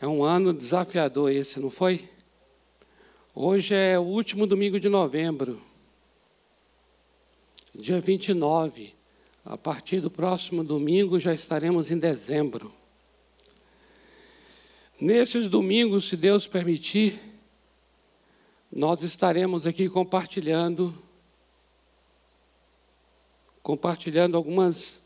É 0.00 0.06
um 0.06 0.22
ano 0.22 0.52
desafiador 0.52 1.32
esse, 1.32 1.58
não 1.58 1.70
foi? 1.70 2.08
Hoje 3.34 3.74
é 3.74 3.98
o 3.98 4.02
último 4.02 4.46
domingo 4.46 4.78
de 4.78 4.88
novembro, 4.88 5.60
dia 7.74 8.00
29. 8.00 8.94
A 9.44 9.56
partir 9.56 10.00
do 10.00 10.08
próximo 10.08 10.62
domingo 10.62 11.18
já 11.18 11.34
estaremos 11.34 11.90
em 11.90 11.98
dezembro. 11.98 12.72
Nesses 15.00 15.48
domingos, 15.48 16.08
se 16.08 16.16
Deus 16.16 16.46
permitir, 16.46 17.18
nós 18.70 19.02
estaremos 19.02 19.66
aqui 19.66 19.88
compartilhando 19.88 20.94
compartilhando 23.62 24.36
algumas 24.36 25.02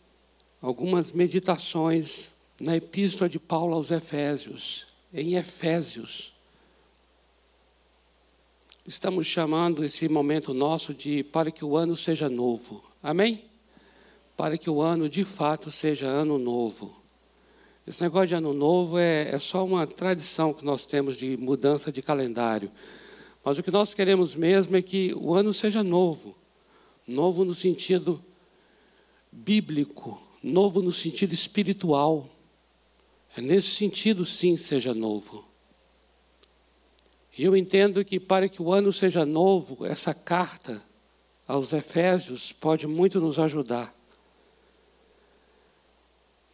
algumas 0.61 1.13
meditações 1.13 2.32
na 2.63 2.77
epístola 2.77 3.29
de 3.29 3.41
Paulo 3.41 3.75
aos 3.75 3.91
Efésios, 3.91 4.87
em 5.13 5.35
Efésios. 5.35 6.33
Estamos 8.87 9.27
chamando 9.27 9.85
esse 9.85 10.09
momento 10.09 10.55
nosso 10.55 10.95
de 10.95 11.25
para 11.25 11.51
que 11.51 11.65
o 11.65 11.77
ano 11.77 11.97
seja 11.97 12.29
novo. 12.29 12.81
Amém? 13.03 13.45
Para 14.37 14.57
que 14.57 14.71
o 14.71 14.81
ano 14.81 15.09
de 15.09 15.25
fato 15.25 15.73
seja 15.73 16.07
ano 16.07 16.39
novo. 16.39 17.03
Esse 17.85 18.01
negócio 18.01 18.29
de 18.29 18.35
ano 18.37 18.55
novo 18.55 18.97
é, 18.97 19.31
é 19.35 19.39
só 19.41 19.65
uma 19.65 19.85
tradição 19.85 20.55
que 20.55 20.65
nós 20.65 20.87
temos 20.87 21.17
de 21.17 21.37
mudança 21.37 21.91
de 21.91 22.01
calendário. 22.01 22.71
Mas 23.45 23.59
o 23.59 23.63
que 23.65 23.73
nós 23.73 23.93
queremos 23.93 24.37
mesmo 24.37 24.77
é 24.77 24.83
que 24.83 25.13
o 25.15 25.35
ano 25.35 25.53
seja 25.53 25.83
novo. 25.83 26.37
Novo 27.09 27.45
no 27.45 27.57
sentido 27.57 28.25
bíblico, 29.33 30.23
novo 30.41 30.81
no 30.81 30.93
sentido 30.93 31.35
espiritual. 31.35 32.31
É 33.37 33.41
nesse 33.41 33.69
sentido, 33.69 34.27
sim, 34.27 34.57
seja 34.57 34.93
novo. 34.93 35.49
E 37.37 37.45
eu 37.45 37.57
entendo 37.57 38.05
que 38.05 38.21
para 38.21 38.49
que 38.49 38.61
o 38.61 38.73
ano 38.73 38.93
seja 38.93 39.25
novo, 39.25 39.87
essa 39.87 40.13
carta 40.13 40.85
aos 41.47 41.73
Efésios 41.73 42.53
pode 42.53 42.87
muito 42.87 43.21
nos 43.21 43.39
ajudar. 43.39 43.95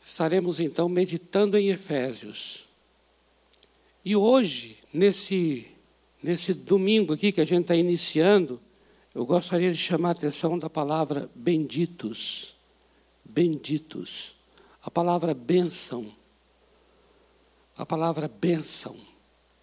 Estaremos 0.01 0.61
então 0.61 0.89
meditando 0.89 1.59
em 1.59 1.69
Efésios. 1.69 2.65
E 4.05 4.15
hoje, 4.15 4.79
nesse, 4.93 5.67
nesse 6.23 6.55
domingo 6.55 7.13
aqui 7.13 7.33
que 7.33 7.41
a 7.41 7.45
gente 7.45 7.63
está 7.63 7.75
iniciando, 7.75 8.61
eu 9.13 9.27
gostaria 9.27 9.73
de 9.73 9.79
chamar 9.79 10.11
a 10.11 10.13
atenção 10.13 10.57
da 10.57 10.71
palavra 10.71 11.29
benditos. 11.35 12.55
Benditos. 13.25 14.37
A 14.81 14.91
palavra 14.91 15.35
bênção 15.35 16.11
a 17.79 17.87
palavra 17.87 18.27
bênção, 18.27 18.97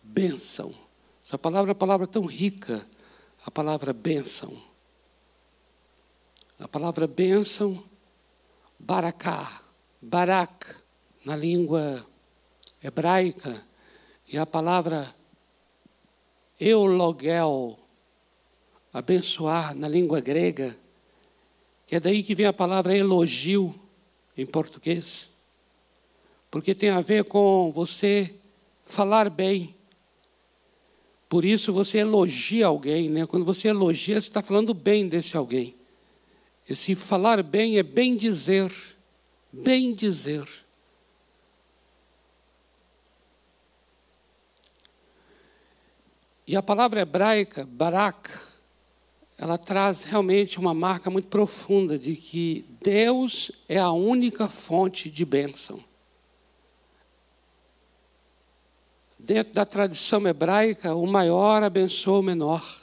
bênção. 0.01 0.73
Essa 1.21 1.37
palavra 1.37 1.71
é 1.71 1.73
uma 1.73 1.75
palavra 1.75 2.07
tão 2.07 2.25
rica, 2.25 2.87
a 3.45 3.51
palavra 3.51 3.91
bênção. 3.91 4.57
A 6.57 6.65
palavra 6.65 7.07
bênção, 7.07 7.83
baraká, 8.79 9.61
barak, 10.01 10.77
na 11.25 11.35
língua 11.35 12.07
hebraica, 12.81 13.65
e 14.31 14.37
a 14.37 14.45
palavra 14.45 15.13
eulogel, 16.57 17.77
abençoar, 18.93 19.75
na 19.75 19.89
língua 19.89 20.21
grega, 20.21 20.79
que 21.85 21.97
é 21.97 21.99
daí 21.99 22.23
que 22.23 22.33
vem 22.33 22.45
a 22.45 22.53
palavra 22.53 22.95
elogio 22.95 23.75
em 24.37 24.45
português 24.45 25.34
porque 26.55 26.73
tem 26.73 26.87
a 26.87 27.01
ver 27.01 27.25
com 27.25 27.69
você 27.69 28.33
falar 28.85 29.29
bem. 29.29 29.75
Por 31.27 31.43
isso 31.43 31.73
você 31.73 31.97
elogia 31.97 32.67
alguém, 32.67 33.09
né? 33.09 33.25
Quando 33.25 33.45
você 33.45 33.67
elogia, 33.67 34.21
você 34.21 34.29
está 34.29 34.41
falando 34.41 34.73
bem 34.73 35.05
desse 35.05 35.35
alguém. 35.35 35.75
Esse 36.69 36.95
falar 36.95 37.43
bem 37.43 37.77
é 37.77 37.83
bem 37.83 38.15
dizer, 38.15 38.71
bem 39.51 39.93
dizer. 39.93 40.47
E 46.47 46.55
a 46.55 46.63
palavra 46.63 47.01
hebraica, 47.01 47.65
barak, 47.65 48.31
ela 49.37 49.57
traz 49.57 50.05
realmente 50.05 50.57
uma 50.57 50.73
marca 50.73 51.09
muito 51.09 51.27
profunda 51.27 51.99
de 51.99 52.15
que 52.15 52.63
Deus 52.81 53.51
é 53.67 53.77
a 53.77 53.91
única 53.91 54.47
fonte 54.47 55.09
de 55.09 55.25
bênção. 55.25 55.83
Dentro 59.17 59.53
da 59.53 59.65
tradição 59.65 60.25
hebraica, 60.27 60.93
o 60.95 61.07
maior 61.07 61.63
abençoa 61.63 62.19
o 62.19 62.23
menor. 62.23 62.81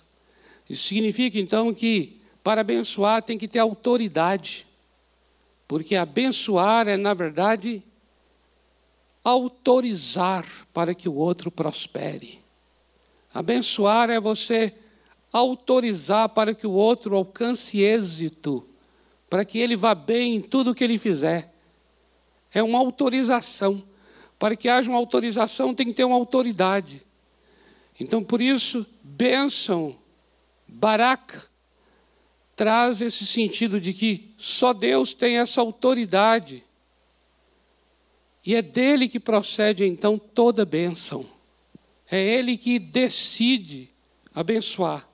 Isso 0.69 0.89
significa 0.89 1.39
então 1.39 1.73
que 1.73 2.21
para 2.43 2.61
abençoar 2.63 3.23
tem 3.23 3.39
que 3.39 3.47
ter 3.47 3.59
autoridade, 3.59 4.67
porque 5.69 5.95
abençoar 5.95 6.89
é, 6.89 6.97
na 6.97 7.15
verdade, 7.15 7.83
autorizar 9.23 10.45
para 10.73 10.95
que 10.95 11.09
o 11.09 11.15
outro 11.15 11.51
prospere. 11.51 12.41
Abençoar 13.33 14.11
é 14.11 14.21
você 14.21 14.75
autorizar 15.33 16.29
para 16.29 16.55
que 16.55 16.67
o 16.67 16.73
outro 16.73 17.17
alcance 17.17 17.81
êxito, 17.81 18.67
para 19.31 19.45
que 19.45 19.59
ele 19.59 19.77
vá 19.77 19.95
bem 19.95 20.37
em 20.37 20.41
tudo 20.41 20.73
o 20.73 20.75
que 20.75 20.85
ele 20.85 20.99
fizer. 20.99 21.53
É 22.53 22.63
uma 22.63 22.79
autorização. 22.79 23.83
Para 24.43 24.57
que 24.57 24.69
haja 24.69 24.91
uma 24.91 24.99
autorização, 24.99 25.73
tem 25.73 25.87
que 25.87 25.93
ter 25.93 26.03
uma 26.03 26.17
autoridade. 26.17 27.07
Então, 28.01 28.25
por 28.25 28.43
isso, 28.43 28.85
bênção, 29.01 29.97
barak, 30.67 31.47
traz 32.57 33.01
esse 33.01 33.25
sentido 33.25 33.81
de 33.81 33.93
que 33.93 34.35
só 34.37 34.73
Deus 34.73 35.15
tem 35.15 35.39
essa 35.39 35.61
autoridade. 35.61 36.65
E 38.45 38.57
é 38.57 38.61
dele 38.61 39.09
que 39.09 39.21
procede, 39.21 39.85
então, 39.85 40.19
toda 40.19 40.67
bênção. 40.67 41.25
É 42.11 42.21
ele 42.21 42.57
que 42.57 42.81
decide 42.81 43.91
abençoar. 44.35 45.09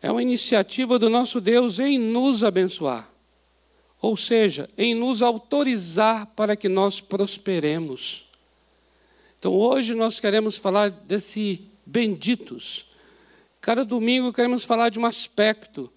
É 0.00 0.10
uma 0.10 0.22
iniciativa 0.22 0.98
do 0.98 1.08
nosso 1.08 1.40
Deus 1.40 1.78
em 1.78 2.00
nos 2.00 2.42
abençoar 2.42 3.11
ou 4.02 4.16
seja, 4.16 4.68
em 4.76 4.96
nos 4.96 5.22
autorizar 5.22 6.26
para 6.34 6.56
que 6.56 6.68
nós 6.68 7.00
prosperemos. 7.00 8.24
Então, 9.38 9.54
hoje 9.54 9.94
nós 9.94 10.18
queremos 10.18 10.56
falar 10.56 10.90
desse 10.90 11.64
benditos. 11.86 12.86
Cada 13.60 13.84
domingo 13.84 14.32
queremos 14.32 14.64
falar 14.64 14.88
de 14.88 14.98
um 14.98 15.06
aspecto 15.06 15.88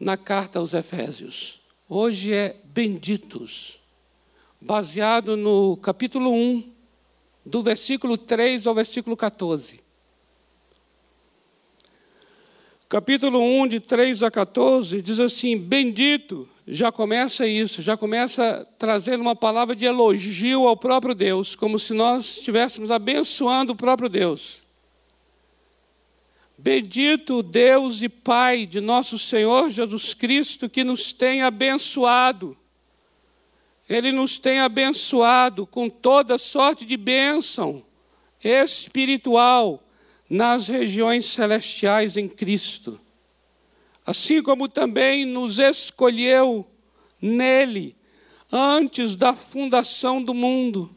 na 0.00 0.16
carta 0.16 0.58
aos 0.58 0.72
Efésios. 0.72 1.60
Hoje 1.86 2.32
é 2.32 2.56
benditos, 2.64 3.78
baseado 4.58 5.36
no 5.36 5.76
capítulo 5.76 6.32
1, 6.32 6.72
do 7.44 7.60
versículo 7.60 8.16
3 8.16 8.66
ao 8.66 8.74
versículo 8.74 9.14
14. 9.14 9.82
Capítulo 12.88 13.40
1, 13.40 13.68
de 13.68 13.80
3 13.80 14.22
a 14.22 14.30
14, 14.30 15.02
diz 15.02 15.20
assim: 15.20 15.56
Bendito 15.58 16.48
já 16.72 16.90
começa 16.90 17.46
isso, 17.46 17.82
já 17.82 17.96
começa 17.96 18.66
trazendo 18.78 19.20
uma 19.20 19.36
palavra 19.36 19.76
de 19.76 19.84
elogio 19.84 20.66
ao 20.66 20.76
próprio 20.76 21.14
Deus, 21.14 21.54
como 21.54 21.78
se 21.78 21.92
nós 21.92 22.38
estivéssemos 22.38 22.90
abençoando 22.90 23.72
o 23.72 23.76
próprio 23.76 24.08
Deus. 24.08 24.62
Bendito 26.56 27.42
Deus 27.42 28.00
e 28.00 28.08
Pai 28.08 28.64
de 28.64 28.80
nosso 28.80 29.18
Senhor 29.18 29.70
Jesus 29.70 30.14
Cristo, 30.14 30.68
que 30.68 30.82
nos 30.82 31.12
tem 31.12 31.42
abençoado. 31.42 32.56
Ele 33.86 34.10
nos 34.10 34.38
tem 34.38 34.60
abençoado 34.60 35.66
com 35.66 35.90
toda 35.90 36.38
sorte 36.38 36.86
de 36.86 36.96
bênção 36.96 37.84
espiritual 38.42 39.82
nas 40.30 40.68
regiões 40.68 41.26
celestiais 41.26 42.16
em 42.16 42.26
Cristo 42.26 42.98
assim 44.04 44.42
como 44.42 44.68
também 44.68 45.24
nos 45.24 45.58
escolheu 45.58 46.66
nele 47.20 47.96
antes 48.50 49.16
da 49.16 49.32
fundação 49.32 50.22
do 50.22 50.34
mundo, 50.34 50.94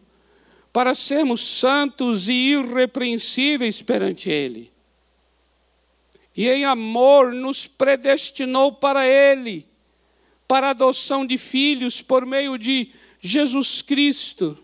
para 0.74 0.94
sermos 0.94 1.42
santos 1.42 2.28
e 2.28 2.34
irrepreensíveis 2.34 3.82
perante 3.82 4.30
ele. 4.30 4.74
E 6.36 6.50
em 6.50 6.66
amor 6.66 7.32
nos 7.32 7.66
predestinou 7.66 8.74
para 8.74 9.08
ele, 9.08 9.66
para 10.46 10.72
adoção 10.72 11.26
de 11.26 11.38
filhos 11.38 12.02
por 12.02 12.26
meio 12.26 12.58
de 12.58 12.92
Jesus 13.22 13.82
Cristo, 13.82 14.58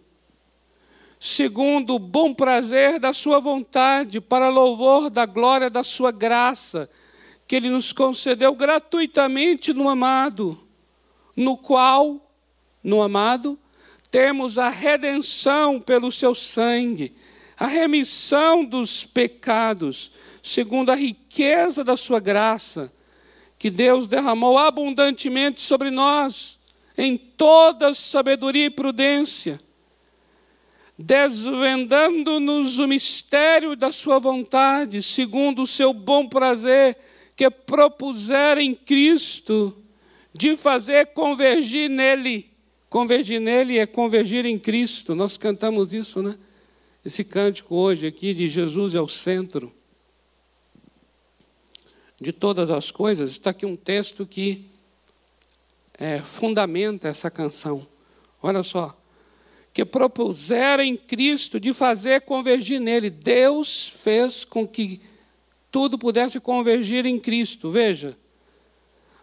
segundo 1.17 1.95
o 1.95 1.99
bom 1.99 2.33
prazer 2.33 2.99
da 2.99 3.13
sua 3.13 3.39
vontade, 3.39 4.19
para 4.19 4.49
louvor 4.49 5.09
da 5.09 5.25
glória 5.25 5.69
da 5.69 5.83
sua 5.83 6.11
graça 6.11 6.89
que 7.51 7.57
Ele 7.57 7.69
nos 7.69 7.91
concedeu 7.91 8.55
gratuitamente 8.55 9.73
no 9.73 9.89
amado, 9.89 10.57
no 11.35 11.57
qual, 11.57 12.31
no 12.81 13.01
amado, 13.01 13.59
temos 14.09 14.57
a 14.57 14.69
redenção 14.69 15.77
pelo 15.77 16.13
seu 16.13 16.33
sangue, 16.33 17.13
a 17.57 17.67
remissão 17.67 18.63
dos 18.63 19.03
pecados, 19.03 20.13
segundo 20.41 20.91
a 20.91 20.95
riqueza 20.95 21.83
da 21.83 21.97
sua 21.97 22.21
graça, 22.21 22.89
que 23.59 23.69
Deus 23.69 24.07
derramou 24.07 24.57
abundantemente 24.57 25.59
sobre 25.59 25.91
nós, 25.91 26.57
em 26.97 27.17
toda 27.17 27.93
sabedoria 27.93 28.67
e 28.67 28.69
prudência, 28.69 29.59
desvendando-nos 30.97 32.79
o 32.79 32.87
mistério 32.87 33.75
da 33.75 33.91
sua 33.91 34.19
vontade, 34.19 35.03
segundo 35.03 35.63
o 35.63 35.67
seu 35.67 35.91
bom 35.93 36.29
prazer, 36.29 37.10
que 37.41 37.49
propuser 37.49 38.59
em 38.59 38.75
Cristo, 38.75 39.75
de 40.31 40.55
fazer 40.55 41.07
convergir 41.07 41.89
nele. 41.89 42.51
Convergir 42.87 43.41
nele 43.41 43.79
é 43.79 43.87
convergir 43.87 44.45
em 44.45 44.59
Cristo. 44.59 45.15
Nós 45.15 45.37
cantamos 45.37 45.91
isso, 45.91 46.21
né? 46.21 46.37
Esse 47.03 47.23
cântico 47.23 47.73
hoje 47.73 48.05
aqui 48.05 48.35
de 48.35 48.47
Jesus 48.47 48.93
é 48.93 49.01
o 49.01 49.07
centro 49.07 49.73
de 52.21 52.31
todas 52.31 52.69
as 52.69 52.91
coisas. 52.91 53.31
Está 53.31 53.49
aqui 53.49 53.65
um 53.65 53.75
texto 53.75 54.23
que 54.23 54.67
é, 55.97 56.19
fundamenta 56.19 57.07
essa 57.07 57.31
canção. 57.31 57.87
Olha 58.39 58.61
só. 58.61 58.95
Que 59.73 59.83
propuseram 59.83 60.83
em 60.83 60.95
Cristo 60.95 61.59
de 61.59 61.73
fazer 61.73 62.21
convergir 62.21 62.79
nele. 62.79 63.09
Deus 63.09 63.89
fez 63.89 64.45
com 64.45 64.67
que 64.67 65.01
tudo 65.71 65.97
pudesse 65.97 66.39
convergir 66.39 67.05
em 67.05 67.17
Cristo. 67.17 67.71
Veja, 67.71 68.17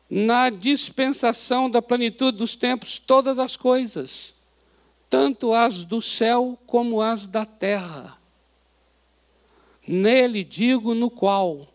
na 0.08 0.48
dispensação 0.48 1.68
da 1.68 1.82
plenitude 1.82 2.38
dos 2.38 2.56
tempos, 2.56 2.98
todas 2.98 3.38
as 3.38 3.56
coisas, 3.56 4.34
tanto 5.10 5.52
as 5.52 5.84
do 5.84 6.00
céu 6.00 6.58
como 6.66 7.02
as 7.02 7.26
da 7.26 7.44
terra. 7.44 8.16
Nele 9.86 10.42
digo 10.42 10.94
no 10.94 11.10
qual, 11.10 11.68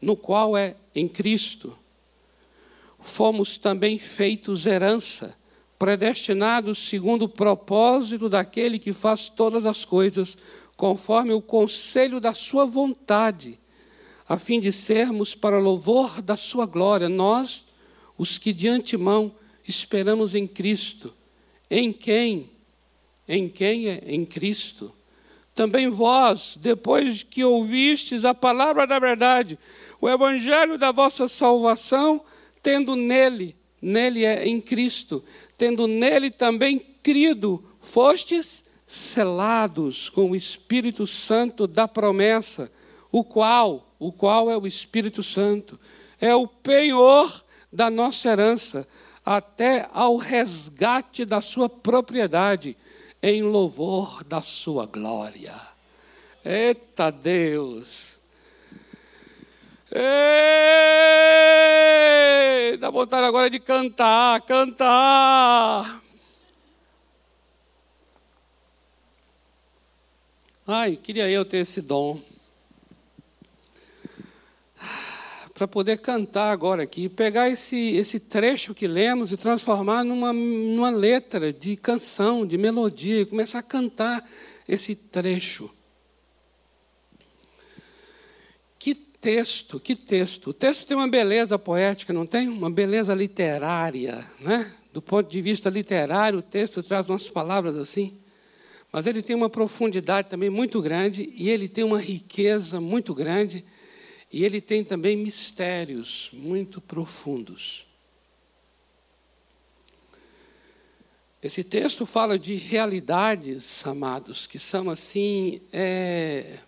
no 0.00 0.16
qual 0.16 0.56
é 0.56 0.76
em 0.94 1.08
Cristo, 1.08 1.76
fomos 3.00 3.58
também 3.58 3.98
feitos 3.98 4.66
herança, 4.66 5.36
predestinados 5.78 6.88
segundo 6.88 7.24
o 7.24 7.28
propósito 7.28 8.28
daquele 8.28 8.78
que 8.78 8.92
faz 8.92 9.28
todas 9.28 9.66
as 9.66 9.84
coisas, 9.84 10.38
conforme 10.76 11.32
o 11.32 11.42
conselho 11.42 12.20
da 12.20 12.34
sua 12.34 12.64
vontade 12.64 13.58
a 14.28 14.36
fim 14.36 14.58
de 14.58 14.72
sermos 14.72 15.34
para 15.34 15.58
louvor 15.58 16.20
da 16.20 16.36
sua 16.36 16.66
glória, 16.66 17.08
nós, 17.08 17.64
os 18.18 18.38
que 18.38 18.52
de 18.52 18.68
antemão 18.68 19.32
esperamos 19.66 20.34
em 20.34 20.46
Cristo, 20.46 21.14
em 21.70 21.92
quem? 21.92 22.50
Em 23.28 23.48
quem 23.48 23.88
é? 23.88 24.02
Em 24.06 24.24
Cristo. 24.24 24.92
Também 25.54 25.88
vós, 25.88 26.58
depois 26.60 27.22
que 27.22 27.42
ouvistes 27.44 28.24
a 28.24 28.34
palavra 28.34 28.86
da 28.86 28.98
verdade, 28.98 29.58
o 30.00 30.08
evangelho 30.08 30.76
da 30.76 30.92
vossa 30.92 31.28
salvação, 31.28 32.20
tendo 32.62 32.94
nele, 32.94 33.56
nele 33.80 34.24
é 34.24 34.46
em 34.46 34.60
Cristo, 34.60 35.24
tendo 35.56 35.86
nele 35.86 36.30
também 36.30 36.78
crido, 37.02 37.64
fostes 37.80 38.64
selados 38.86 40.08
com 40.08 40.30
o 40.30 40.36
Espírito 40.36 41.06
Santo 41.06 41.66
da 41.66 41.88
promessa, 41.88 42.70
o 43.10 43.24
qual 43.24 43.85
o 43.98 44.12
qual 44.12 44.50
é 44.50 44.56
o 44.56 44.66
Espírito 44.66 45.22
Santo, 45.22 45.78
é 46.20 46.34
o 46.34 46.46
penhor 46.46 47.44
da 47.72 47.90
nossa 47.90 48.28
herança, 48.28 48.86
até 49.24 49.88
ao 49.92 50.16
resgate 50.16 51.24
da 51.24 51.40
sua 51.40 51.68
propriedade, 51.68 52.76
em 53.22 53.42
louvor 53.42 54.22
da 54.24 54.40
sua 54.40 54.86
glória. 54.86 55.54
Eita 56.44 57.10
Deus! 57.10 58.20
Ei, 59.90 59.96
dá 62.76 62.90
vontade 62.90 63.26
agora 63.26 63.48
de 63.48 63.58
cantar, 63.58 64.40
cantar. 64.42 66.02
Ai, 70.66 70.96
queria 70.96 71.30
eu 71.30 71.44
ter 71.44 71.58
esse 71.58 71.80
dom. 71.80 72.20
Para 75.56 75.66
poder 75.66 75.96
cantar 76.02 76.52
agora 76.52 76.82
aqui, 76.82 77.08
pegar 77.08 77.48
esse, 77.48 77.96
esse 77.96 78.20
trecho 78.20 78.74
que 78.74 78.86
lemos 78.86 79.32
e 79.32 79.38
transformar 79.38 80.04
numa, 80.04 80.30
numa 80.30 80.90
letra 80.90 81.50
de 81.50 81.76
canção, 81.76 82.44
de 82.44 82.58
melodia, 82.58 83.22
e 83.22 83.24
começar 83.24 83.60
a 83.60 83.62
cantar 83.62 84.22
esse 84.68 84.94
trecho. 84.94 85.70
Que 88.78 88.94
texto, 88.94 89.80
que 89.80 89.96
texto. 89.96 90.50
O 90.50 90.52
texto 90.52 90.86
tem 90.86 90.94
uma 90.94 91.08
beleza 91.08 91.58
poética, 91.58 92.12
não 92.12 92.26
tem? 92.26 92.50
Uma 92.50 92.70
beleza 92.70 93.14
literária, 93.14 94.26
né? 94.38 94.74
Do 94.92 95.00
ponto 95.00 95.26
de 95.26 95.40
vista 95.40 95.70
literário, 95.70 96.40
o 96.40 96.42
texto 96.42 96.82
traz 96.82 97.08
umas 97.08 97.30
palavras 97.30 97.78
assim. 97.78 98.12
Mas 98.92 99.06
ele 99.06 99.22
tem 99.22 99.34
uma 99.34 99.48
profundidade 99.48 100.28
também 100.28 100.50
muito 100.50 100.82
grande 100.82 101.32
e 101.34 101.48
ele 101.48 101.66
tem 101.66 101.82
uma 101.82 101.98
riqueza 101.98 102.78
muito 102.78 103.14
grande 103.14 103.64
e 104.32 104.44
ele 104.44 104.60
tem 104.60 104.84
também 104.84 105.16
mistérios 105.16 106.30
muito 106.32 106.80
profundos. 106.80 107.86
Esse 111.42 111.62
texto 111.62 112.04
fala 112.04 112.38
de 112.38 112.56
realidades, 112.56 113.86
amados, 113.86 114.46
que 114.46 114.58
são 114.58 114.90
assim 114.90 115.60
é, 115.72 116.58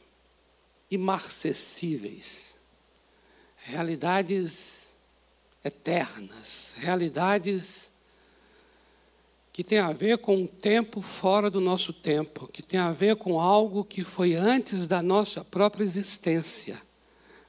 imarcessíveis, 0.90 2.55
realidades 3.56 4.93
eternas, 5.64 6.75
realidades 6.76 7.90
que 9.52 9.64
têm 9.64 9.81
a 9.81 9.93
ver 9.93 10.19
com 10.19 10.37
um 10.37 10.46
tempo 10.46 11.02
fora 11.02 11.50
do 11.50 11.60
nosso 11.60 11.93
tempo, 11.93 12.46
que 12.46 12.62
tem 12.62 12.78
a 12.78 12.93
ver 12.93 13.16
com 13.16 13.40
algo 13.40 13.84
que 13.84 14.05
foi 14.05 14.34
antes 14.34 14.87
da 14.87 15.02
nossa 15.02 15.44
própria 15.44 15.82
existência. 15.82 16.81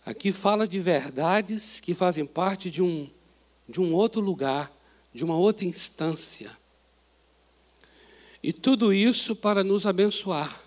Aqui 0.05 0.31
fala 0.31 0.67
de 0.67 0.79
verdades 0.79 1.79
que 1.79 1.93
fazem 1.93 2.25
parte 2.25 2.69
de 2.69 2.81
um, 2.81 3.09
de 3.67 3.79
um 3.79 3.93
outro 3.93 4.21
lugar, 4.21 4.71
de 5.13 5.23
uma 5.23 5.35
outra 5.35 5.65
instância. 5.65 6.51
E 8.41 8.53
tudo 8.53 8.93
isso 8.93 9.35
para 9.35 9.63
nos 9.63 9.85
abençoar. 9.85 10.61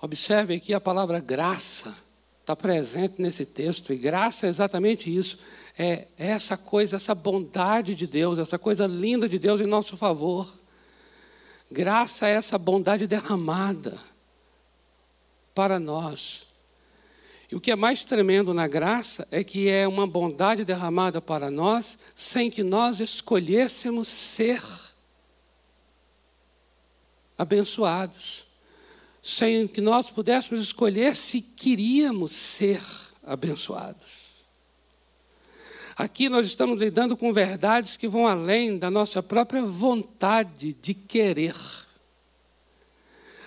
Observe 0.00 0.54
aqui 0.54 0.74
a 0.74 0.80
palavra 0.80 1.18
graça 1.18 2.04
está 2.44 2.54
presente 2.54 3.22
nesse 3.22 3.46
texto, 3.46 3.90
e 3.90 3.96
graça 3.96 4.46
é 4.46 4.50
exatamente 4.50 5.14
isso. 5.14 5.38
É 5.78 6.06
essa 6.18 6.58
coisa, 6.58 6.96
essa 6.96 7.14
bondade 7.14 7.94
de 7.94 8.06
Deus, 8.06 8.38
essa 8.38 8.58
coisa 8.58 8.86
linda 8.86 9.26
de 9.26 9.38
Deus 9.38 9.62
em 9.62 9.66
nosso 9.66 9.96
favor. 9.96 10.52
Graça 11.70 12.28
é 12.28 12.32
essa 12.32 12.58
bondade 12.58 13.06
derramada 13.06 13.98
para 15.54 15.80
nós. 15.80 16.43
E 17.50 17.56
o 17.56 17.60
que 17.60 17.70
é 17.70 17.76
mais 17.76 18.04
tremendo 18.04 18.54
na 18.54 18.66
graça 18.66 19.28
é 19.30 19.44
que 19.44 19.68
é 19.68 19.86
uma 19.86 20.06
bondade 20.06 20.64
derramada 20.64 21.20
para 21.20 21.50
nós 21.50 21.98
sem 22.14 22.50
que 22.50 22.62
nós 22.62 23.00
escolhêssemos 23.00 24.08
ser 24.08 24.62
abençoados, 27.36 28.46
sem 29.22 29.66
que 29.66 29.80
nós 29.80 30.10
pudéssemos 30.10 30.64
escolher 30.64 31.14
se 31.14 31.40
queríamos 31.40 32.32
ser 32.32 32.82
abençoados. 33.22 34.24
Aqui 35.96 36.28
nós 36.28 36.46
estamos 36.46 36.78
lidando 36.80 37.16
com 37.16 37.32
verdades 37.32 37.96
que 37.96 38.08
vão 38.08 38.26
além 38.26 38.78
da 38.78 38.90
nossa 38.90 39.22
própria 39.22 39.62
vontade 39.62 40.72
de 40.72 40.92
querer. 40.92 41.54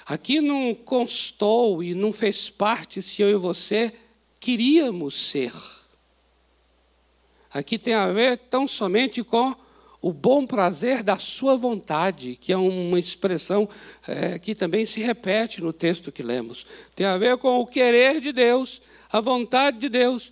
Aqui 0.08 0.40
não 0.40 0.74
constou 0.74 1.84
e 1.84 1.94
não 1.94 2.14
fez 2.14 2.50
parte 2.50 3.02
se 3.02 3.22
eu 3.22 3.30
e 3.30 3.36
você 3.36 3.94
queríamos 4.40 5.30
ser. 5.30 5.52
Aqui 7.52 7.78
tem 7.78 7.94
a 7.94 8.08
ver 8.14 8.38
tão 8.38 8.66
somente 8.70 9.22
com 9.22 9.54
o 10.02 10.14
bom 10.14 10.46
prazer 10.46 11.04
da 11.04 11.18
sua 11.18 11.58
vontade, 11.58 12.38
que 12.40 12.54
é 12.54 12.58
uma 12.58 12.98
expressão 12.98 13.68
é, 14.08 14.40
que 14.40 14.56
também 14.56 14.86
se 14.86 15.02
repete 15.02 15.60
no 15.60 15.74
texto 15.74 16.10
que 16.10 16.24
lemos. 16.24 16.66
Tem 16.96 17.06
a 17.06 17.18
ver 17.18 17.36
com 17.38 17.60
o 17.60 17.68
querer 17.68 18.22
de 18.22 18.32
Deus, 18.32 18.82
a 19.12 19.20
vontade 19.20 19.78
de 19.78 19.90
Deus, 19.90 20.32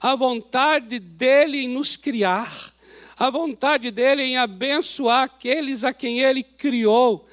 a 0.00 0.16
vontade 0.16 0.98
dele 0.98 1.58
em 1.58 1.68
nos 1.68 1.96
criar, 1.96 2.72
a 3.16 3.30
vontade 3.30 3.92
dele 3.92 4.24
em 4.24 4.36
abençoar 4.36 5.24
aqueles 5.24 5.84
a 5.84 5.92
quem 5.92 6.18
ele 6.18 6.42
criou, 6.42 7.28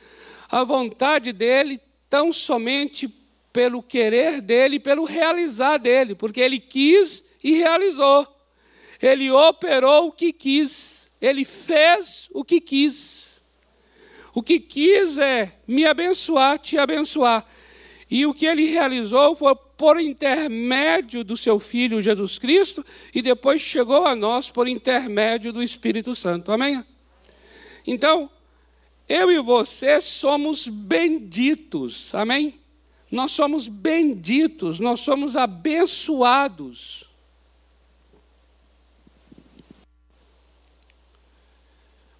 a 0.49 0.63
vontade 0.63 1.31
dele 1.31 1.79
tão 2.09 2.33
somente 2.33 3.07
pelo 3.53 3.83
querer 3.83 4.41
dele, 4.41 4.79
pelo 4.79 5.03
realizar 5.03 5.77
dele, 5.77 6.15
porque 6.15 6.39
ele 6.39 6.59
quis 6.59 7.23
e 7.43 7.53
realizou. 7.53 8.27
Ele 9.01 9.31
operou 9.31 10.07
o 10.07 10.11
que 10.11 10.33
quis, 10.33 11.09
ele 11.21 11.45
fez 11.45 12.29
o 12.33 12.43
que 12.43 12.59
quis. 12.59 13.41
O 14.33 14.43
que 14.43 14.59
quis 14.59 15.17
é 15.17 15.53
me 15.67 15.85
abençoar, 15.85 16.59
te 16.59 16.77
abençoar. 16.77 17.45
E 18.09 18.25
o 18.25 18.33
que 18.33 18.45
ele 18.45 18.65
realizou 18.65 19.35
foi 19.35 19.55
por 19.77 19.99
intermédio 19.99 21.23
do 21.23 21.37
seu 21.37 21.59
Filho 21.59 22.01
Jesus 22.01 22.39
Cristo 22.39 22.85
e 23.13 23.21
depois 23.21 23.61
chegou 23.61 24.05
a 24.05 24.15
nós 24.15 24.49
por 24.49 24.67
intermédio 24.67 25.53
do 25.53 25.63
Espírito 25.63 26.15
Santo. 26.15 26.51
Amém? 26.51 26.83
Então, 27.85 28.29
eu 29.09 29.31
e 29.31 29.41
você 29.41 29.99
somos 29.99 30.67
benditos. 30.67 32.13
Amém? 32.13 32.59
Nós 33.11 33.31
somos 33.31 33.67
benditos, 33.67 34.79
nós 34.79 34.99
somos 34.99 35.35
abençoados. 35.35 37.09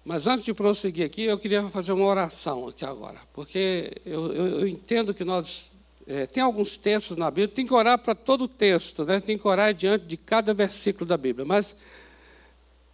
Mas 0.04 0.26
antes 0.26 0.44
de 0.44 0.52
prosseguir 0.52 1.06
aqui, 1.06 1.22
eu 1.22 1.38
queria 1.38 1.68
fazer 1.68 1.92
uma 1.92 2.06
oração 2.06 2.66
aqui 2.66 2.84
agora, 2.84 3.20
porque 3.32 3.92
eu, 4.04 4.32
eu, 4.32 4.46
eu 4.60 4.66
entendo 4.66 5.14
que 5.14 5.22
nós 5.22 5.70
é, 6.08 6.26
tem 6.26 6.42
alguns 6.42 6.76
textos 6.76 7.16
na 7.16 7.30
Bíblia, 7.30 7.46
tem 7.46 7.64
que 7.64 7.72
orar 7.72 7.96
para 7.96 8.16
todo 8.16 8.44
o 8.44 8.48
texto, 8.48 9.04
né? 9.04 9.20
tem 9.20 9.38
que 9.38 9.46
orar 9.46 9.72
diante 9.72 10.06
de 10.06 10.16
cada 10.16 10.52
versículo 10.52 11.06
da 11.06 11.16
Bíblia, 11.16 11.44
mas 11.44 11.76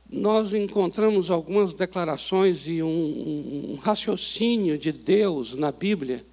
nós 0.09 0.55
encontramos 0.55 1.31
algumas 1.31 1.75
declarações 1.75 2.67
e 2.67 2.83
um, 2.83 3.73
um, 3.73 3.75
raciocínio 3.75 4.79
de 4.79 4.93
Deus 4.93 5.55
na 5.55 5.73
Bíblia, 5.73 6.25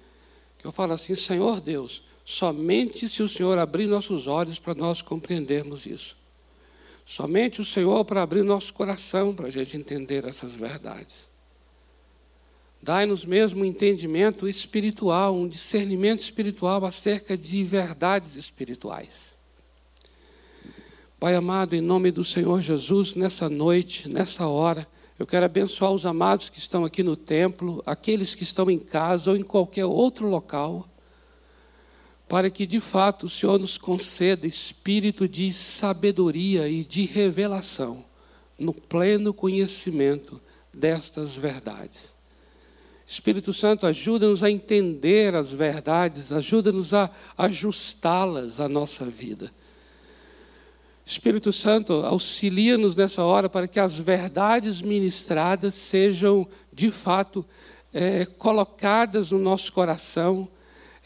que 0.58 0.66
eu 0.66 0.72
falo 0.72 0.92
assim, 0.92 1.14
Senhor 1.14 1.60
Deus, 1.60 2.02
somente 2.24 3.08
se 3.08 3.22
o 3.22 3.28
Senhor 3.28 3.58
abrir 3.58 3.86
nossos 3.86 4.26
olhos 4.26 4.58
para 4.58 4.74
nós 4.74 5.02
compreendermos 5.02 5.86
isso. 5.86 6.16
Somente 7.04 7.60
o 7.60 7.64
Senhor 7.64 8.04
para 8.04 8.22
abrir 8.22 8.42
nosso 8.42 8.72
coração 8.72 9.34
para 9.34 9.48
a 9.48 9.50
gente 9.50 9.76
entender 9.76 10.24
essas 10.24 10.54
verdades. 10.54 11.28
Dai-nos 12.80 13.24
mesmo 13.24 13.62
um 13.62 13.64
entendimento 13.64 14.48
espiritual, 14.48 15.34
um 15.34 15.48
discernimento 15.48 16.20
espiritual 16.20 16.84
acerca 16.84 17.36
de 17.36 17.64
verdades 17.64 18.36
espirituais. 18.36 19.33
Pai 21.18 21.34
amado, 21.34 21.74
em 21.74 21.80
nome 21.80 22.10
do 22.10 22.24
Senhor 22.24 22.60
Jesus, 22.60 23.14
nessa 23.14 23.48
noite, 23.48 24.08
nessa 24.08 24.46
hora, 24.46 24.86
eu 25.18 25.26
quero 25.26 25.46
abençoar 25.46 25.92
os 25.92 26.04
amados 26.04 26.50
que 26.50 26.58
estão 26.58 26.84
aqui 26.84 27.02
no 27.02 27.16
templo, 27.16 27.82
aqueles 27.86 28.34
que 28.34 28.42
estão 28.42 28.70
em 28.70 28.78
casa 28.78 29.30
ou 29.30 29.36
em 29.36 29.42
qualquer 29.42 29.86
outro 29.86 30.28
local 30.28 30.88
para 32.28 32.50
que 32.50 32.66
de 32.66 32.80
fato 32.80 33.26
o 33.26 33.30
Senhor 33.30 33.58
nos 33.58 33.76
conceda 33.76 34.46
espírito 34.46 35.28
de 35.28 35.52
sabedoria 35.52 36.68
e 36.68 36.82
de 36.82 37.04
revelação 37.04 38.04
no 38.58 38.72
pleno 38.72 39.32
conhecimento 39.32 40.40
destas 40.72 41.34
verdades. 41.34 42.14
Espírito 43.06 43.52
Santo, 43.52 43.86
ajuda-nos 43.86 44.42
a 44.42 44.50
entender 44.50 45.34
as 45.36 45.52
verdades, 45.52 46.32
ajuda-nos 46.32 46.94
a 46.94 47.10
ajustá-las 47.36 48.60
à 48.60 48.68
nossa 48.68 49.04
vida. 49.04 49.52
Espírito 51.06 51.52
Santo, 51.52 51.92
auxilia-nos 52.04 52.96
nessa 52.96 53.22
hora 53.22 53.48
para 53.48 53.68
que 53.68 53.78
as 53.78 53.98
verdades 53.98 54.80
ministradas 54.80 55.74
sejam, 55.74 56.46
de 56.72 56.90
fato, 56.90 57.44
é, 57.92 58.24
colocadas 58.24 59.30
no 59.30 59.38
nosso 59.38 59.72
coração 59.72 60.48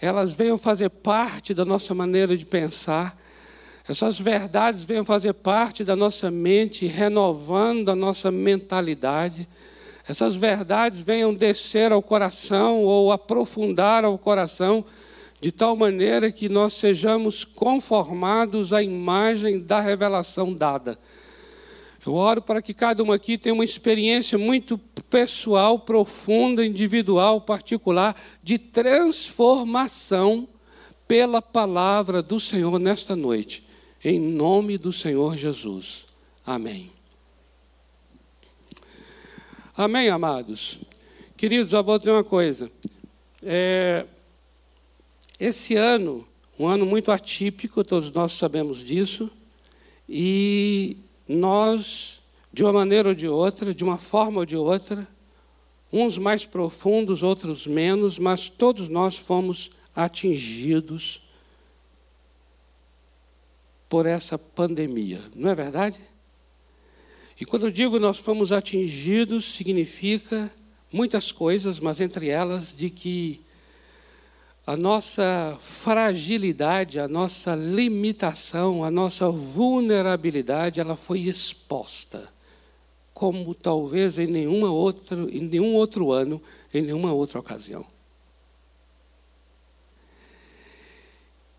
elas 0.01 0.31
venham 0.33 0.57
fazer 0.57 0.91
parte 0.91 1.53
da 1.53 1.65
nossa 1.65 1.93
maneira 1.95 2.37
de 2.37 2.47
pensar, 2.47 3.19
essas 3.89 4.19
verdades 4.19 4.83
venham 4.83 5.05
fazer 5.05 5.33
parte 5.33 5.83
da 5.83 5.97
nossa 5.97 6.31
mente, 6.31 6.87
renovando 6.87 7.89
a 7.89 7.97
nossa 7.97 8.31
mentalidade. 8.31 9.49
Essas 10.07 10.37
verdades 10.37 11.01
venham 11.01 11.33
descer 11.33 11.91
ao 11.91 12.03
coração 12.03 12.83
ou 12.83 13.11
aprofundar 13.11 14.05
ao 14.05 14.19
coração, 14.19 14.85
de 15.41 15.53
tal 15.53 15.77
maneira 15.77 16.33
que 16.33 16.49
nós 16.49 16.75
sejamos 16.75 17.45
conformados 17.45 18.73
à 18.73 18.83
imagem 18.83 19.61
da 19.61 19.81
revelação 19.81 20.53
dada. 20.53 20.99
Eu 22.05 22.15
oro 22.15 22.41
para 22.41 22.63
que 22.63 22.73
cada 22.73 23.03
um 23.03 23.13
aqui 23.13 23.37
tenha 23.37 23.55
uma 23.55 23.65
experiência 23.65 24.39
muito 24.39 24.79
pessoal, 25.11 25.79
profunda, 25.79 26.65
individual, 26.65 27.41
particular, 27.41 28.17
de 28.43 28.59
transformação 28.59 30.49
pela 31.07 31.41
palavra 31.41 32.23
do 32.23 32.39
Senhor 32.41 32.79
nesta 32.79 33.15
noite. 33.15 33.65
Em 34.05 34.19
nome 34.19 34.79
do 34.79 34.93
Senhor 34.93 35.37
Jesus. 35.37 36.07
Amém. 36.47 36.91
Amém, 39.77 40.09
amados. 40.09 40.79
Queridos, 41.37 41.73
eu 41.73 41.85
vou 41.85 41.99
dizer 41.99 42.11
uma 42.11 42.25
coisa. 42.25 42.71
É, 43.43 44.07
esse 45.39 45.77
ano, 45.77 46.27
um 46.59 46.67
ano 46.67 46.85
muito 46.85 47.13
atípico, 47.13 47.85
todos 47.85 48.11
nós 48.11 48.33
sabemos 48.33 48.79
disso, 48.85 49.31
e 50.09 50.97
nós, 51.29 52.21
de 52.53 52.65
uma 52.65 52.73
maneira 52.73 53.11
ou 53.11 53.15
de 53.15 53.29
outra, 53.29 53.75
de 53.75 53.85
uma 53.85 53.99
forma 53.99 54.41
ou 54.41 54.47
de 54.47 54.57
outra, 54.57 55.07
uns 55.93 56.19
mais 56.19 56.45
profundos, 56.45 57.23
outros 57.23 57.67
menos, 57.67 58.19
mas 58.19 58.49
todos 58.49 58.89
nós 58.89 59.17
fomos 59.17 59.71
atingidos 59.95 61.23
por 63.89 64.05
essa 64.05 64.37
pandemia, 64.39 65.23
não 65.35 65.49
é 65.49 65.55
verdade? 65.55 65.99
E 67.41 67.45
quando 67.45 67.67
eu 67.67 67.71
digo 67.71 67.99
nós 67.99 68.19
fomos 68.19 68.53
atingidos, 68.53 69.55
significa 69.55 70.53
muitas 70.93 71.31
coisas, 71.33 71.79
mas 71.79 72.01
entre 72.01 72.29
elas 72.29 72.75
de 72.77 72.91
que 72.91 73.41
a 74.69 74.77
nossa 74.77 75.57
fragilidade, 75.63 77.01
a 77.01 77.09
nossa 77.09 77.55
limitação, 77.55 78.85
a 78.85 78.91
nossa 78.91 79.31
vulnerabilidade, 79.31 80.79
ela 80.79 80.95
foi 80.95 81.21
exposta, 81.21 82.31
como 83.15 83.55
talvez 83.55 84.19
em, 84.19 84.27
nenhuma 84.27 84.71
outra, 84.71 85.17
em 85.17 85.41
nenhum 85.41 85.75
outro 85.75 86.13
ano, 86.13 86.39
em 86.75 86.83
nenhuma 86.83 87.15
outra 87.15 87.41
ocasião. 87.41 87.87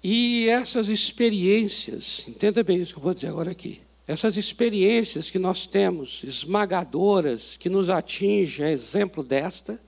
E 0.04 0.48
essas 0.48 0.88
experiências, 0.88 2.28
entenda 2.28 2.62
bem 2.62 2.80
isso 2.80 2.94
que 2.94 3.00
eu 3.00 3.04
vou 3.04 3.16
dizer 3.16 3.30
agora 3.30 3.50
aqui, 3.50 3.82
essas 4.08 4.38
experiências 4.38 5.32
que 5.32 5.40
nós 5.40 5.66
temos, 5.66 6.24
esmagadoras, 6.24 7.58
que 7.58 7.70
nos 7.70 7.90
atingem, 7.90 8.68
é 8.68 8.72
exemplo 8.72 9.24
desta, 9.24 9.82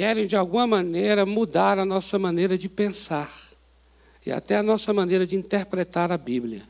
querem 0.00 0.26
de 0.26 0.34
alguma 0.34 0.66
maneira 0.66 1.26
mudar 1.26 1.78
a 1.78 1.84
nossa 1.84 2.18
maneira 2.18 2.56
de 2.56 2.70
pensar 2.70 3.30
e 4.24 4.32
até 4.32 4.56
a 4.56 4.62
nossa 4.62 4.94
maneira 4.94 5.26
de 5.26 5.36
interpretar 5.36 6.10
a 6.10 6.16
Bíblia. 6.16 6.66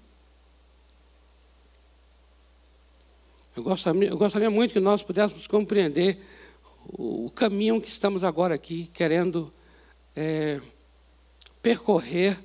Eu 3.57 3.63
gostaria, 3.63 4.09
eu 4.09 4.19
gostaria 4.19 4.51
muito 4.51 4.73
que 4.73 4.81
nós 4.81 5.05
pudéssemos 5.05 5.47
compreender 5.47 6.21
o, 6.89 7.31
caminho 7.31 7.81
que 7.81 7.87
estamos 7.87 8.25
agora 8.25 8.57
aqui 8.57 8.91
querendo 8.93 9.53
é, 10.17 10.61
percorrer 11.63 12.37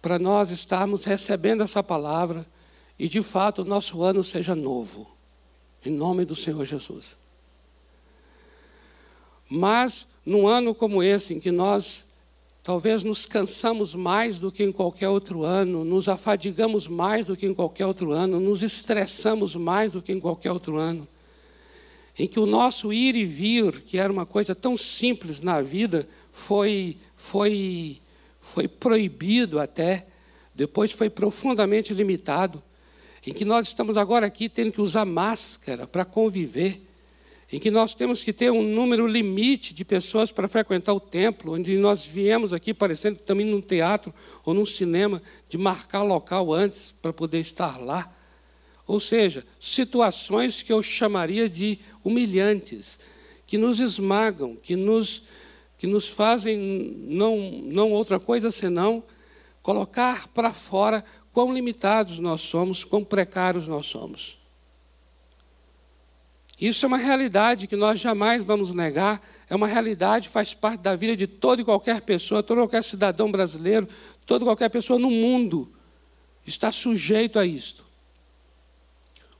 para 0.00 0.18
nós 0.18 0.48
estarmos 0.48 1.04
recebendo 1.04 1.62
essa 1.62 1.82
palavra 1.82 2.46
e 2.98 3.10
de 3.10 3.22
fato 3.22 3.60
o 3.60 3.66
nosso 3.66 4.02
ano 4.02 4.24
seja 4.24 4.54
novo. 4.54 5.06
Em 5.84 5.90
nome 5.90 6.24
do 6.24 6.34
Senhor 6.34 6.64
Jesus. 6.64 7.18
Mas 9.46 10.08
num 10.24 10.46
ano 10.46 10.74
como 10.74 11.02
esse, 11.02 11.34
em 11.34 11.40
que 11.40 11.50
nós 11.50 12.04
talvez 12.62 13.02
nos 13.02 13.24
cansamos 13.24 13.94
mais 13.94 14.38
do 14.38 14.52
que 14.52 14.62
em 14.62 14.70
qualquer 14.70 15.08
outro 15.08 15.44
ano, 15.44 15.84
nos 15.84 16.08
afadigamos 16.08 16.86
mais 16.86 17.26
do 17.26 17.36
que 17.36 17.46
em 17.46 17.54
qualquer 17.54 17.86
outro 17.86 18.12
ano, 18.12 18.38
nos 18.38 18.62
estressamos 18.62 19.54
mais 19.56 19.92
do 19.92 20.02
que 20.02 20.12
em 20.12 20.20
qualquer 20.20 20.52
outro 20.52 20.76
ano, 20.76 21.08
em 22.18 22.26
que 22.26 22.38
o 22.38 22.46
nosso 22.46 22.92
ir 22.92 23.16
e 23.16 23.24
vir, 23.24 23.80
que 23.80 23.96
era 23.96 24.12
uma 24.12 24.26
coisa 24.26 24.54
tão 24.54 24.76
simples 24.76 25.40
na 25.40 25.62
vida, 25.62 26.06
foi, 26.32 26.98
foi, 27.16 27.98
foi 28.40 28.68
proibido 28.68 29.58
até, 29.58 30.06
depois 30.54 30.92
foi 30.92 31.08
profundamente 31.08 31.94
limitado, 31.94 32.62
em 33.26 33.32
que 33.32 33.44
nós 33.44 33.68
estamos 33.68 33.96
agora 33.96 34.26
aqui 34.26 34.48
tendo 34.48 34.72
que 34.72 34.80
usar 34.80 35.04
máscara 35.04 35.86
para 35.86 36.04
conviver 36.04 36.82
em 37.52 37.58
que 37.58 37.70
nós 37.70 37.94
temos 37.94 38.22
que 38.22 38.32
ter 38.32 38.50
um 38.50 38.62
número 38.62 39.06
limite 39.06 39.74
de 39.74 39.84
pessoas 39.84 40.30
para 40.30 40.46
frequentar 40.46 40.94
o 40.94 41.00
templo, 41.00 41.54
onde 41.54 41.76
nós 41.76 42.04
viemos 42.04 42.52
aqui 42.52 42.72
parecendo 42.72 43.18
também 43.18 43.44
num 43.44 43.60
teatro 43.60 44.14
ou 44.44 44.54
num 44.54 44.64
cinema, 44.64 45.20
de 45.48 45.58
marcar 45.58 46.02
local 46.02 46.52
antes 46.52 46.94
para 47.02 47.12
poder 47.12 47.40
estar 47.40 47.76
lá. 47.78 48.12
Ou 48.86 49.00
seja, 49.00 49.44
situações 49.58 50.62
que 50.62 50.72
eu 50.72 50.82
chamaria 50.82 51.48
de 51.48 51.78
humilhantes, 52.04 53.00
que 53.46 53.58
nos 53.58 53.80
esmagam, 53.80 54.54
que 54.54 54.76
nos, 54.76 55.24
que 55.76 55.88
nos 55.88 56.06
fazem 56.06 56.56
não, 56.56 57.62
não 57.64 57.90
outra 57.90 58.20
coisa 58.20 58.52
senão 58.52 59.02
colocar 59.60 60.28
para 60.28 60.52
fora 60.52 61.04
quão 61.32 61.52
limitados 61.52 62.18
nós 62.20 62.40
somos, 62.40 62.84
quão 62.84 63.04
precários 63.04 63.66
nós 63.66 63.86
somos. 63.86 64.39
Isso 66.60 66.84
é 66.84 66.88
uma 66.88 66.98
realidade 66.98 67.66
que 67.66 67.74
nós 67.74 67.98
jamais 67.98 68.44
vamos 68.44 68.74
negar, 68.74 69.22
é 69.48 69.56
uma 69.56 69.66
realidade, 69.66 70.28
faz 70.28 70.52
parte 70.52 70.82
da 70.82 70.94
vida 70.94 71.16
de 71.16 71.26
toda 71.26 71.62
e 71.62 71.64
qualquer 71.64 72.02
pessoa, 72.02 72.42
todo 72.42 72.58
qualquer 72.58 72.84
cidadão 72.84 73.32
brasileiro, 73.32 73.88
toda 74.26 74.44
qualquer 74.44 74.68
pessoa 74.68 74.98
no 74.98 75.10
mundo 75.10 75.72
está 76.46 76.70
sujeito 76.70 77.38
a 77.38 77.46
isto. 77.46 77.86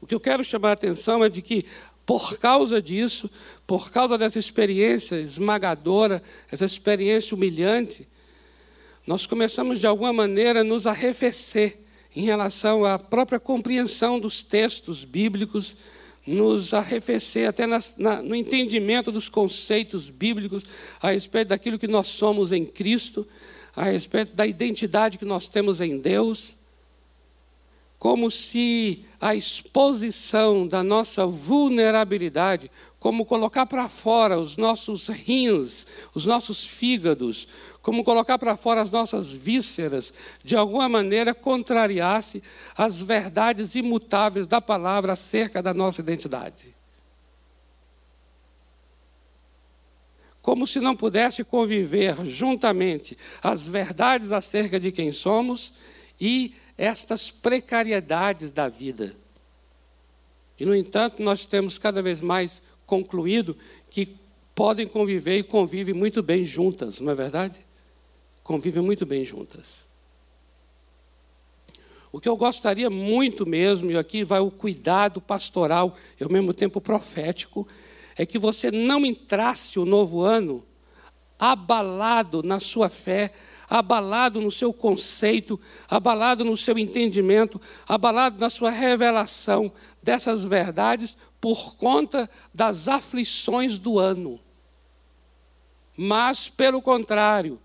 O 0.01 0.07
que 0.07 0.15
eu 0.15 0.21
quero 0.21 0.43
chamar 0.43 0.71
a 0.71 0.73
atenção 0.73 1.23
é 1.23 1.29
de 1.29 1.43
que, 1.43 1.67
por 2.07 2.39
causa 2.39 2.81
disso, 2.81 3.31
por 3.67 3.91
causa 3.91 4.17
dessa 4.17 4.39
experiência 4.39 5.17
esmagadora, 5.21 6.23
essa 6.51 6.65
experiência 6.65 7.35
humilhante, 7.37 8.09
nós 9.07 9.27
começamos 9.27 9.79
de 9.79 9.87
alguma 9.87 10.13
maneira 10.13 10.61
a 10.61 10.65
nos 10.65 10.87
arrefecer 10.87 11.81
em 12.17 12.25
relação 12.25 12.85
à 12.85 12.99
própria 12.99 13.39
compreensão 13.39 14.19
dos 14.19 14.43
textos 14.43 15.05
bíblicos, 15.05 15.77
nos 16.31 16.73
arrefecer 16.73 17.49
até 17.49 17.67
na, 17.67 17.81
no 18.23 18.35
entendimento 18.35 19.11
dos 19.11 19.29
conceitos 19.29 20.09
bíblicos 20.09 20.65
a 21.01 21.11
respeito 21.11 21.49
daquilo 21.49 21.79
que 21.79 21.89
nós 21.89 22.07
somos 22.07 22.53
em 22.53 22.65
Cristo, 22.65 23.27
a 23.75 23.85
respeito 23.85 24.35
da 24.35 24.47
identidade 24.47 25.19
que 25.19 25.25
nós 25.25 25.49
temos 25.49 25.81
em 25.81 25.99
Deus. 25.99 26.57
Como 27.99 28.31
se 28.31 29.05
a 29.21 29.35
exposição 29.35 30.67
da 30.67 30.83
nossa 30.83 31.27
vulnerabilidade, 31.27 32.71
como 32.99 33.27
colocar 33.27 33.67
para 33.67 33.89
fora 33.89 34.39
os 34.39 34.57
nossos 34.57 35.09
rins, 35.09 35.87
os 36.15 36.25
nossos 36.25 36.65
fígados, 36.65 37.49
como 37.91 38.05
colocar 38.05 38.39
para 38.39 38.57
fora 38.57 38.83
as 38.83 38.91
nossas 38.93 39.33
vísceras, 39.33 40.15
de 40.45 40.55
alguma 40.55 40.89
maneira 40.89 41.35
contrariasse 41.35 42.41
as 42.77 43.01
verdades 43.01 43.75
imutáveis 43.75 44.47
da 44.47 44.61
palavra 44.61 45.15
acerca 45.15 45.61
da 45.61 45.75
nossa 45.75 46.01
identidade. 46.01 46.73
Como 50.41 50.69
se 50.69 50.79
não 50.79 50.95
pudesse 50.95 51.43
conviver 51.43 52.25
juntamente 52.25 53.19
as 53.43 53.67
verdades 53.67 54.31
acerca 54.31 54.79
de 54.79 54.93
quem 54.93 55.11
somos 55.11 55.75
e 56.21 56.55
estas 56.79 57.29
precariedades 57.29 58.53
da 58.53 58.69
vida. 58.69 59.17
E, 60.57 60.65
no 60.65 60.77
entanto, 60.77 61.21
nós 61.21 61.45
temos 61.45 61.77
cada 61.77 62.01
vez 62.01 62.21
mais 62.21 62.63
concluído 62.87 63.59
que 63.91 64.17
podem 64.55 64.87
conviver 64.87 65.39
e 65.39 65.43
convivem 65.43 65.93
muito 65.93 66.23
bem 66.23 66.45
juntas, 66.45 67.01
não 67.01 67.11
é 67.11 67.17
verdade? 67.17 67.69
Convivem 68.43 68.83
muito 68.83 69.07
bem 69.07 69.25
juntas. 69.25 69.89
O 72.13 72.21
que 72.21 72.29
eu 72.29 72.37
gostaria 72.37 72.91
muito 72.91 73.47
mesmo, 73.47 73.91
e 73.91 73.97
aqui 73.97 74.25
vai 74.25 74.41
o 74.41 74.51
cuidado 74.51 75.21
pastoral 75.21 75.97
e 76.19 76.25
ao 76.25 76.31
mesmo 76.31 76.53
tempo 76.53 76.81
profético, 76.81 77.67
é 78.17 78.27
que 78.27 78.39
você 78.39 78.71
não 78.71 79.05
entrasse 79.07 79.79
o 79.79 79.85
novo 79.85 80.23
ano 80.23 80.65
abalado 81.39 82.43
na 82.43 82.61
sua 82.61 82.89
fé, 82.89 83.33
abalado 83.69 84.41
no 84.41 84.51
seu 84.51 84.73
conceito, 84.73 85.59
abalado 85.89 86.45
no 86.45 86.57
seu 86.57 86.77
entendimento, 86.77 87.61
abalado 87.89 88.39
na 88.39 88.51
sua 88.51 88.71
revelação 88.71 89.73
dessas 90.03 90.43
verdades 90.43 91.17
por 91.41 91.77
conta 91.77 92.29
das 92.53 92.89
aflições 92.89 93.79
do 93.79 93.99
ano. 93.99 94.41
Mas, 95.97 96.49
pelo 96.49 96.83
contrário, 96.83 97.59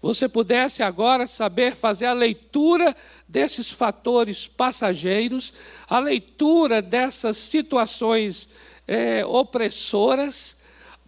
você 0.00 0.28
pudesse 0.28 0.82
agora 0.82 1.26
saber 1.26 1.76
fazer 1.76 2.06
a 2.06 2.12
leitura 2.12 2.96
desses 3.28 3.70
fatores 3.70 4.46
passageiros, 4.46 5.52
a 5.88 5.98
leitura 5.98 6.80
dessas 6.80 7.36
situações 7.36 8.48
é, 8.88 9.24
opressoras, 9.26 10.58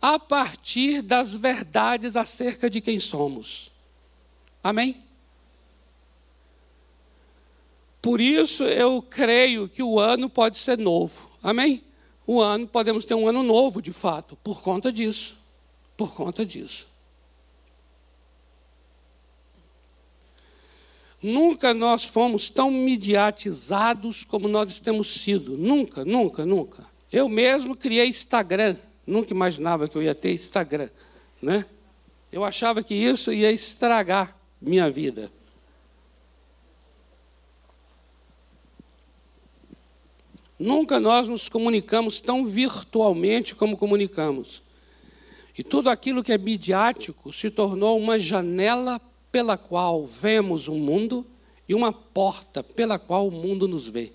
a 0.00 0.18
partir 0.18 1.00
das 1.00 1.32
verdades 1.32 2.16
acerca 2.16 2.68
de 2.68 2.80
quem 2.80 2.98
somos. 2.98 3.70
Amém? 4.62 5.02
Por 8.02 8.20
isso 8.20 8.64
eu 8.64 9.00
creio 9.00 9.68
que 9.68 9.82
o 9.82 10.00
ano 10.00 10.28
pode 10.28 10.58
ser 10.58 10.76
novo. 10.76 11.30
Amém? 11.40 11.84
O 12.26 12.40
ano, 12.40 12.66
podemos 12.66 13.04
ter 13.04 13.14
um 13.14 13.28
ano 13.28 13.44
novo 13.44 13.80
de 13.80 13.92
fato, 13.92 14.36
por 14.42 14.60
conta 14.60 14.92
disso. 14.92 15.36
Por 15.96 16.12
conta 16.12 16.44
disso. 16.44 16.91
Nunca 21.22 21.72
nós 21.72 22.04
fomos 22.04 22.50
tão 22.50 22.70
mediatizados 22.70 24.24
como 24.24 24.48
nós 24.48 24.80
temos 24.80 25.20
sido. 25.20 25.56
Nunca, 25.56 26.04
nunca, 26.04 26.44
nunca. 26.44 26.86
Eu 27.12 27.28
mesmo 27.28 27.76
criei 27.76 28.08
Instagram. 28.08 28.76
Nunca 29.06 29.32
imaginava 29.32 29.86
que 29.86 29.96
eu 29.96 30.02
ia 30.02 30.14
ter 30.14 30.32
Instagram. 30.32 30.88
Né? 31.40 31.64
Eu 32.32 32.42
achava 32.42 32.82
que 32.82 32.94
isso 32.94 33.32
ia 33.32 33.52
estragar 33.52 34.36
minha 34.60 34.90
vida. 34.90 35.30
Nunca 40.58 40.98
nós 40.98 41.28
nos 41.28 41.48
comunicamos 41.48 42.20
tão 42.20 42.44
virtualmente 42.44 43.54
como 43.54 43.76
comunicamos. 43.76 44.62
E 45.56 45.62
tudo 45.62 45.90
aquilo 45.90 46.22
que 46.22 46.32
é 46.32 46.38
midiático 46.38 47.32
se 47.32 47.50
tornou 47.50 47.98
uma 47.98 48.18
janela 48.18 49.00
pela 49.32 49.56
qual 49.56 50.06
vemos 50.06 50.68
o 50.68 50.74
mundo 50.74 51.26
e 51.66 51.74
uma 51.74 51.92
porta 51.92 52.62
pela 52.62 52.98
qual 52.98 53.26
o 53.26 53.30
mundo 53.30 53.66
nos 53.66 53.88
vê. 53.88 54.12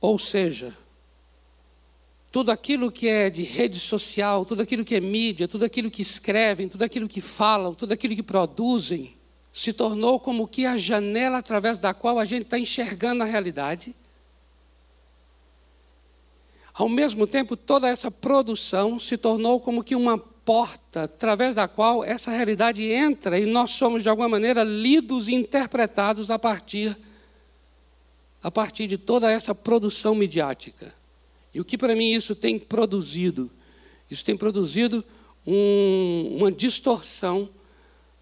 Ou 0.00 0.18
seja, 0.18 0.76
tudo 2.30 2.50
aquilo 2.50 2.92
que 2.92 3.08
é 3.08 3.30
de 3.30 3.42
rede 3.42 3.80
social, 3.80 4.44
tudo 4.44 4.62
aquilo 4.62 4.84
que 4.84 4.94
é 4.94 5.00
mídia, 5.00 5.48
tudo 5.48 5.64
aquilo 5.64 5.90
que 5.90 6.02
escrevem, 6.02 6.68
tudo 6.68 6.82
aquilo 6.82 7.08
que 7.08 7.20
falam, 7.20 7.72
tudo 7.72 7.92
aquilo 7.92 8.14
que 8.14 8.22
produzem, 8.22 9.16
se 9.52 9.72
tornou 9.72 10.20
como 10.20 10.46
que 10.46 10.66
a 10.66 10.76
janela 10.76 11.38
através 11.38 11.78
da 11.78 11.94
qual 11.94 12.18
a 12.18 12.26
gente 12.26 12.42
está 12.42 12.58
enxergando 12.58 13.22
a 13.22 13.26
realidade. 13.26 13.94
Ao 16.76 16.90
mesmo 16.90 17.26
tempo, 17.26 17.56
toda 17.56 17.88
essa 17.88 18.10
produção 18.10 19.00
se 19.00 19.16
tornou 19.16 19.58
como 19.58 19.82
que 19.82 19.96
uma 19.96 20.18
porta 20.18 21.04
através 21.04 21.54
da 21.54 21.66
qual 21.66 22.04
essa 22.04 22.30
realidade 22.30 22.84
entra 22.84 23.40
e 23.40 23.46
nós 23.46 23.70
somos 23.70 24.02
de 24.02 24.10
alguma 24.10 24.28
maneira 24.28 24.62
lidos 24.62 25.26
e 25.26 25.34
interpretados 25.34 26.30
a 26.30 26.38
partir 26.38 26.96
a 28.42 28.50
partir 28.50 28.86
de 28.86 28.96
toda 28.96 29.32
essa 29.32 29.54
produção 29.54 30.14
midiática. 30.14 30.94
E 31.52 31.60
o 31.60 31.64
que 31.64 31.78
para 31.78 31.96
mim 31.96 32.12
isso 32.12 32.34
tem 32.34 32.58
produzido? 32.58 33.50
Isso 34.08 34.24
tem 34.24 34.36
produzido 34.36 35.02
um, 35.44 36.36
uma 36.38 36.52
distorção 36.52 37.48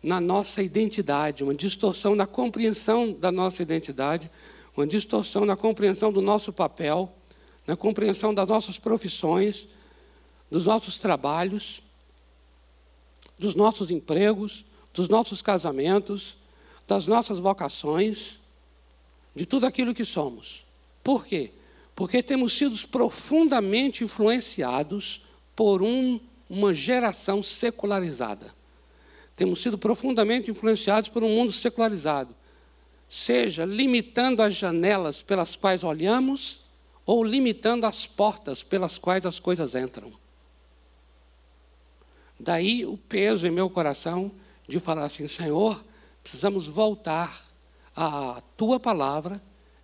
na 0.00 0.20
nossa 0.20 0.62
identidade, 0.62 1.42
uma 1.42 1.54
distorção 1.54 2.14
na 2.14 2.26
compreensão 2.26 3.12
da 3.12 3.32
nossa 3.32 3.62
identidade, 3.62 4.30
uma 4.76 4.86
distorção 4.86 5.44
na 5.44 5.56
compreensão 5.56 6.12
do 6.12 6.22
nosso 6.22 6.52
papel, 6.52 7.12
na 7.66 7.76
compreensão 7.76 8.34
das 8.34 8.48
nossas 8.48 8.78
profissões, 8.78 9.66
dos 10.50 10.66
nossos 10.66 10.98
trabalhos, 10.98 11.82
dos 13.38 13.54
nossos 13.54 13.90
empregos, 13.90 14.64
dos 14.92 15.08
nossos 15.08 15.42
casamentos, 15.42 16.36
das 16.86 17.06
nossas 17.06 17.38
vocações, 17.38 18.40
de 19.34 19.46
tudo 19.46 19.66
aquilo 19.66 19.94
que 19.94 20.04
somos. 20.04 20.64
Por 21.02 21.26
quê? 21.26 21.52
Porque 21.94 22.22
temos 22.22 22.52
sido 22.52 22.76
profundamente 22.88 24.04
influenciados 24.04 25.22
por 25.56 25.82
um, 25.82 26.20
uma 26.48 26.72
geração 26.72 27.42
secularizada. 27.42 28.54
Temos 29.36 29.62
sido 29.62 29.76
profundamente 29.76 30.50
influenciados 30.50 31.08
por 31.08 31.22
um 31.22 31.28
mundo 31.28 31.50
secularizado. 31.50 32.34
Seja 33.08 33.64
limitando 33.64 34.42
as 34.42 34.54
janelas 34.54 35.22
pelas 35.22 35.56
quais 35.56 35.82
olhamos, 35.82 36.63
ou 37.06 37.22
limitando 37.22 37.86
as 37.86 38.06
portas 38.06 38.62
pelas 38.62 38.98
quais 38.98 39.26
as 39.26 39.38
coisas 39.38 39.74
entram. 39.74 40.12
Daí 42.38 42.84
o 42.84 42.96
peso 42.96 43.46
em 43.46 43.50
meu 43.50 43.70
coração 43.70 44.32
de 44.66 44.80
falar 44.80 45.04
assim: 45.04 45.28
Senhor, 45.28 45.82
precisamos 46.22 46.66
voltar 46.66 47.46
à 47.94 48.42
tua 48.56 48.80
palavra 48.80 49.40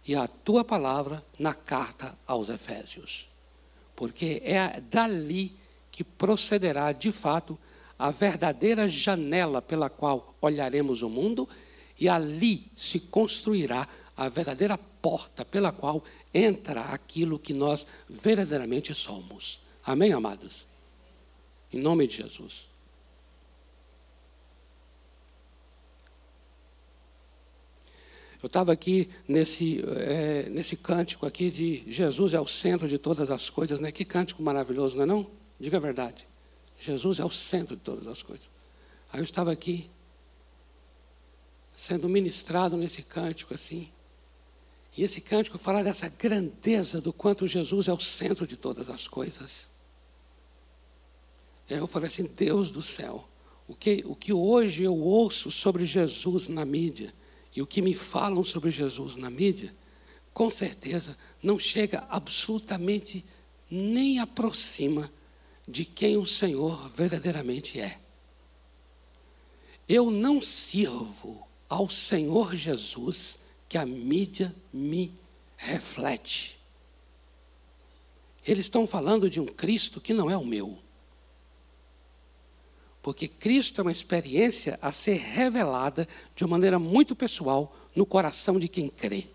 e 0.06 0.14
a 0.14 0.26
tua 0.26 0.64
palavra 0.64 1.24
na 1.38 1.54
carta 1.54 2.16
aos 2.26 2.48
Efésios. 2.48 3.28
Porque 3.94 4.42
é 4.44 4.80
dali 4.80 5.54
que 5.90 6.02
procederá, 6.02 6.92
de 6.92 7.12
fato, 7.12 7.58
a 7.98 8.10
verdadeira 8.10 8.88
janela 8.88 9.60
pela 9.60 9.90
qual 9.90 10.34
olharemos 10.40 11.02
o 11.02 11.08
mundo, 11.08 11.48
e 11.98 12.08
ali 12.08 12.66
se 12.74 12.98
construirá 12.98 13.86
a 14.16 14.28
verdadeira 14.28 14.78
porta 15.02 15.44
pela 15.44 15.72
qual 15.72 16.02
entra 16.32 16.82
aquilo 16.82 17.38
que 17.38 17.52
nós 17.52 17.86
verdadeiramente 18.08 18.94
somos. 18.94 19.60
Amém, 19.84 20.12
amados? 20.12 20.66
Em 21.72 21.80
nome 21.80 22.06
de 22.06 22.16
Jesus. 22.16 22.70
Eu 28.42 28.46
estava 28.46 28.72
aqui 28.72 29.10
nesse, 29.28 29.82
é, 29.86 30.48
nesse 30.48 30.74
cântico 30.74 31.26
aqui 31.26 31.50
de 31.50 31.84
Jesus 31.92 32.32
é 32.32 32.40
o 32.40 32.46
centro 32.46 32.88
de 32.88 32.96
todas 32.96 33.30
as 33.30 33.50
coisas, 33.50 33.80
né? 33.80 33.92
Que 33.92 34.04
cântico 34.04 34.42
maravilhoso, 34.42 34.96
não 34.96 35.02
é 35.02 35.06
não? 35.06 35.30
Diga 35.58 35.76
a 35.76 35.80
verdade. 35.80 36.26
Jesus 36.80 37.20
é 37.20 37.24
o 37.24 37.30
centro 37.30 37.76
de 37.76 37.82
todas 37.82 38.08
as 38.08 38.22
coisas. 38.22 38.50
Aí 39.12 39.20
eu 39.20 39.24
estava 39.24 39.52
aqui, 39.52 39.90
sendo 41.70 42.08
ministrado 42.08 42.78
nesse 42.78 43.02
cântico 43.02 43.52
assim. 43.52 43.90
E 44.96 45.02
esse 45.02 45.20
cântico 45.20 45.58
fala 45.58 45.84
dessa 45.84 46.08
grandeza 46.08 47.00
do 47.00 47.12
quanto 47.12 47.46
Jesus 47.46 47.88
é 47.88 47.92
o 47.92 48.00
centro 48.00 48.46
de 48.46 48.56
todas 48.56 48.90
as 48.90 49.06
coisas. 49.06 49.68
Aí 51.68 51.76
eu 51.76 51.86
falei 51.86 52.08
assim: 52.08 52.24
Deus 52.24 52.70
do 52.70 52.82
céu, 52.82 53.28
o 53.68 53.74
que, 53.74 54.02
o 54.04 54.16
que 54.16 54.32
hoje 54.32 54.82
eu 54.82 54.96
ouço 54.96 55.50
sobre 55.50 55.86
Jesus 55.86 56.48
na 56.48 56.64
mídia, 56.64 57.14
e 57.54 57.62
o 57.62 57.66
que 57.66 57.80
me 57.80 57.94
falam 57.94 58.42
sobre 58.42 58.70
Jesus 58.70 59.16
na 59.16 59.30
mídia, 59.30 59.74
com 60.32 60.50
certeza 60.50 61.16
não 61.42 61.58
chega 61.58 62.06
absolutamente 62.08 63.24
nem 63.70 64.18
aproxima 64.18 65.10
de 65.66 65.84
quem 65.84 66.16
o 66.16 66.26
Senhor 66.26 66.88
verdadeiramente 66.88 67.80
é. 67.80 67.98
Eu 69.88 70.10
não 70.10 70.40
sirvo 70.40 71.46
ao 71.68 71.88
Senhor 71.88 72.56
Jesus 72.56 73.40
que 73.70 73.78
a 73.78 73.86
mídia 73.86 74.52
me 74.72 75.16
reflete. 75.56 76.58
Eles 78.44 78.64
estão 78.64 78.84
falando 78.84 79.30
de 79.30 79.40
um 79.40 79.46
Cristo 79.46 80.00
que 80.00 80.12
não 80.12 80.28
é 80.28 80.36
o 80.36 80.44
meu. 80.44 80.76
Porque 83.00 83.28
Cristo 83.28 83.80
é 83.80 83.82
uma 83.82 83.92
experiência 83.92 84.76
a 84.82 84.90
ser 84.90 85.18
revelada 85.18 86.08
de 86.34 86.42
uma 86.42 86.50
maneira 86.50 86.80
muito 86.80 87.14
pessoal 87.14 87.72
no 87.94 88.04
coração 88.04 88.58
de 88.58 88.66
quem 88.66 88.88
crê. 88.88 89.28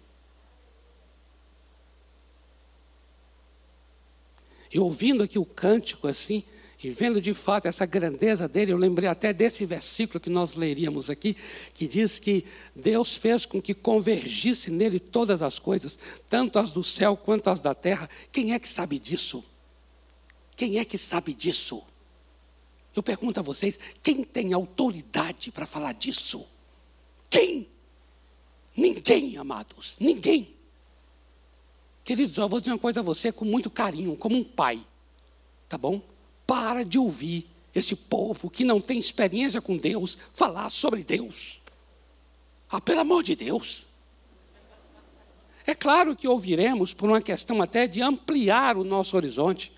E 4.70 4.78
ouvindo 4.78 5.24
aqui 5.24 5.40
o 5.40 5.46
cântico 5.46 6.10
assim, 6.10 6.44
e 6.84 6.90
vendo 6.90 7.22
de 7.22 7.34
fato 7.34 7.68
essa 7.68 7.86
grandeza 7.86 8.48
dele, 8.48 8.74
eu 8.74 8.78
lembrei 8.78 9.10
até 9.10 9.32
desse 9.32 9.66
versículo 9.66 10.20
que 10.20 10.30
nós 10.30 10.56
leríamos 10.56 11.10
aqui, 11.10 11.36
que 11.74 11.88
diz 11.88 12.20
que 12.20 12.46
Deus 12.76 13.16
fez 13.16 13.46
com 13.46 13.62
que 13.62 13.74
convergisse 13.74 14.70
nele 14.70 15.00
todas 15.00 15.42
as 15.42 15.58
coisas, 15.58 15.98
tanto 16.30 16.60
as 16.60 16.72
do 16.72 16.84
céu 16.84 17.16
quanto 17.16 17.50
as 17.50 17.62
da 17.62 17.74
terra. 17.74 18.10
Quem 18.32 18.54
é 18.54 18.60
que 18.60 18.68
sabe 18.68 19.00
disso? 19.00 19.44
Quem 20.56 20.78
é 20.78 20.86
que 20.86 20.98
sabe 20.98 21.34
disso? 21.34 21.82
Eu 22.94 23.02
pergunto 23.02 23.40
a 23.40 23.44
vocês: 23.44 23.80
quem 24.04 24.24
tem 24.24 24.54
autoridade 24.54 25.52
para 25.52 25.66
falar 25.66 25.94
disso? 25.94 26.46
Quem? 27.30 27.68
Ninguém, 28.76 29.38
amados, 29.38 29.96
ninguém. 30.00 30.54
Queridos, 32.04 32.38
eu 32.38 32.48
vou 32.48 32.60
dizer 32.60 32.74
uma 32.74 32.78
coisa 32.78 33.00
a 33.00 33.04
você 33.04 33.32
com 33.32 33.46
muito 33.46 33.70
carinho, 33.70 34.16
como 34.16 34.36
um 34.36 34.44
pai, 34.44 34.86
tá 35.68 35.78
bom? 35.78 36.02
Para 36.46 36.84
de 36.84 36.98
ouvir 36.98 37.48
esse 37.74 37.96
povo 37.96 38.50
que 38.50 38.64
não 38.64 38.80
tem 38.80 38.98
experiência 39.00 39.62
com 39.62 39.76
Deus 39.76 40.18
falar 40.34 40.70
sobre 40.70 41.04
Deus. 41.04 41.60
Ah, 42.70 42.80
pelo 42.80 43.02
amor 43.02 43.24
de 43.24 43.36
Deus. 43.36 43.88
É 45.68 45.74
claro 45.74 46.16
que 46.16 46.28
ouviremos 46.28 46.94
por 46.94 47.10
uma 47.10 47.22
questão 47.22 47.62
até 47.62 47.88
de 47.88 48.02
ampliar 48.02 48.78
o 48.78 48.84
nosso 48.84 49.18
horizonte. 49.18 49.72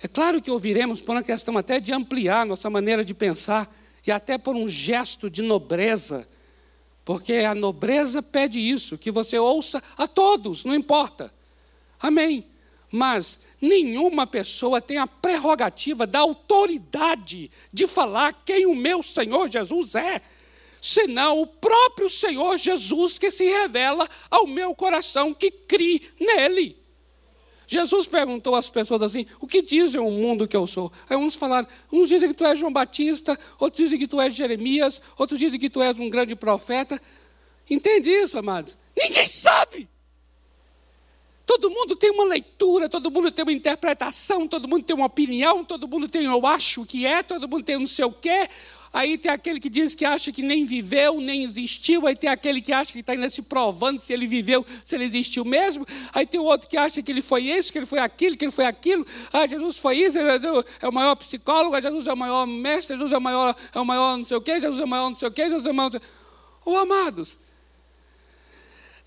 É 0.00 0.06
claro 0.06 0.42
que 0.42 0.50
ouviremos 0.50 1.00
por 1.00 1.12
uma 1.16 1.22
questão 1.22 1.56
até 1.56 1.80
de 1.80 1.92
ampliar 1.92 2.44
nossa 2.44 2.68
maneira 2.68 3.04
de 3.04 3.14
pensar 3.14 3.74
e 4.06 4.12
até 4.12 4.38
por 4.38 4.54
um 4.54 4.68
gesto 4.68 5.28
de 5.28 5.42
nobreza, 5.42 6.28
porque 7.04 7.32
a 7.34 7.54
nobreza 7.54 8.22
pede 8.22 8.60
isso, 8.60 8.96
que 8.96 9.10
você 9.10 9.38
ouça 9.38 9.82
a 9.96 10.06
todos, 10.06 10.64
não 10.64 10.74
importa. 10.74 11.32
Amém. 11.98 12.44
Mas 12.96 13.38
nenhuma 13.60 14.26
pessoa 14.26 14.80
tem 14.80 14.96
a 14.96 15.06
prerrogativa 15.06 16.06
da 16.06 16.20
autoridade 16.20 17.50
de 17.70 17.86
falar 17.86 18.42
quem 18.42 18.64
o 18.64 18.74
meu 18.74 19.02
Senhor 19.02 19.50
Jesus 19.50 19.94
é, 19.94 20.22
senão 20.80 21.42
o 21.42 21.46
próprio 21.46 22.08
Senhor 22.08 22.56
Jesus 22.56 23.18
que 23.18 23.30
se 23.30 23.44
revela 23.44 24.08
ao 24.30 24.46
meu 24.46 24.74
coração 24.74 25.34
que 25.34 25.50
crie 25.50 26.08
nele. 26.18 26.74
Jesus 27.66 28.06
perguntou 28.06 28.54
às 28.54 28.70
pessoas 28.70 29.02
assim: 29.02 29.26
o 29.42 29.46
que 29.46 29.60
dizem 29.60 30.00
o 30.00 30.10
mundo 30.10 30.48
que 30.48 30.56
eu 30.56 30.66
sou? 30.66 30.90
Aí 31.06 31.18
uns 31.18 31.34
falaram: 31.34 31.68
uns 31.92 32.08
dizem 32.08 32.30
que 32.30 32.34
tu 32.34 32.46
és 32.46 32.58
João 32.58 32.72
Batista, 32.72 33.38
outros 33.58 33.84
dizem 33.84 33.98
que 33.98 34.08
tu 34.08 34.18
és 34.18 34.34
Jeremias, 34.34 35.02
outros 35.18 35.38
dizem 35.38 35.60
que 35.60 35.68
tu 35.68 35.82
és 35.82 35.98
um 35.98 36.08
grande 36.08 36.34
profeta. 36.34 36.98
Entende 37.68 38.08
isso, 38.08 38.38
amados? 38.38 38.74
Ninguém 38.96 39.28
sabe. 39.28 39.86
Todo 41.46 41.70
mundo 41.70 41.94
tem 41.94 42.10
uma 42.10 42.24
leitura, 42.24 42.88
todo 42.88 43.08
mundo 43.08 43.30
tem 43.30 43.44
uma 43.44 43.52
interpretação, 43.52 44.48
todo 44.48 44.66
mundo 44.66 44.82
tem 44.82 44.96
uma 44.96 45.06
opinião, 45.06 45.64
todo 45.64 45.86
mundo 45.86 46.08
tem 46.08 46.24
eu 46.24 46.44
acho 46.44 46.84
que 46.84 47.06
é, 47.06 47.22
todo 47.22 47.48
mundo 47.48 47.62
tem 47.62 47.78
não 47.78 47.86
sei 47.86 48.04
o 48.04 48.10
quê. 48.10 48.50
Aí 48.92 49.18
tem 49.18 49.30
aquele 49.30 49.60
que 49.60 49.68
diz 49.68 49.94
que 49.94 50.04
acha 50.04 50.32
que 50.32 50.42
nem 50.42 50.64
viveu, 50.64 51.20
nem 51.20 51.44
existiu. 51.44 52.06
Aí 52.06 52.16
tem 52.16 52.30
aquele 52.30 52.60
que 52.62 52.72
acha 52.72 52.92
que 52.92 53.00
está 53.00 53.12
ainda 53.12 53.28
se 53.28 53.42
provando 53.42 54.00
se 54.00 54.12
ele 54.12 54.26
viveu, 54.26 54.64
se 54.84 54.94
ele 54.94 55.04
existiu 55.04 55.44
mesmo. 55.44 55.86
Aí 56.12 56.26
tem 56.26 56.40
o 56.40 56.44
outro 56.44 56.66
que 56.66 56.76
acha 56.76 57.02
que 57.02 57.12
ele 57.12 57.22
foi 57.22 57.44
isso, 57.44 57.70
que 57.70 57.78
ele 57.78 57.86
foi 57.86 57.98
aquilo, 57.98 58.36
que 58.36 58.46
ele 58.46 58.52
foi 58.52 58.64
aquilo. 58.64 59.06
Ah, 59.32 59.46
Jesus 59.46 59.76
foi 59.76 59.98
isso, 59.98 60.18
é 60.18 60.88
o 60.88 60.92
maior 60.92 61.14
psicólogo, 61.14 61.80
Jesus 61.80 62.06
é 62.06 62.12
o 62.12 62.16
maior 62.16 62.46
mestre, 62.46 62.96
Jesus 62.96 63.12
é 63.12 63.18
o 63.18 63.20
maior, 63.20 63.54
é 63.72 63.78
o 63.78 63.84
maior 63.84 64.16
não 64.16 64.24
sei 64.24 64.36
o 64.36 64.40
quê, 64.40 64.60
Jesus 64.60 64.80
é 64.80 64.84
o 64.84 64.88
maior 64.88 65.10
não 65.10 65.16
sei 65.16 65.28
o 65.28 65.30
quê, 65.30 65.42
Jesus 65.42 65.66
é 65.66 65.70
o 65.70 65.74
maior. 65.74 65.94
Ô 66.64 66.72
oh, 66.72 66.76
amados, 66.78 67.38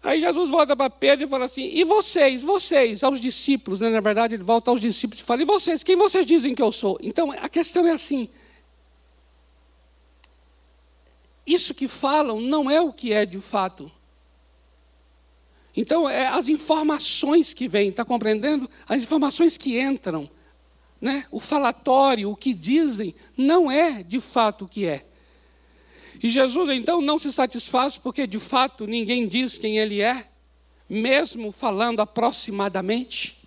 Aí 0.01 0.21
Jesus 0.21 0.49
volta 0.49 0.75
para 0.75 0.89
Pedro 0.89 1.25
e 1.25 1.27
fala 1.27 1.45
assim: 1.45 1.69
E 1.73 1.83
vocês, 1.83 2.41
vocês, 2.41 3.03
aos 3.03 3.19
discípulos, 3.19 3.81
né? 3.81 3.89
na 3.89 3.99
verdade, 3.99 4.35
ele 4.35 4.43
volta 4.43 4.71
aos 4.71 4.79
discípulos 4.79 5.21
e 5.21 5.23
fala: 5.25 5.41
E 5.41 5.45
vocês, 5.45 5.83
quem 5.83 5.95
vocês 5.95 6.25
dizem 6.25 6.55
que 6.55 6.61
eu 6.61 6.71
sou? 6.71 6.97
Então 7.01 7.31
a 7.31 7.49
questão 7.49 7.85
é 7.85 7.91
assim: 7.91 8.29
isso 11.49 11.73
que 11.73 11.87
falam 11.87 12.39
não 12.39 12.69
é 12.69 12.79
o 12.79 12.93
que 12.93 13.11
é 13.11 13.25
de 13.25 13.39
fato. 13.39 13.91
Então, 15.75 16.09
é 16.09 16.27
as 16.27 16.47
informações 16.47 17.53
que 17.53 17.67
vêm, 17.67 17.89
está 17.89 18.03
compreendendo? 18.05 18.69
As 18.87 19.01
informações 19.01 19.57
que 19.57 19.79
entram, 19.79 20.29
né? 20.99 21.25
o 21.31 21.39
falatório, 21.39 22.29
o 22.29 22.35
que 22.35 22.53
dizem, 22.53 23.15
não 23.37 23.71
é 23.71 24.03
de 24.03 24.19
fato 24.19 24.65
o 24.65 24.67
que 24.67 24.85
é. 24.85 25.05
E 26.21 26.29
Jesus 26.29 26.69
então 26.69 27.01
não 27.01 27.17
se 27.17 27.31
satisfaz 27.31 27.95
porque 27.95 28.27
de 28.27 28.39
fato 28.39 28.85
ninguém 28.85 29.27
diz 29.27 29.57
quem 29.57 29.77
ele 29.77 30.01
é, 30.01 30.27
mesmo 30.89 31.51
falando 31.51 32.01
aproximadamente. 32.01 33.37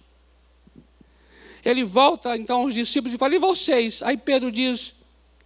Ele 1.64 1.84
volta 1.84 2.36
então 2.36 2.62
aos 2.62 2.74
discípulos 2.74 3.14
e 3.14 3.18
fala: 3.18 3.34
E 3.34 3.38
vocês? 3.38 4.02
Aí 4.02 4.16
Pedro 4.16 4.50
diz: 4.50 4.94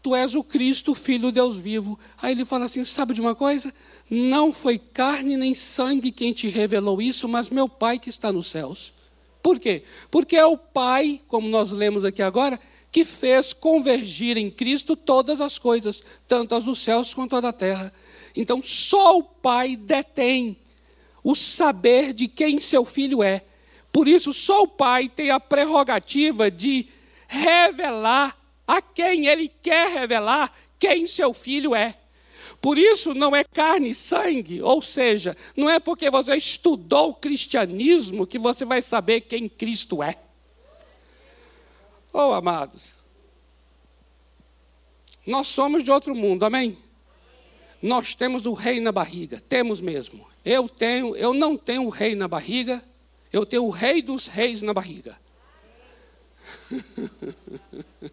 Tu 0.03 0.15
és 0.15 0.35
o 0.35 0.43
Cristo, 0.43 0.95
filho 0.95 1.23
do 1.23 1.33
Deus 1.33 1.57
vivo. 1.57 1.99
Aí 2.23 2.33
ele 2.33 2.45
fala 2.45 2.67
assim: 2.67 2.85
Sabe 2.85 3.13
de 3.13 3.21
uma 3.21 3.35
coisa? 3.35 3.75
Não 4.09 4.53
foi 4.53 4.79
carne 4.79 5.37
nem 5.37 5.55
sangue 5.55 6.13
quem 6.13 6.33
te 6.33 6.49
revelou 6.49 7.03
isso, 7.03 7.29
mas 7.29 7.51
meu 7.51 7.69
Pai 7.69 7.99
que 7.99 8.09
está 8.09 8.33
nos 8.33 8.49
céus. 8.49 8.95
Por 9.43 9.59
quê? 9.59 9.83
Porque 10.11 10.37
é 10.37 10.47
o 10.47 10.57
Pai, 10.57 11.21
como 11.29 11.49
nós 11.49 11.71
lemos 11.71 12.05
aqui 12.05 12.23
agora, 12.23 12.59
que 12.97 13.05
fez 13.05 13.53
convergir 13.53 14.39
em 14.39 14.51
Cristo 14.51 14.97
todas 14.97 15.39
as 15.39 15.59
coisas, 15.59 16.03
tanto 16.27 16.55
as 16.55 16.65
dos 16.65 16.79
céus 16.79 17.13
quanto 17.13 17.37
as 17.37 17.43
da 17.43 17.53
terra. 17.53 17.93
Então, 18.35 18.63
só 18.63 19.19
o 19.19 19.23
Pai 19.23 19.77
detém 19.77 20.57
o 21.23 21.35
saber 21.35 22.15
de 22.15 22.27
quem 22.27 22.59
seu 22.59 22.87
filho 22.87 23.23
é. 23.23 23.45
Por 23.93 24.09
isso, 24.09 24.33
só 24.33 24.63
o 24.63 24.67
Pai 24.67 25.11
tem 25.11 25.29
a 25.29 25.39
prerrogativa 25.39 26.51
de 26.51 26.89
revelar 27.29 28.35
a 28.67 28.81
quem 28.81 29.27
ele 29.27 29.53
quer 29.61 29.89
revelar 29.93 30.51
quem 30.79 31.07
seu 31.07 31.35
filho 31.35 31.75
é. 31.75 31.99
Por 32.63 32.79
isso 32.79 33.13
não 33.13 33.37
é 33.37 33.45
carne 33.45 33.91
e 33.91 33.95
sangue, 33.95 34.63
ou 34.63 34.81
seja, 34.81 35.37
não 35.55 35.69
é 35.69 35.79
porque 35.79 36.09
você 36.09 36.35
estudou 36.35 37.11
o 37.11 37.15
cristianismo 37.15 38.27
que 38.27 38.39
você 38.39 38.65
vai 38.65 38.81
saber 38.81 39.21
quem 39.21 39.51
Cristo 39.51 40.03
é. 40.03 40.17
Oh, 42.19 42.33
amados, 42.33 42.95
nós 45.27 45.49
somos 45.49 45.85
de 45.85 45.91
outro 45.91 46.15
mundo, 46.15 46.47
amém? 46.47 46.79
Nós 47.83 48.15
temos 48.15 48.47
o 48.47 48.55
rei 48.55 48.81
na 48.81 48.91
barriga, 48.91 49.45
temos 49.51 49.83
mesmo. 49.83 50.27
Eu 50.43 50.67
tenho, 50.67 51.15
eu 51.15 51.35
não 51.35 51.59
tenho 51.59 51.85
o 51.85 51.91
rei 51.91 52.15
na 52.15 52.27
barriga, 52.27 52.83
eu 53.31 53.45
tenho 53.45 53.65
o 53.65 53.71
rei 53.71 54.01
dos 54.01 54.29
reis 54.29 54.63
na 54.63 54.73
barriga. 54.73 55.21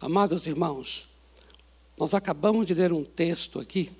Amados 0.00 0.46
irmãos, 0.46 1.13
nós 1.98 2.12
acabamos 2.12 2.66
de 2.66 2.74
ler 2.74 2.92
um 2.92 3.04
texto 3.04 3.60
aqui 3.60 3.92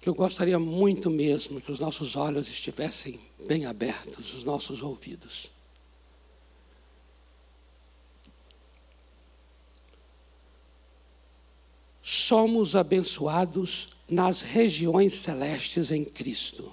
que 0.00 0.08
eu 0.08 0.14
gostaria 0.14 0.58
muito 0.58 1.08
mesmo 1.08 1.62
que 1.62 1.72
os 1.72 1.80
nossos 1.80 2.14
olhos 2.14 2.46
estivessem 2.48 3.18
bem 3.46 3.64
abertos, 3.64 4.34
os 4.34 4.44
nossos 4.44 4.82
ouvidos. 4.82 5.50
Somos 12.02 12.76
abençoados 12.76 13.96
nas 14.06 14.42
regiões 14.42 15.14
celestes 15.14 15.90
em 15.90 16.04
Cristo. 16.04 16.70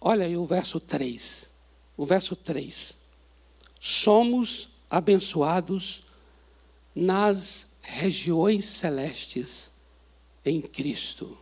Olha 0.00 0.24
aí 0.24 0.34
o 0.34 0.46
verso 0.46 0.80
3. 0.80 1.50
O 1.94 2.06
verso 2.06 2.34
3. 2.34 2.96
Somos 3.78 4.70
abençoados 4.88 6.04
nas 6.94 7.70
regiões 7.82 8.64
celestes 8.64 9.71
em 10.44 10.60
Cristo. 10.60 11.38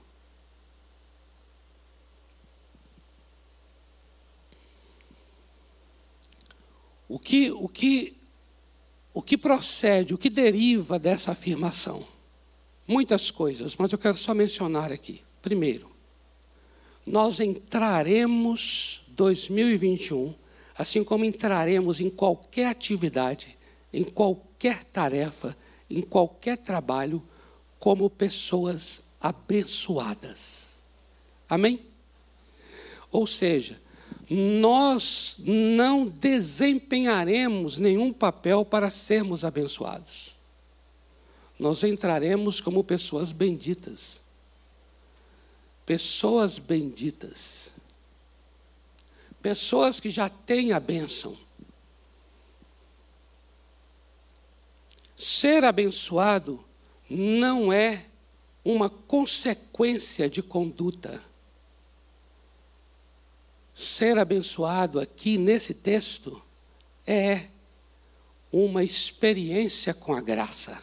O 7.08 7.18
que, 7.18 7.50
o 7.50 7.68
que, 7.68 8.16
o 9.12 9.20
que 9.20 9.36
procede, 9.36 10.14
o 10.14 10.18
que 10.18 10.30
deriva 10.30 10.98
dessa 10.98 11.32
afirmação? 11.32 12.06
Muitas 12.86 13.30
coisas, 13.30 13.74
mas 13.76 13.90
eu 13.90 13.98
quero 13.98 14.16
só 14.16 14.32
mencionar 14.32 14.92
aqui. 14.92 15.22
Primeiro, 15.42 15.90
nós 17.04 17.40
entraremos 17.40 19.02
2021, 19.08 20.34
assim 20.76 21.02
como 21.02 21.24
entraremos 21.24 22.00
em 22.00 22.08
qualquer 22.08 22.66
atividade, 22.66 23.58
em 23.92 24.04
qualquer 24.04 24.84
tarefa, 24.84 25.56
em 25.88 26.00
qualquer 26.00 26.58
trabalho, 26.58 27.22
como 27.80 28.10
pessoas 28.10 29.04
abençoadas. 29.18 30.82
Amém? 31.48 31.80
Ou 33.10 33.26
seja, 33.26 33.80
nós 34.28 35.34
não 35.38 36.04
desempenharemos 36.04 37.78
nenhum 37.78 38.12
papel 38.12 38.64
para 38.64 38.90
sermos 38.90 39.44
abençoados. 39.44 40.36
Nós 41.58 41.82
entraremos 41.82 42.60
como 42.60 42.84
pessoas 42.84 43.32
benditas. 43.32 44.20
Pessoas 45.84 46.58
benditas. 46.58 47.72
Pessoas 49.42 49.98
que 49.98 50.10
já 50.10 50.28
têm 50.28 50.72
a 50.72 50.78
bênção. 50.78 51.36
Ser 55.16 55.64
abençoado 55.64 56.64
não 57.10 57.72
é 57.72 58.06
uma 58.64 58.88
consequência 58.88 60.30
de 60.30 60.42
conduta 60.42 61.28
ser 63.80 64.18
abençoado 64.18 65.00
aqui 65.00 65.38
nesse 65.38 65.72
texto 65.72 66.42
é 67.06 67.48
uma 68.52 68.84
experiência 68.84 69.94
com 69.94 70.12
a 70.12 70.20
graça. 70.20 70.82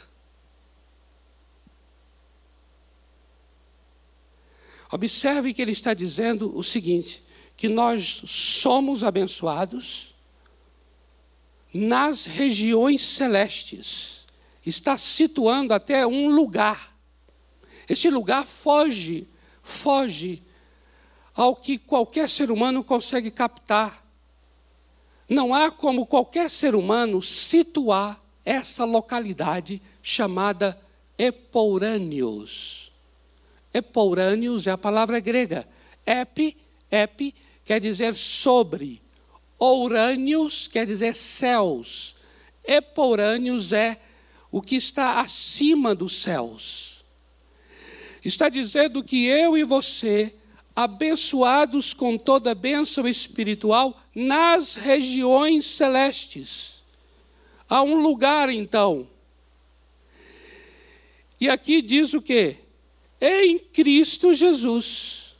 Observe 4.91 5.53
que 5.53 5.61
ele 5.61 5.73
está 5.73 5.93
dizendo 5.93 6.57
o 6.57 6.63
seguinte: 6.63 7.23
que 7.55 7.67
nós 7.67 8.23
somos 8.25 9.03
abençoados 9.03 10.15
nas 11.71 12.25
regiões 12.25 13.01
celestes. 13.01 14.16
Está 14.67 14.97
situando 14.97 15.73
até 15.73 16.05
um 16.05 16.27
lugar. 16.27 16.93
Este 17.87 18.09
lugar 18.09 18.45
foge, 18.45 19.29
foge 19.63 20.43
ao 21.33 21.55
que 21.55 21.77
qualquer 21.77 22.29
ser 22.29 22.51
humano 22.51 22.83
consegue 22.83 23.31
captar. 23.31 24.05
Não 25.29 25.53
há 25.53 25.71
como 25.71 26.05
qualquer 26.05 26.49
ser 26.49 26.75
humano 26.75 27.21
situar 27.21 28.21
essa 28.43 28.83
localidade 28.83 29.81
chamada 30.01 30.77
Epourâneos. 31.17 32.91
Epourâneos 33.73 34.67
é 34.67 34.71
a 34.71 34.77
palavra 34.77 35.21
grega. 35.21 35.65
Epi, 36.05 36.57
epi 36.91 37.33
quer 37.63 37.79
dizer 37.79 38.13
sobre. 38.15 39.01
Ourâneos 39.57 40.67
quer 40.67 40.85
dizer 40.85 41.15
céus. 41.15 42.17
Epourâneos 42.65 43.71
é 43.71 43.97
o 44.51 44.61
que 44.61 44.75
está 44.75 45.19
acima 45.19 45.93
dos 45.93 46.21
céus. 46.21 47.03
Está 48.23 48.49
dizendo 48.49 49.03
que 49.03 49.25
eu 49.25 49.57
e 49.57 49.63
você 49.63 50.33
abençoados 50.75 51.93
com 51.93 52.17
toda 52.17 52.53
bênção 52.53 53.07
espiritual 53.07 53.99
nas 54.13 54.75
regiões 54.75 55.65
celestes. 55.65 56.83
Há 57.67 57.81
um 57.81 57.95
lugar, 57.95 58.49
então. 58.49 59.07
E 61.39 61.49
aqui 61.49 61.81
diz 61.81 62.13
o 62.13 62.21
quê? 62.21 62.57
Em 63.19 63.57
Cristo 63.57 64.33
Jesus. 64.33 65.35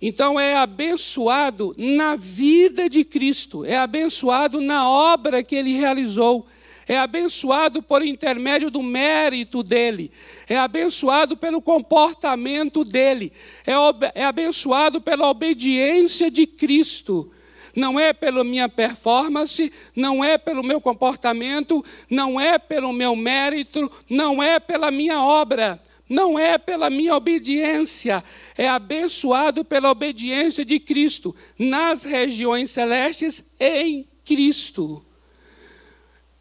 Então 0.00 0.38
é 0.38 0.56
abençoado 0.56 1.72
na 1.76 2.14
vida 2.14 2.88
de 2.88 3.04
Cristo, 3.04 3.64
é 3.64 3.76
abençoado 3.76 4.60
na 4.60 4.88
obra 4.88 5.42
que 5.42 5.56
ele 5.56 5.76
realizou 5.76 6.46
é 6.88 6.98
abençoado 6.98 7.82
por 7.82 8.02
intermédio 8.02 8.70
do 8.70 8.82
mérito 8.82 9.62
dele, 9.62 10.10
é 10.48 10.56
abençoado 10.56 11.36
pelo 11.36 11.60
comportamento 11.60 12.82
dele, 12.82 13.30
é, 13.66 13.74
é 14.20 14.24
abençoado 14.24 14.98
pela 14.98 15.28
obediência 15.28 16.30
de 16.30 16.46
Cristo. 16.46 17.30
Não 17.76 18.00
é 18.00 18.12
pela 18.12 18.42
minha 18.42 18.68
performance, 18.68 19.70
não 19.94 20.24
é 20.24 20.36
pelo 20.36 20.64
meu 20.64 20.80
comportamento, 20.80 21.84
não 22.10 22.40
é 22.40 22.58
pelo 22.58 22.92
meu 22.92 23.14
mérito, 23.14 23.92
não 24.10 24.42
é 24.42 24.58
pela 24.58 24.90
minha 24.90 25.22
obra, 25.22 25.80
não 26.08 26.36
é 26.36 26.58
pela 26.58 26.90
minha 26.90 27.14
obediência, 27.14 28.24
é 28.56 28.66
abençoado 28.66 29.64
pela 29.64 29.90
obediência 29.90 30.64
de 30.64 30.80
Cristo 30.80 31.36
nas 31.56 32.02
regiões 32.02 32.70
celestes 32.70 33.44
em 33.60 34.08
Cristo. 34.24 35.04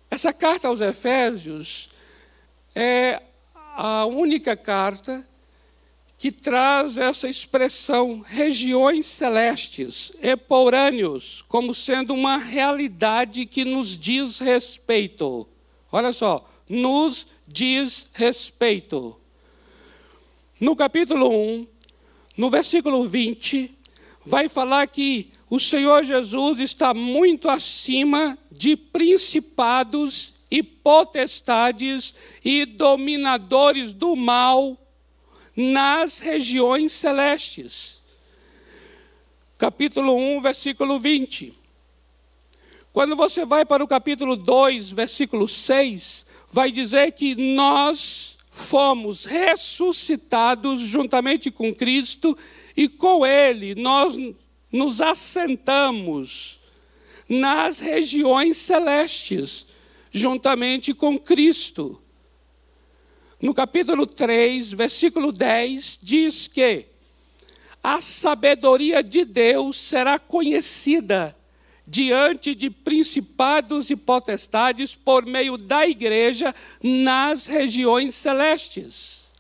Essa 0.10 0.32
carta 0.32 0.68
aos 0.68 0.80
Efésios 0.80 1.90
é 2.74 3.22
a 3.76 4.06
única 4.06 4.56
carta 4.56 5.28
que 6.18 6.32
traz 6.32 6.98
essa 6.98 7.30
expressão 7.30 8.22
regiões 8.22 9.06
celestes, 9.06 10.12
epourâneos, 10.22 11.44
como 11.48 11.76
sendo 11.76 12.14
uma 12.14 12.38
realidade 12.38 13.46
que 13.46 13.64
nos 13.64 13.90
diz 13.96 14.40
respeito. 14.40 15.48
Olha 15.92 16.12
só, 16.12 16.50
nos 16.68 17.28
diz 17.48 18.08
respeito. 18.14 19.16
No 20.60 20.76
capítulo 20.76 21.30
1, 21.30 21.68
no 22.36 22.50
versículo 22.50 23.08
20, 23.08 23.72
vai 24.26 24.50
falar 24.50 24.88
que 24.88 25.32
o 25.50 25.60
Senhor 25.60 26.04
Jesus 26.04 26.60
está 26.60 26.94
muito 26.94 27.50
acima 27.50 28.38
de 28.52 28.76
principados 28.76 30.34
e 30.52 30.62
potestades 30.62 32.14
e 32.44 32.66
dominadores 32.66 33.94
do 33.94 34.16
mal 34.16 34.78
nas 35.56 36.20
regiões 36.20 36.92
celestes. 36.92 38.02
Capítulo 39.58 40.16
1, 40.16 40.42
versículo 40.42 41.00
20. 41.00 41.54
Quando 42.92 43.16
você 43.16 43.46
vai 43.46 43.66
para 43.66 43.84
o 43.84 43.88
capítulo 43.88 44.36
2, 44.36 44.92
versículo 44.92 45.48
6, 45.48 46.26
vai 46.52 46.72
dizer 46.72 47.12
que 47.14 47.36
nós 47.36 48.38
fomos 48.52 49.24
ressuscitados 49.26 50.82
juntamente 50.82 51.52
com 51.52 51.74
Cristo 51.74 52.38
e 52.76 52.90
com 52.90 53.26
Ele 53.26 53.76
nós 53.76 54.18
nos 54.72 55.02
assentamos 55.02 56.60
nas 57.28 57.80
regiões 57.80 58.58
celestes, 58.58 59.68
juntamente 60.12 60.94
com 60.94 61.20
Cristo. 61.20 62.02
No 63.42 63.54
capítulo 63.54 64.08
3, 64.08 64.72
versículo 64.72 65.32
10, 65.32 66.00
diz 66.02 66.48
que 66.48 66.86
a 67.84 68.02
sabedoria 68.02 69.04
de 69.04 69.24
Deus 69.24 69.78
será 69.78 70.18
conhecida 70.18 71.36
diante 71.86 72.54
de 72.54 72.70
principados 72.70 73.90
e 73.90 73.96
potestades 73.96 74.94
por 74.94 75.26
meio 75.26 75.58
da 75.58 75.88
igreja 75.88 76.54
nas 76.84 77.48
regiões 77.48 78.16
celestes. 78.16 79.32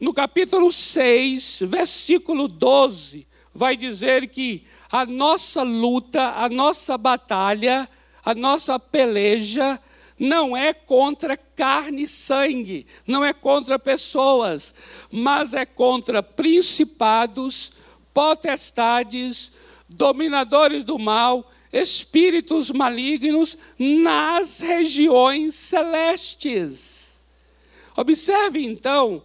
No 0.00 0.14
capítulo 0.14 0.72
6, 0.72 1.60
versículo 1.62 2.48
12, 2.48 3.26
vai 3.54 3.76
dizer 3.76 4.26
que 4.28 4.66
a 4.90 5.06
nossa 5.06 5.62
luta, 5.62 6.32
a 6.36 6.48
nossa 6.48 6.98
batalha, 6.98 7.88
a 8.24 8.34
nossa 8.34 8.78
peleja 8.78 9.80
não 10.18 10.56
é 10.56 10.72
contra 10.72 11.36
carne 11.36 12.02
e 12.02 12.08
sangue, 12.08 12.86
não 13.06 13.24
é 13.24 13.32
contra 13.32 13.78
pessoas, 13.78 14.74
mas 15.10 15.52
é 15.52 15.64
contra 15.64 16.22
principados, 16.22 17.72
potestades, 18.12 19.52
dominadores 19.88 20.84
do 20.84 20.98
mal, 20.98 21.50
espíritos 21.72 22.70
malignos 22.70 23.58
nas 23.78 24.60
regiões 24.60 25.54
celestes. 25.56 27.24
Observe 27.96 28.64
então 28.64 29.22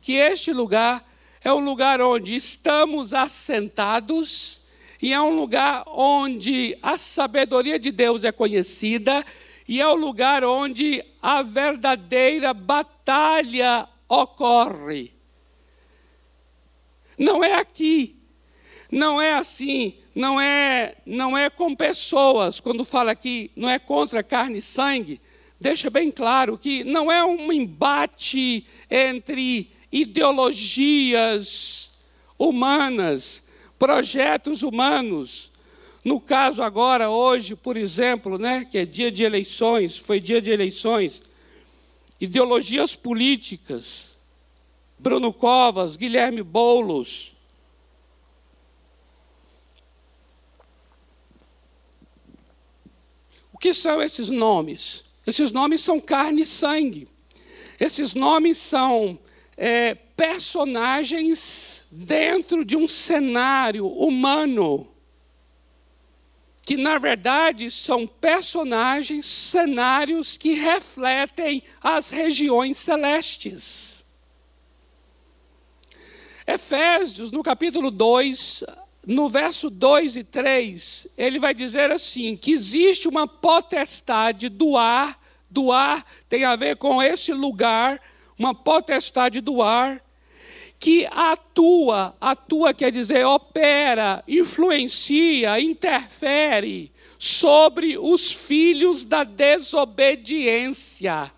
que 0.00 0.14
este 0.14 0.52
lugar 0.52 1.05
é 1.46 1.54
um 1.54 1.60
lugar 1.60 2.00
onde 2.00 2.34
estamos 2.34 3.14
assentados 3.14 4.62
e 5.00 5.12
é 5.12 5.20
um 5.20 5.30
lugar 5.36 5.84
onde 5.86 6.76
a 6.82 6.98
sabedoria 6.98 7.78
de 7.78 7.92
Deus 7.92 8.24
é 8.24 8.32
conhecida 8.32 9.24
e 9.68 9.80
é 9.80 9.86
o 9.86 9.92
um 9.92 9.94
lugar 9.94 10.42
onde 10.42 11.04
a 11.22 11.42
verdadeira 11.42 12.52
batalha 12.52 13.86
ocorre. 14.08 15.12
Não 17.16 17.44
é 17.44 17.54
aqui, 17.54 18.16
não 18.90 19.22
é 19.22 19.34
assim, 19.34 19.98
não 20.16 20.40
é, 20.40 20.96
não 21.06 21.38
é 21.38 21.48
com 21.48 21.76
pessoas. 21.76 22.58
Quando 22.58 22.84
fala 22.84 23.12
aqui, 23.12 23.52
não 23.54 23.70
é 23.70 23.78
contra 23.78 24.20
carne 24.20 24.58
e 24.58 24.62
sangue. 24.62 25.20
Deixa 25.60 25.90
bem 25.90 26.10
claro 26.10 26.58
que 26.58 26.82
não 26.82 27.08
é 27.08 27.24
um 27.24 27.52
embate 27.52 28.66
entre 28.90 29.75
ideologias 29.90 31.86
humanas, 32.38 33.44
projetos 33.78 34.62
humanos. 34.62 35.50
No 36.04 36.20
caso 36.20 36.62
agora, 36.62 37.10
hoje, 37.10 37.56
por 37.56 37.76
exemplo, 37.76 38.38
né, 38.38 38.64
que 38.64 38.78
é 38.78 38.84
dia 38.84 39.10
de 39.10 39.24
eleições, 39.24 39.96
foi 39.96 40.20
dia 40.20 40.40
de 40.40 40.50
eleições, 40.50 41.20
ideologias 42.20 42.94
políticas, 42.94 44.16
Bruno 44.98 45.32
Covas, 45.32 45.96
Guilherme 45.96 46.42
Boulos. 46.42 47.34
O 53.52 53.58
que 53.58 53.72
são 53.74 54.02
esses 54.02 54.28
nomes? 54.28 55.04
Esses 55.26 55.50
nomes 55.50 55.80
são 55.80 56.00
carne 56.00 56.42
e 56.42 56.46
sangue. 56.46 57.08
Esses 57.80 58.14
nomes 58.14 58.58
são 58.58 59.18
é, 59.56 59.94
personagens 59.94 61.86
dentro 61.90 62.64
de 62.64 62.76
um 62.76 62.86
cenário 62.86 63.86
humano, 63.86 64.88
que 66.62 66.76
na 66.76 66.98
verdade 66.98 67.70
são 67.70 68.06
personagens, 68.06 69.24
cenários 69.24 70.36
que 70.36 70.54
refletem 70.54 71.62
as 71.80 72.10
regiões 72.10 72.76
celestes. 72.76 74.04
Efésios, 76.46 77.30
no 77.30 77.42
capítulo 77.42 77.90
2, 77.90 78.64
no 79.06 79.28
verso 79.28 79.70
2 79.70 80.16
e 80.16 80.24
3, 80.24 81.08
ele 81.16 81.38
vai 81.38 81.54
dizer 81.54 81.90
assim: 81.90 82.36
que 82.36 82.52
existe 82.52 83.08
uma 83.08 83.26
potestade 83.26 84.48
do 84.48 84.76
ar, 84.76 85.20
do 85.48 85.72
ar 85.72 86.04
tem 86.28 86.44
a 86.44 86.56
ver 86.56 86.76
com 86.76 87.00
esse 87.02 87.32
lugar 87.32 88.00
uma 88.38 88.54
potestade 88.54 89.40
do 89.40 89.62
ar 89.62 90.00
que 90.78 91.06
atua, 91.06 92.14
atua 92.20 92.74
quer 92.74 92.92
dizer 92.92 93.24
opera, 93.24 94.22
influencia, 94.28 95.58
interfere 95.60 96.92
sobre 97.18 97.96
os 97.96 98.30
filhos 98.30 99.04
da 99.04 99.24
desobediência. 99.24 101.32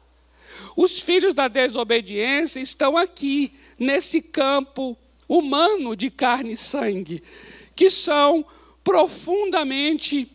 Os 0.76 0.98
filhos 0.98 1.34
da 1.34 1.46
desobediência 1.48 2.60
estão 2.60 2.96
aqui, 2.96 3.52
nesse 3.78 4.20
campo 4.20 4.98
humano 5.28 5.94
de 5.94 6.10
carne 6.10 6.52
e 6.52 6.56
sangue, 6.56 7.22
que 7.76 7.90
são 7.90 8.44
profundamente 8.82 10.30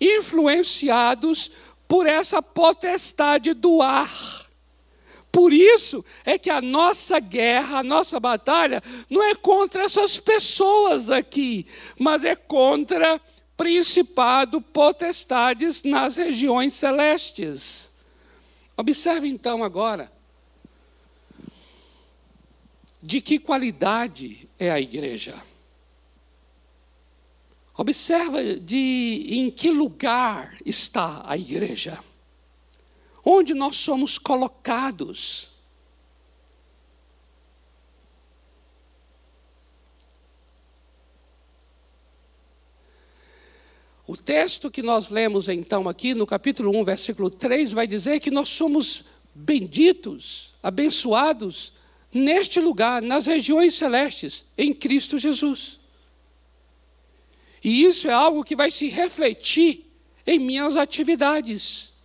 influenciados 0.00 1.50
por 1.86 2.06
essa 2.06 2.42
potestade 2.42 3.52
do 3.52 3.82
ar. 3.82 4.47
Por 5.38 5.52
isso 5.52 6.04
é 6.24 6.36
que 6.36 6.50
a 6.50 6.60
nossa 6.60 7.20
guerra, 7.20 7.78
a 7.78 7.82
nossa 7.84 8.18
batalha, 8.18 8.82
não 9.08 9.22
é 9.22 9.36
contra 9.36 9.84
essas 9.84 10.18
pessoas 10.18 11.10
aqui, 11.10 11.64
mas 11.96 12.24
é 12.24 12.34
contra 12.34 13.20
principado, 13.56 14.60
potestades 14.60 15.84
nas 15.84 16.16
regiões 16.16 16.74
celestes. 16.74 17.92
Observe 18.76 19.28
então 19.28 19.62
agora 19.62 20.10
de 23.00 23.20
que 23.20 23.38
qualidade 23.38 24.48
é 24.58 24.72
a 24.72 24.80
igreja. 24.80 25.40
Observa 27.76 28.42
de 28.42 29.26
em 29.28 29.52
que 29.52 29.70
lugar 29.70 30.58
está 30.66 31.22
a 31.24 31.38
igreja 31.38 32.02
onde 33.30 33.52
nós 33.52 33.76
somos 33.76 34.16
colocados. 34.16 35.50
O 44.06 44.16
texto 44.16 44.70
que 44.70 44.80
nós 44.80 45.10
lemos 45.10 45.46
então 45.46 45.86
aqui 45.86 46.14
no 46.14 46.26
capítulo 46.26 46.74
1, 46.80 46.84
versículo 46.84 47.28
3, 47.28 47.72
vai 47.72 47.86
dizer 47.86 48.18
que 48.20 48.30
nós 48.30 48.48
somos 48.48 49.04
benditos, 49.34 50.54
abençoados 50.62 51.74
neste 52.10 52.58
lugar, 52.58 53.02
nas 53.02 53.26
regiões 53.26 53.74
celestes, 53.74 54.46
em 54.56 54.72
Cristo 54.72 55.18
Jesus. 55.18 55.78
E 57.62 57.84
isso 57.84 58.08
é 58.08 58.12
algo 58.14 58.42
que 58.42 58.56
vai 58.56 58.70
se 58.70 58.88
refletir 58.88 59.84
em 60.26 60.38
minhas 60.38 60.78
atividades 60.78 61.97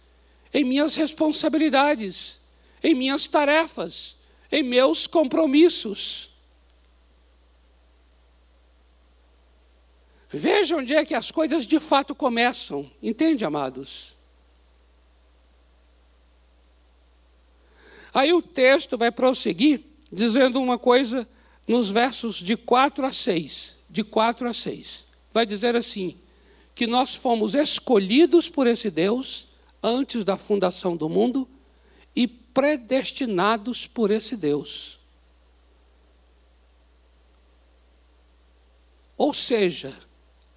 em 0.54 0.64
minhas 0.64 0.96
responsabilidades, 0.96 2.40
em 2.84 2.94
minhas 2.94 3.28
tarefas, 3.28 4.18
em 4.52 4.62
meus 4.62 5.08
compromissos. 5.08 6.30
Veja 10.30 10.78
onde 10.78 10.94
é 10.94 11.04
que 11.06 11.16
as 11.16 11.32
coisas 11.32 11.66
de 11.66 11.80
fato 11.80 12.14
começam, 12.14 12.90
entende, 13.02 13.46
amados? 13.46 14.14
Aí 18.14 18.32
o 18.32 18.42
texto 18.42 18.98
vai 18.98 19.12
prosseguir 19.12 19.82
dizendo 20.12 20.62
uma 20.62 20.78
coisa 20.78 21.28
nos 21.68 21.90
versos 21.90 22.36
de 22.36 22.56
4 22.56 23.06
a 23.06 23.12
6. 23.12 23.78
De 23.90 24.04
4 24.04 24.48
a 24.48 24.54
6. 24.54 25.06
Vai 25.32 25.46
dizer 25.46 25.76
assim: 25.76 26.18
que 26.76 26.88
nós 26.88 27.16
fomos 27.16 27.56
escolhidos 27.56 28.50
por 28.50 28.68
esse 28.68 28.90
Deus 28.90 29.48
antes 29.84 30.24
da 30.24 30.38
fundação 30.38 30.96
do 30.96 31.10
mundo 31.10 31.48
e 32.16 32.26
predestinados 32.26 33.86
por 33.86 34.10
esse 34.10 34.38
Deus. 34.38 35.00
Ou 39.18 39.34
seja, 39.34 39.94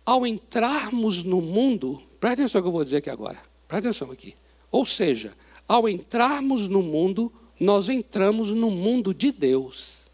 ao 0.05 0.27
entrarmos 0.27 1.25
no 1.25 1.43
mundo, 1.43 2.01
presta 2.21 2.43
atenção 2.43 2.63
que 2.63 2.69
eu 2.69 2.73
vou 2.73 2.85
dizer 2.85 2.99
aqui 2.99 3.11
agora, 3.11 3.43
presta 3.67 3.89
atenção 3.89 4.11
aqui. 4.13 4.37
Ou 4.71 4.87
seja, 4.87 5.37
ao 5.67 5.89
entrarmos 5.89 6.69
no 6.69 6.83
mundo, 6.83 7.33
nós 7.59 7.89
entramos 7.89 8.51
no 8.51 8.71
mundo 8.71 9.13
de 9.13 9.33
Deus. 9.33 10.07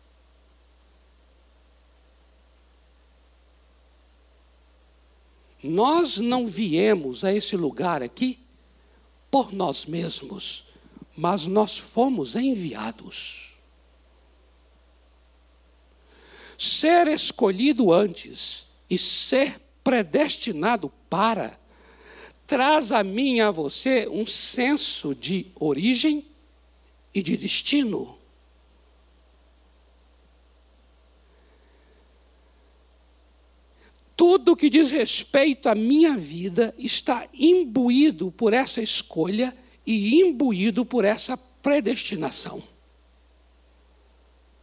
Nós 5.62 6.18
não 6.18 6.46
viemos 6.46 7.24
a 7.24 7.32
esse 7.32 7.56
lugar 7.56 8.02
aqui 8.02 8.42
por 9.32 9.50
nós 9.50 9.86
mesmos, 9.86 10.64
mas 11.16 11.46
nós 11.46 11.78
fomos 11.78 12.36
enviados. 12.36 13.54
Ser 16.58 17.08
escolhido 17.08 17.90
antes 17.90 18.66
e 18.90 18.98
ser 18.98 19.58
predestinado 19.82 20.92
para 21.08 21.58
traz 22.46 22.92
a 22.92 23.02
mim 23.02 23.36
e 23.36 23.40
a 23.40 23.50
você 23.50 24.06
um 24.06 24.26
senso 24.26 25.14
de 25.14 25.46
origem 25.54 26.26
e 27.14 27.22
de 27.22 27.34
destino. 27.34 28.18
Tudo 34.22 34.54
que 34.54 34.70
diz 34.70 34.92
respeito 34.92 35.68
à 35.68 35.74
minha 35.74 36.16
vida 36.16 36.72
está 36.78 37.28
imbuído 37.34 38.30
por 38.30 38.52
essa 38.52 38.80
escolha 38.80 39.52
e 39.84 40.20
imbuído 40.20 40.86
por 40.86 41.04
essa 41.04 41.36
predestinação. 41.36 42.62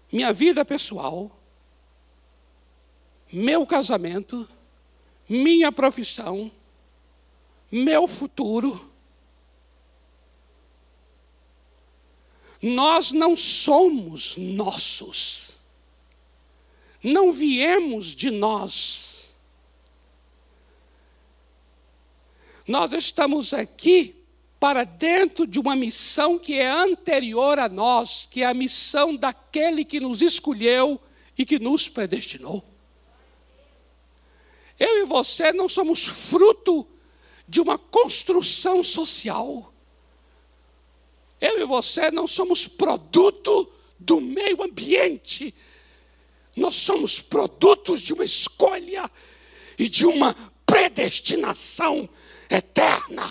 Minha 0.10 0.32
vida 0.32 0.64
pessoal, 0.64 1.30
meu 3.34 3.68
casamento, 3.68 4.48
minha 5.28 5.74
profissão, 5.74 6.50
meu 7.70 8.08
futuro. 8.08 8.90
Nós 12.62 13.12
não 13.12 13.36
somos 13.36 14.38
nossos, 14.38 15.58
não 17.04 17.34
viemos 17.34 18.16
de 18.16 18.32
nós 18.32 19.19
Nós 22.70 22.94
estamos 22.94 23.52
aqui 23.52 24.16
para 24.60 24.84
dentro 24.84 25.48
de 25.48 25.60
uma 25.60 25.76
missão 25.76 26.38
que 26.38 26.54
é 26.54 26.70
anterior 26.70 27.58
a 27.58 27.68
nós, 27.68 28.28
que 28.30 28.44
é 28.44 28.46
a 28.46 28.54
missão 28.54 29.16
daquele 29.16 29.84
que 29.84 30.00
nos 30.00 30.22
escolheu 30.22 31.02
e 31.36 31.44
que 31.44 31.58
nos 31.58 31.90
predestinou. 31.90 32.64
Eu 34.78 35.00
e 35.00 35.06
você 35.06 35.52
não 35.52 35.68
somos 35.68 36.06
fruto 36.06 36.88
de 37.48 37.60
uma 37.60 37.76
construção 37.76 38.84
social. 38.84 39.74
Eu 41.42 41.62
e 41.62 41.66
você 41.66 42.12
não 42.12 42.28
somos 42.28 42.68
produto 42.68 43.68
do 43.98 44.22
meio 44.22 44.62
ambiente. 44.62 45.56
Nós 46.56 46.76
somos 46.76 47.20
produtos 47.20 48.00
de 48.00 48.14
uma 48.14 48.24
escolha 48.24 49.10
e 49.76 49.90
de 49.90 50.06
uma 50.06 50.36
predestinação 50.68 52.08
eterna. 52.50 53.30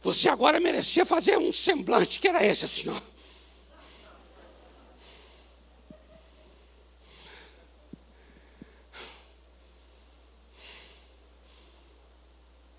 Você 0.00 0.28
agora 0.28 0.60
merecia 0.60 1.04
fazer 1.04 1.36
um 1.36 1.52
semblante 1.52 2.20
que 2.20 2.28
era 2.28 2.44
esse 2.44 2.64
assim, 2.64 2.88
ó. 2.88 3.18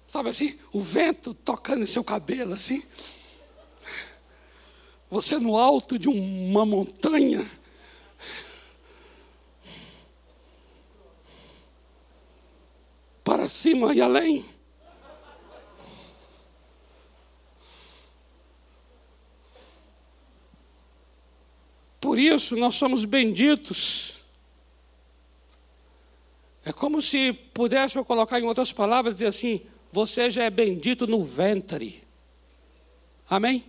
Sabe 0.08 0.30
assim, 0.30 0.60
o 0.74 0.82
vento 0.82 1.36
tocando 1.36 1.84
em 1.84 1.88
seu 1.88 2.04
cabelo 2.04 2.54
assim. 2.54 2.84
Você 5.10 5.38
no 5.38 5.56
alto 5.58 6.00
de 6.00 6.08
uma 6.08 6.66
montanha. 6.66 7.48
Para 13.50 13.56
cima 13.56 13.96
e 13.96 14.00
além. 14.00 14.46
Por 22.00 22.20
isso 22.20 22.56
nós 22.56 22.76
somos 22.76 23.06
benditos. 23.06 24.24
É 26.64 26.72
como 26.72 27.02
se 27.02 27.34
pudéssemos 27.34 28.06
colocar 28.06 28.40
em 28.40 28.44
outras 28.44 28.72
palavras, 28.72 29.16
dizer 29.16 29.26
assim: 29.26 29.62
você 29.92 30.30
já 30.30 30.44
é 30.44 30.52
bendito 30.52 31.08
no 31.08 31.24
ventre. 31.24 32.04
Amém? 33.28 33.66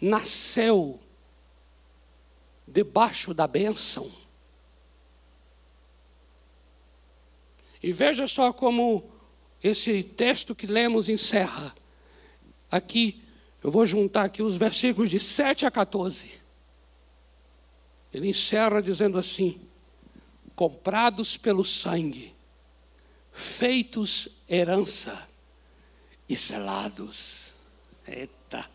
Nasceu 0.00 0.98
debaixo 2.66 3.32
da 3.32 3.46
bênção. 3.46 4.23
E 7.84 7.92
veja 7.92 8.26
só 8.26 8.50
como 8.50 9.04
esse 9.62 10.02
texto 10.02 10.54
que 10.54 10.66
lemos 10.66 11.10
encerra. 11.10 11.74
Aqui, 12.70 13.22
eu 13.62 13.70
vou 13.70 13.84
juntar 13.84 14.24
aqui 14.24 14.42
os 14.42 14.56
versículos 14.56 15.10
de 15.10 15.20
7 15.20 15.66
a 15.66 15.70
14. 15.70 16.40
Ele 18.10 18.30
encerra 18.30 18.80
dizendo 18.80 19.18
assim: 19.18 19.60
comprados 20.56 21.36
pelo 21.36 21.62
sangue 21.62 22.34
feitos 23.30 24.30
herança 24.48 25.28
e 26.26 26.34
selados. 26.34 27.52
Eita, 28.06 28.66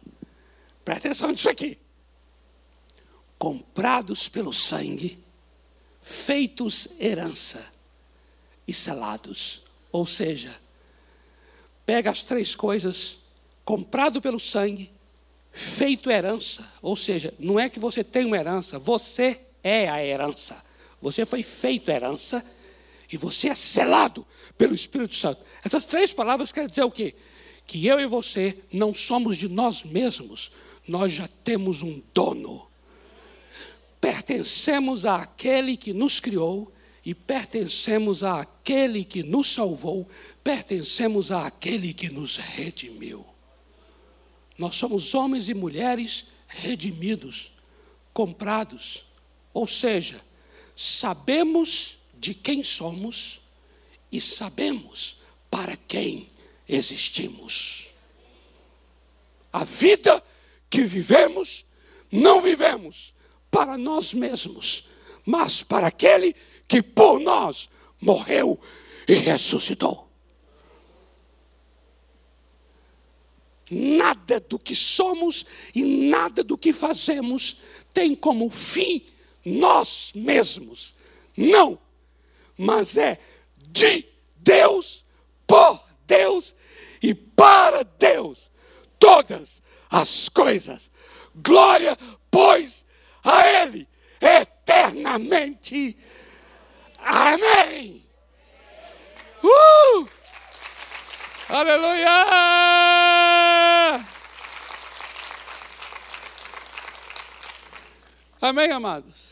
presta 0.85 1.07
atenção 1.07 1.31
nisso 1.31 1.49
aqui. 1.49 1.79
Comprados 3.39 4.29
pelo 4.29 4.53
sangue, 4.53 5.17
feitos 5.99 6.89
herança 6.99 7.78
e 8.69 8.73
selados. 8.73 9.63
Ou 9.91 10.05
seja, 10.05 10.55
pega 11.85 12.11
as 12.11 12.21
três 12.21 12.55
coisas, 12.55 13.17
comprado 13.65 14.21
pelo 14.21 14.39
sangue, 14.39 14.91
feito 15.51 16.11
herança. 16.11 16.71
Ou 16.79 16.95
seja, 16.95 17.33
não 17.39 17.59
é 17.59 17.67
que 17.67 17.79
você 17.79 18.03
tem 18.03 18.25
uma 18.25 18.37
herança, 18.37 18.77
você 18.77 19.41
é 19.63 19.89
a 19.89 20.05
herança. 20.05 20.63
Você 21.01 21.25
foi 21.25 21.41
feito 21.41 21.89
herança 21.89 22.45
e 23.11 23.17
você 23.17 23.49
é 23.49 23.55
selado 23.55 24.25
pelo 24.55 24.75
Espírito 24.75 25.15
Santo. 25.15 25.43
Essas 25.65 25.85
três 25.85 26.13
palavras 26.13 26.51
querem 26.51 26.69
dizer 26.69 26.83
o 26.83 26.91
quê? 26.91 27.15
Que 27.65 27.87
eu 27.87 27.99
e 27.99 28.05
você 28.05 28.59
não 28.71 28.93
somos 28.93 29.35
de 29.35 29.47
nós 29.47 29.83
mesmos, 29.83 30.51
nós 30.87 31.11
já 31.11 31.27
temos 31.43 31.81
um 31.81 32.01
dono. 32.13 32.67
Pertencemos 33.99 35.05
àquele 35.05 35.75
que 35.75 35.91
nos 35.91 36.19
criou 36.19 36.71
e 37.09 37.15
pertencemos 37.15 38.23
àquele 38.23 39.03
que 39.03 39.23
nos 39.23 39.51
salvou, 39.51 40.07
pertencemos 40.43 41.31
àquele 41.31 41.91
que 41.91 42.07
nos 42.07 42.37
redimiu. 42.37 43.25
Nós 44.55 44.75
somos 44.75 45.15
homens 45.15 45.49
e 45.49 45.55
mulheres 45.55 46.27
redimidos, 46.47 47.51
comprados, 48.13 49.05
ou 49.51 49.65
seja, 49.65 50.23
sabemos 50.75 51.97
de 52.13 52.35
quem 52.35 52.63
somos 52.63 53.41
e 54.11 54.21
sabemos 54.21 55.17
para 55.49 55.75
quem 55.75 56.27
existimos. 56.67 57.87
A 59.51 59.63
vida 59.63 60.23
que 60.69 60.83
vivemos, 60.83 61.65
não 62.11 62.39
vivemos 62.39 63.15
para 63.49 63.79
nós 63.79 64.13
mesmos, 64.13 64.89
mas 65.25 65.63
para 65.63 65.87
aquele 65.87 66.33
que 66.33 66.48
por 66.81 67.19
nós 67.19 67.69
morreu 67.99 68.59
e 69.07 69.13
ressuscitou. 69.13 70.07
Nada 73.71 74.39
do 74.39 74.57
que 74.57 74.75
somos 74.75 75.45
e 75.75 75.83
nada 75.83 76.43
do 76.43 76.57
que 76.57 76.73
fazemos 76.73 77.61
tem 77.93 78.15
como 78.15 78.49
fim 78.49 79.03
nós 79.45 80.11
mesmos. 80.15 80.95
Não 81.37 81.79
mas 82.59 82.97
é 82.97 83.17
de 83.55 84.05
Deus, 84.35 85.05
por 85.47 85.81
Deus 86.05 86.53
e 87.01 87.15
para 87.15 87.83
Deus 87.83 88.51
todas 88.99 89.63
as 89.89 90.27
coisas. 90.27 90.91
Glória, 91.33 91.97
pois, 92.29 92.85
a 93.23 93.47
Ele 93.47 93.87
eternamente. 94.19 95.95
Amém. 97.03 98.03
Uh! 99.43 100.07
Aleluia! 101.49 102.09
Amém, 108.41 108.71
amados? 108.71 109.29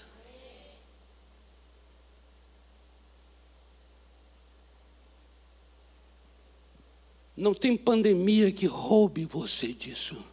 Não 7.36 7.54
tem 7.54 7.78
pandemia 7.78 8.52
que 8.52 8.66
roube 8.66 9.24
você 9.24 9.72
disso. 9.72 10.26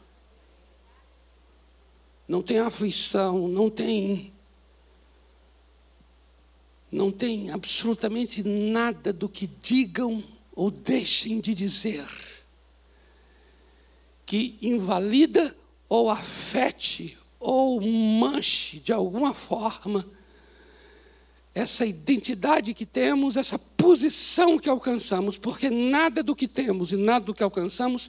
Não 2.26 2.42
tem 2.42 2.58
aflição, 2.58 3.46
não 3.46 3.70
tem. 3.70 4.33
Não 6.94 7.10
tem 7.10 7.50
absolutamente 7.50 8.44
nada 8.44 9.12
do 9.12 9.28
que 9.28 9.48
digam 9.48 10.22
ou 10.54 10.70
deixem 10.70 11.40
de 11.40 11.52
dizer 11.52 12.06
que 14.24 14.56
invalida 14.62 15.56
ou 15.88 16.08
afete 16.08 17.18
ou 17.40 17.80
manche 17.80 18.78
de 18.78 18.92
alguma 18.92 19.34
forma 19.34 20.08
essa 21.52 21.84
identidade 21.84 22.72
que 22.72 22.86
temos, 22.86 23.36
essa 23.36 23.58
posição 23.58 24.56
que 24.56 24.70
alcançamos, 24.70 25.36
porque 25.36 25.68
nada 25.70 26.22
do 26.22 26.34
que 26.36 26.46
temos 26.46 26.92
e 26.92 26.96
nada 26.96 27.24
do 27.24 27.34
que 27.34 27.42
alcançamos 27.42 28.08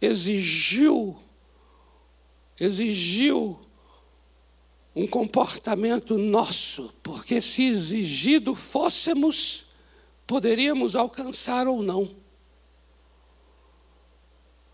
exigiu 0.00 1.18
exigiu 2.58 3.60
um 4.94 5.06
comportamento 5.06 6.18
nosso, 6.18 6.92
porque 7.02 7.40
se 7.40 7.64
exigido 7.64 8.54
fôssemos, 8.54 9.66
poderíamos 10.26 10.94
alcançar 10.94 11.66
ou 11.66 11.82
não. 11.82 12.14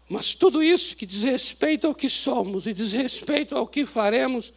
Mas 0.08 0.34
tudo 0.34 0.62
isso 0.62 0.96
que 0.96 1.06
diz 1.06 1.22
respeito 1.22 1.86
ao 1.86 1.94
que 1.94 2.08
somos 2.08 2.66
e 2.66 2.72
diz 2.72 2.92
respeito 2.92 3.54
ao 3.54 3.66
que 3.66 3.84
faremos, 3.84 4.52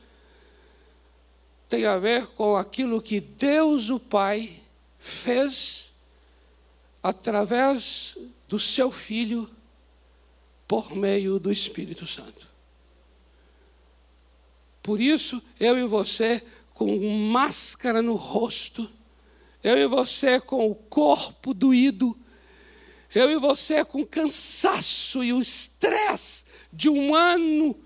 tem 1.67 1.85
a 1.85 1.97
ver 1.97 2.27
com 2.27 2.55
aquilo 2.55 3.01
que 3.01 3.19
Deus 3.19 3.89
o 3.89 3.99
Pai 3.99 4.61
fez 4.97 5.93
através 7.03 8.17
do 8.47 8.59
seu 8.59 8.91
Filho 8.91 9.49
por 10.67 10.95
meio 10.95 11.39
do 11.39 11.51
Espírito 11.51 12.07
Santo. 12.07 12.50
Por 14.81 14.99
isso, 14.99 15.41
eu 15.59 15.77
e 15.77 15.85
você, 15.85 16.43
com 16.73 16.97
máscara 17.31 18.01
no 18.01 18.15
rosto, 18.15 18.89
Eu 19.63 19.77
e 19.77 19.85
você 19.85 20.39
com 20.39 20.71
o 20.71 20.73
corpo 20.73 21.53
doído. 21.53 22.17
Eu 23.13 23.29
e 23.29 23.37
você 23.37 23.85
com 23.85 24.05
cansaço 24.05 25.23
e 25.23 25.31
o 25.31 25.39
estresse 25.39 26.45
de 26.73 26.89
um 26.89 27.13
ano 27.13 27.77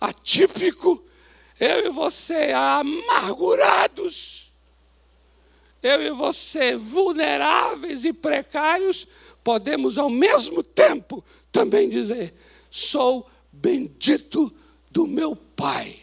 atípico. 0.00 1.04
Eu 1.58 1.86
e 1.86 1.90
você 1.90 2.52
amargurados. 2.52 4.52
Eu 5.82 6.02
e 6.02 6.10
você 6.10 6.76
vulneráveis 6.76 8.04
e 8.04 8.12
precários. 8.12 9.06
Podemos 9.42 9.98
ao 9.98 10.08
mesmo 10.08 10.62
tempo 10.62 11.24
também 11.50 11.88
dizer: 11.88 12.34
sou 12.70 13.28
bendito 13.50 14.54
do 14.90 15.06
meu 15.06 15.34
Pai, 15.34 15.98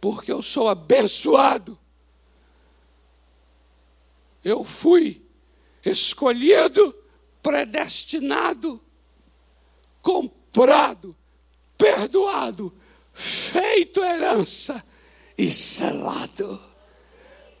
porque 0.00 0.32
eu 0.32 0.42
sou 0.42 0.68
abençoado. 0.68 1.78
Eu 4.44 4.64
fui 4.64 5.22
escolhido, 5.84 6.94
predestinado, 7.42 8.80
comprado, 10.02 11.16
perdoado, 11.76 12.72
feito 13.12 14.02
herança 14.02 14.84
e 15.36 15.50
selado. 15.50 16.60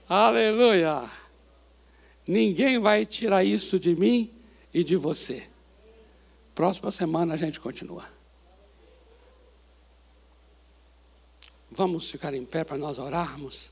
Aleluia! 0.08 1.10
Ninguém 2.26 2.78
vai 2.78 3.06
tirar 3.06 3.44
isso 3.44 3.78
de 3.78 3.94
mim 3.94 4.32
e 4.72 4.82
de 4.82 4.96
você. 4.96 5.48
Próxima 6.54 6.90
semana 6.90 7.34
a 7.34 7.36
gente 7.36 7.60
continua. 7.60 8.15
Vamos 11.76 12.10
ficar 12.10 12.32
em 12.32 12.42
pé 12.42 12.64
para 12.64 12.78
nós 12.78 12.98
orarmos 12.98 13.70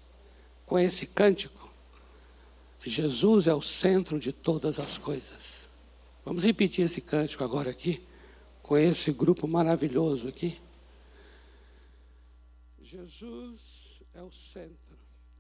com 0.67 0.79
esse 0.79 1.07
cântico. 1.07 1.71
Jesus 2.85 3.47
é 3.47 3.55
o 3.55 3.63
centro 3.63 4.21
de 4.21 4.31
todas 4.31 4.79
as 4.79 4.99
coisas. 4.99 5.71
Vamos 6.23 6.45
repetir 6.45 6.85
esse 6.85 7.01
cântico 7.01 7.43
agora 7.43 7.71
aqui, 7.71 8.07
com 8.63 8.77
esse 8.77 9.11
grupo 9.11 9.49
maravilhoso 9.49 10.29
aqui. 10.29 10.61
Jesus 12.83 14.03
é 14.13 14.21
o 14.21 14.31
centro. 14.31 14.99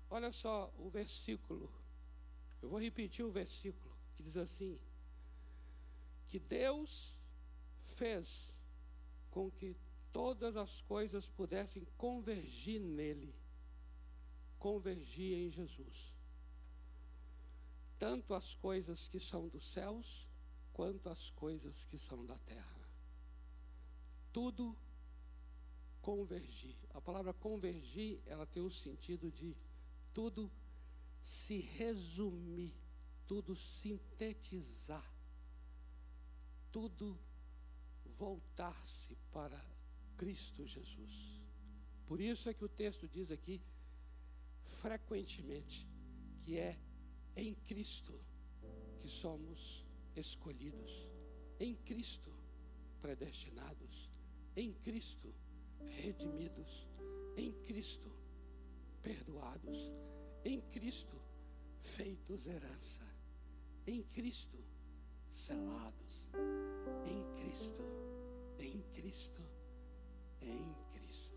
Olha 0.08 0.32
só 0.32 0.72
o 0.78 0.88
versículo. 0.88 1.70
Eu 2.62 2.70
vou 2.70 2.80
repetir 2.80 3.26
o 3.26 3.30
versículo 3.30 3.94
que 4.16 4.22
diz 4.22 4.38
assim: 4.38 4.78
que 6.28 6.38
Deus 6.38 7.12
fez 7.84 8.58
com 9.30 9.50
que 9.50 9.76
todas 10.14 10.56
as 10.56 10.80
coisas 10.82 11.28
pudessem 11.28 11.84
convergir 11.98 12.80
nele, 12.80 13.34
convergir 14.60 15.36
em 15.36 15.50
Jesus. 15.50 16.14
Tanto 17.98 18.32
as 18.32 18.54
coisas 18.54 19.08
que 19.08 19.18
são 19.18 19.48
dos 19.48 19.66
céus, 19.72 20.28
quanto 20.72 21.08
as 21.08 21.30
coisas 21.30 21.84
que 21.86 21.98
são 21.98 22.24
da 22.24 22.38
terra. 22.38 22.88
Tudo 24.32 24.76
convergir. 26.00 26.76
A 26.90 27.00
palavra 27.00 27.32
convergir, 27.32 28.22
ela 28.24 28.46
tem 28.46 28.62
o 28.62 28.70
sentido 28.70 29.32
de 29.32 29.56
tudo 30.12 30.48
se 31.24 31.58
resumir, 31.58 32.72
tudo 33.26 33.56
sintetizar, 33.56 35.12
tudo 36.70 37.18
voltar-se 38.16 39.16
para 39.32 39.73
Cristo 40.16 40.66
Jesus. 40.66 41.40
Por 42.06 42.20
isso 42.20 42.48
é 42.48 42.54
que 42.54 42.64
o 42.64 42.68
texto 42.68 43.08
diz 43.08 43.30
aqui, 43.30 43.60
frequentemente, 44.80 45.86
que 46.42 46.58
é 46.58 46.78
em 47.36 47.54
Cristo 47.54 48.12
que 49.00 49.08
somos 49.08 49.84
escolhidos, 50.14 51.08
em 51.58 51.74
Cristo 51.74 52.32
predestinados, 53.00 54.10
em 54.56 54.72
Cristo 54.72 55.34
redimidos, 56.02 56.86
em 57.36 57.52
Cristo 57.62 58.10
perdoados, 59.02 59.92
em 60.44 60.60
Cristo 60.60 61.20
feitos 61.80 62.46
herança, 62.46 63.04
em 63.86 64.02
Cristo 64.02 64.58
selados, 65.30 66.30
em 67.06 67.24
Cristo, 67.36 67.82
em 68.58 68.80
Cristo 68.94 69.53
em 70.48 70.74
Cristo. 70.92 71.36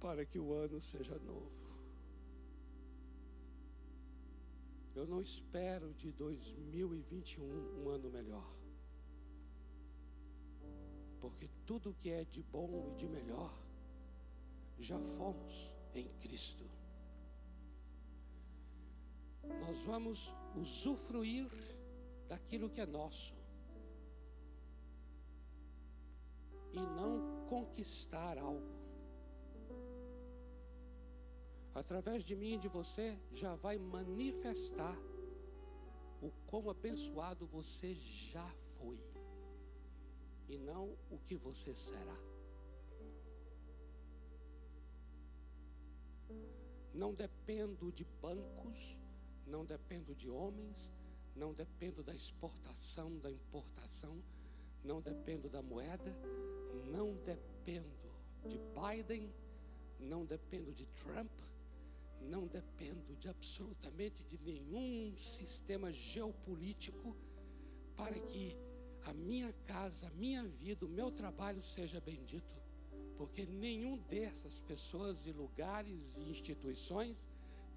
Para 0.00 0.24
que 0.24 0.38
o 0.38 0.52
ano 0.52 0.80
seja 0.80 1.18
novo. 1.18 1.68
Eu 4.94 5.06
não 5.06 5.20
espero 5.20 5.94
de 5.94 6.10
2021 6.10 7.44
um 7.44 7.88
ano 7.88 8.10
melhor. 8.10 8.52
Porque 11.20 11.48
tudo 11.64 11.94
que 11.94 12.10
é 12.10 12.24
de 12.24 12.42
bom 12.42 12.90
e 12.90 12.96
de 12.96 13.06
melhor 13.06 13.56
já 14.78 14.98
fomos 14.98 15.70
em 15.94 16.08
Cristo. 16.20 16.64
Nós 19.60 19.80
vamos 19.82 20.34
usufruir 20.56 21.48
daquilo 22.26 22.68
que 22.68 22.80
é 22.80 22.86
nosso. 22.86 23.37
E 26.72 26.80
não 26.80 27.46
conquistar 27.48 28.38
algo. 28.38 28.78
Através 31.74 32.24
de 32.24 32.34
mim 32.34 32.54
e 32.54 32.58
de 32.58 32.68
você, 32.68 33.16
já 33.32 33.54
vai 33.54 33.78
manifestar 33.78 34.96
o 36.20 36.30
quão 36.46 36.68
abençoado 36.68 37.46
você 37.46 37.94
já 37.94 38.48
foi, 38.76 38.98
e 40.48 40.58
não 40.58 40.96
o 41.10 41.18
que 41.18 41.36
você 41.36 41.74
será. 41.74 42.18
Não 46.92 47.14
dependo 47.14 47.92
de 47.92 48.04
bancos, 48.20 48.98
não 49.46 49.64
dependo 49.64 50.14
de 50.14 50.28
homens, 50.28 50.90
não 51.36 51.52
dependo 51.52 52.02
da 52.02 52.14
exportação, 52.14 53.16
da 53.18 53.30
importação, 53.30 54.20
não 54.88 55.02
dependo 55.02 55.50
da 55.50 55.60
moeda, 55.60 56.16
não 56.90 57.14
dependo 57.16 57.86
de 58.46 58.58
Biden, 58.74 59.30
não 60.00 60.24
dependo 60.24 60.72
de 60.72 60.86
Trump, 60.86 61.30
não 62.22 62.46
dependo 62.46 63.14
de 63.16 63.28
absolutamente 63.28 64.24
de 64.24 64.38
nenhum 64.38 65.14
sistema 65.18 65.92
geopolítico 65.92 67.14
para 67.94 68.18
que 68.18 68.56
a 69.04 69.12
minha 69.12 69.52
casa, 69.66 70.06
a 70.06 70.10
minha 70.10 70.42
vida, 70.44 70.86
o 70.86 70.88
meu 70.88 71.10
trabalho 71.10 71.62
seja 71.62 72.00
bendito. 72.00 72.58
Porque 73.18 73.44
nenhum 73.44 73.98
dessas 73.98 74.58
pessoas 74.60 75.26
e 75.26 75.32
lugares 75.32 76.16
e 76.16 76.30
instituições 76.30 77.16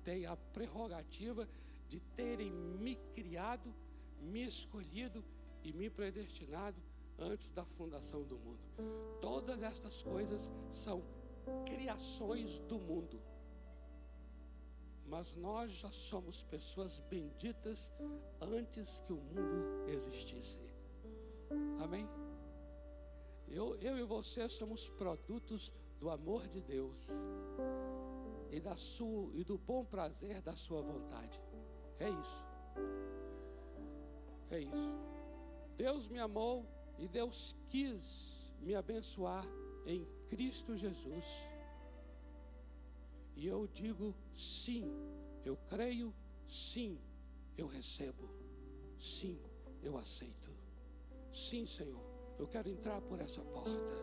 tem 0.03 0.25
a 0.25 0.37
prerrogativa 0.37 1.47
de 1.89 1.99
terem 2.15 2.51
me 2.51 2.95
criado, 3.13 3.73
me 4.21 4.43
escolhido 4.45 5.23
e 5.63 5.73
me 5.73 5.89
predestinado 5.89 6.81
antes 7.21 7.51
da 7.51 7.63
fundação 7.63 8.23
do 8.23 8.37
mundo. 8.37 8.59
Todas 9.21 9.61
estas 9.61 10.01
coisas 10.01 10.51
são 10.71 11.03
criações 11.65 12.59
do 12.59 12.79
mundo. 12.79 13.21
Mas 15.05 15.35
nós 15.35 15.71
já 15.71 15.91
somos 15.91 16.41
pessoas 16.43 16.99
benditas 17.09 17.91
antes 18.39 19.01
que 19.01 19.13
o 19.13 19.17
mundo 19.17 19.89
existisse. 19.89 20.59
Amém? 21.79 22.07
Eu, 23.47 23.75
eu 23.81 23.97
e 23.97 24.03
você 24.03 24.47
somos 24.47 24.87
produtos 24.89 25.71
do 25.99 26.09
amor 26.09 26.47
de 26.47 26.61
Deus 26.61 27.09
e, 28.49 28.59
da 28.59 28.75
sua, 28.75 29.29
e 29.35 29.43
do 29.43 29.57
bom 29.57 29.83
prazer 29.83 30.41
da 30.41 30.55
sua 30.55 30.81
vontade. 30.81 31.39
É 31.99 32.09
isso. 32.09 32.43
É 34.49 34.59
isso. 34.59 34.89
Deus 35.75 36.07
me 36.07 36.19
amou 36.19 36.65
e 37.01 37.07
Deus 37.07 37.55
quis 37.67 38.53
me 38.61 38.75
abençoar 38.75 39.43
em 39.87 40.07
Cristo 40.29 40.77
Jesus. 40.77 41.25
E 43.35 43.47
eu 43.47 43.67
digo 43.67 44.13
sim, 44.35 44.93
eu 45.43 45.57
creio, 45.67 46.13
sim, 46.47 46.99
eu 47.57 47.65
recebo, 47.65 48.29
sim, 48.99 49.41
eu 49.81 49.97
aceito. 49.97 50.51
Sim, 51.33 51.65
Senhor, 51.65 52.03
eu 52.37 52.47
quero 52.47 52.69
entrar 52.69 53.01
por 53.01 53.19
essa 53.19 53.41
porta. 53.41 53.95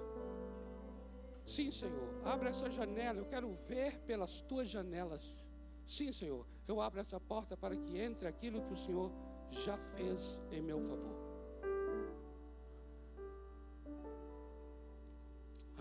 Sim, 1.47 1.71
Senhor, 1.71 2.27
abra 2.27 2.49
essa 2.49 2.69
janela, 2.69 3.21
eu 3.21 3.27
quero 3.27 3.55
ver 3.69 4.01
pelas 4.01 4.41
tuas 4.41 4.69
janelas. 4.69 5.47
Sim, 5.87 6.11
Senhor, 6.11 6.45
eu 6.67 6.81
abro 6.81 6.99
essa 6.99 7.21
porta 7.21 7.57
para 7.57 7.77
que 7.77 7.97
entre 7.97 8.27
aquilo 8.27 8.61
que 8.63 8.73
o 8.73 8.77
Senhor 8.77 9.13
já 9.53 9.79
fez 9.95 10.43
em 10.51 10.61
meu 10.61 10.81
favor. 10.81 11.28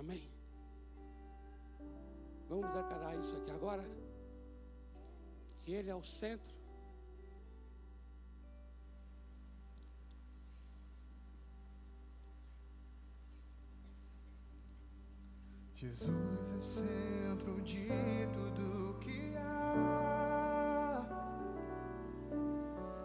Amém? 0.07 0.23
Vamos 2.47 2.71
declarar 2.71 3.13
isso 3.17 3.35
aqui 3.35 3.51
agora? 3.51 3.83
Que 5.63 5.73
Ele 5.73 5.89
é 5.89 5.95
o 5.95 6.01
centro. 6.01 6.55
Jesus 15.75 16.51
é 16.53 16.55
o 16.55 16.61
centro 16.61 17.61
de 17.61 17.89
tudo 18.33 18.97
que 19.01 19.35
há. 19.35 21.05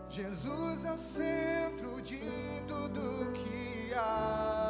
Jesus 0.09 0.85
é 0.85 0.93
o 0.93 0.99
centro 0.99 2.01
de 2.01 2.21
tudo 2.69 3.33
que 3.33 3.93
há. 3.93 4.62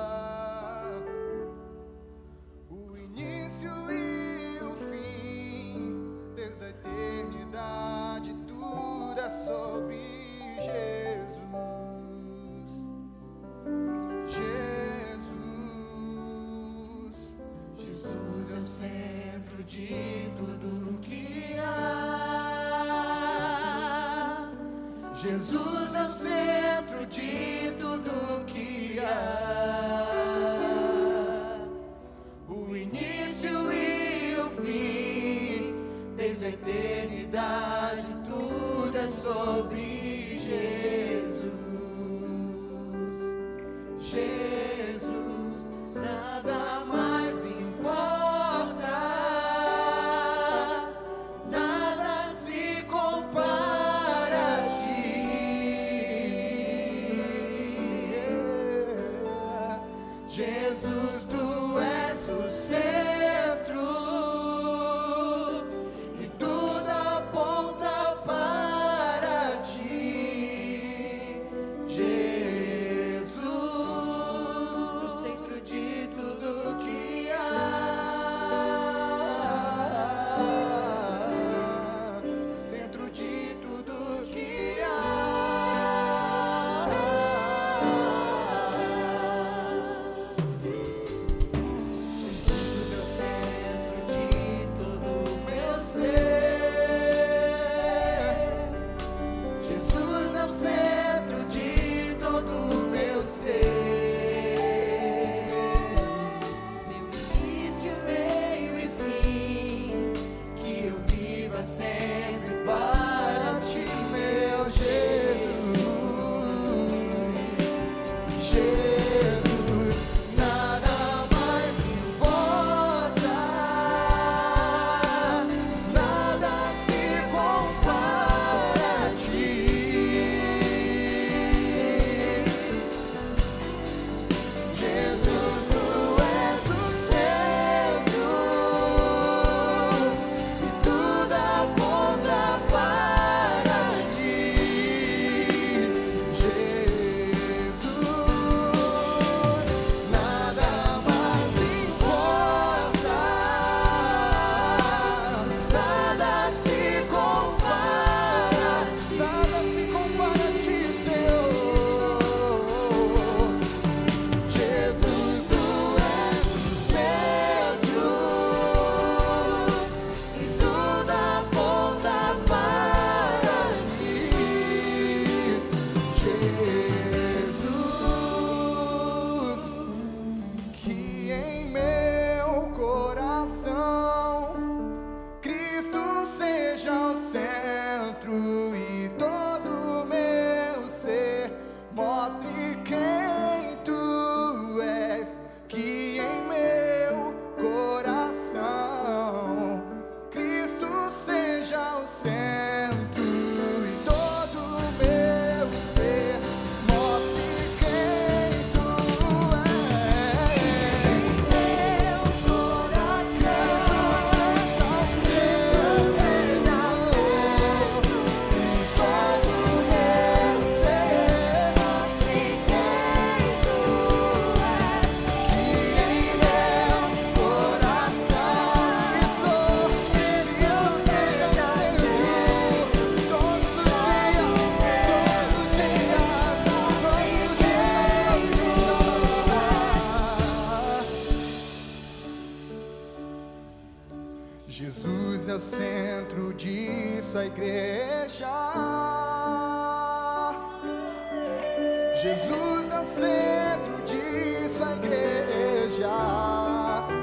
Jesus 252.23 252.89
é 252.89 253.01
o 253.01 253.05
centro 253.05 254.01
disso, 254.07 254.85
a 254.85 254.95
igreja. 254.95 256.09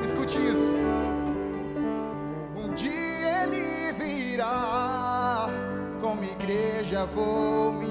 Escute 0.04 0.38
isso. 0.38 0.76
Um 2.54 2.74
dia 2.74 3.44
ele 3.44 3.94
virá, 3.94 5.48
como 6.02 6.22
igreja 6.26 7.06
vou 7.06 7.72
me 7.72 7.88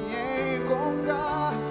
encontrar. 0.59 1.68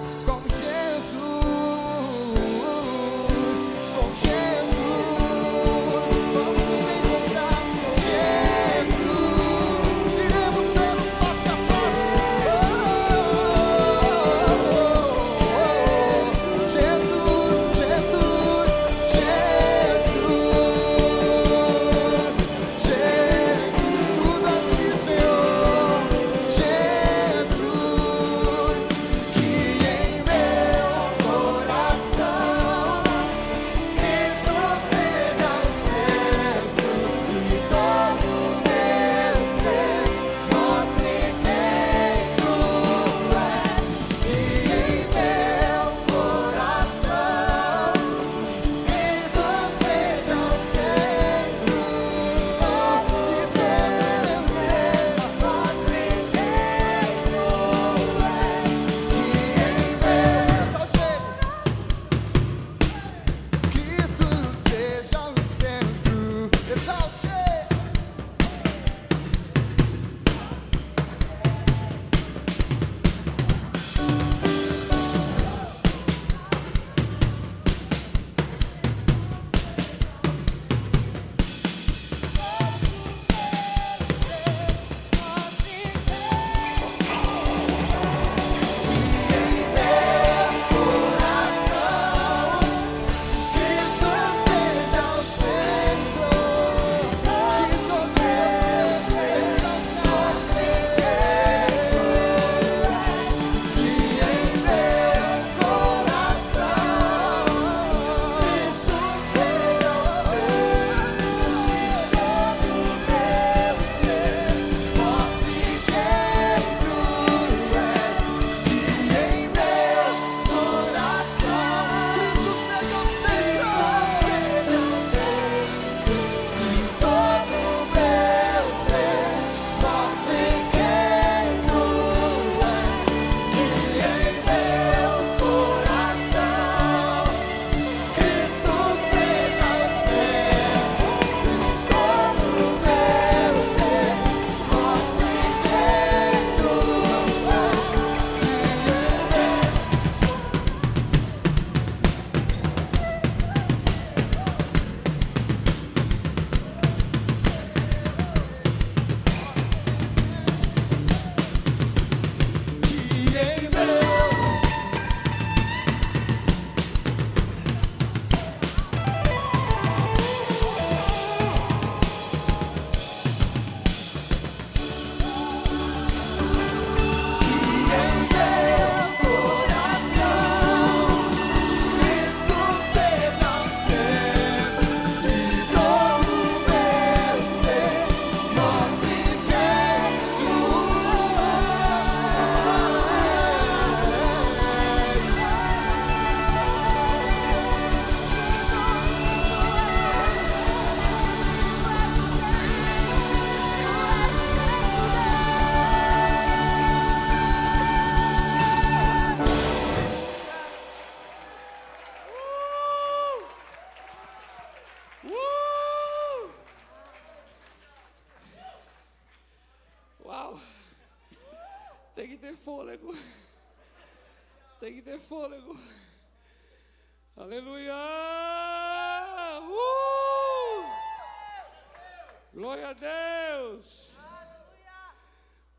Glória 232.58 232.88
a 232.88 232.92
Deus! 232.92 234.18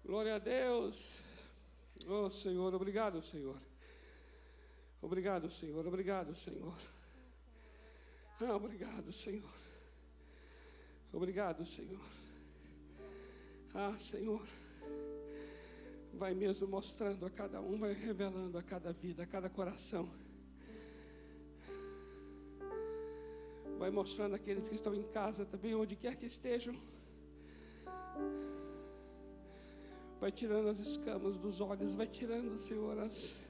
Glória 0.02 0.36
a 0.36 0.40
Deus! 0.40 1.22
Oh 2.08 2.30
Senhor, 2.30 2.74
obrigado, 2.74 3.22
Senhor. 3.22 3.58
Obrigado, 5.02 5.52
Senhor. 5.52 5.86
Obrigado, 5.86 6.34
Senhor. 6.34 6.74
Ah, 8.40 8.56
obrigado, 8.56 9.12
Senhor. 9.12 9.54
Obrigado, 11.12 11.66
Senhor. 11.66 12.00
Ah, 13.76 13.98
Senhor. 13.98 14.48
Vai 16.14 16.34
mesmo 16.34 16.66
mostrando 16.66 17.26
a 17.26 17.30
cada 17.30 17.60
um, 17.60 17.78
vai 17.78 17.92
revelando 17.92 18.58
a 18.58 18.64
cada 18.64 18.94
vida, 18.94 19.24
a 19.24 19.28
cada 19.28 19.50
coração. 19.50 20.10
Vai 23.80 23.90
mostrando 23.90 24.36
aqueles 24.36 24.68
que 24.68 24.76
estão 24.76 24.94
em 24.94 25.04
casa 25.04 25.46
também, 25.46 25.74
onde 25.74 25.96
quer 25.96 26.18
que 26.18 26.26
estejam. 26.26 26.76
Vai 30.20 30.34
tirando 30.34 30.68
as 30.68 30.80
escamas 30.80 31.38
dos 31.38 31.62
olhos, 31.62 31.96
vai 31.96 32.06
tirando, 32.06 32.58
Senhor, 32.58 33.00
as. 33.00 33.48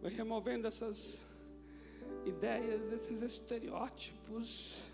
Vai 0.00 0.12
removendo 0.12 0.68
essas 0.68 1.26
ideias, 2.24 2.92
esses 2.92 3.20
estereótipos 3.20 4.84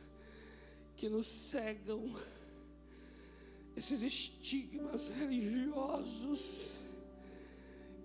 que 0.96 1.10
nos 1.10 1.28
cegam, 1.28 2.16
esses 3.76 4.00
estigmas 4.00 5.08
religiosos 5.08 6.86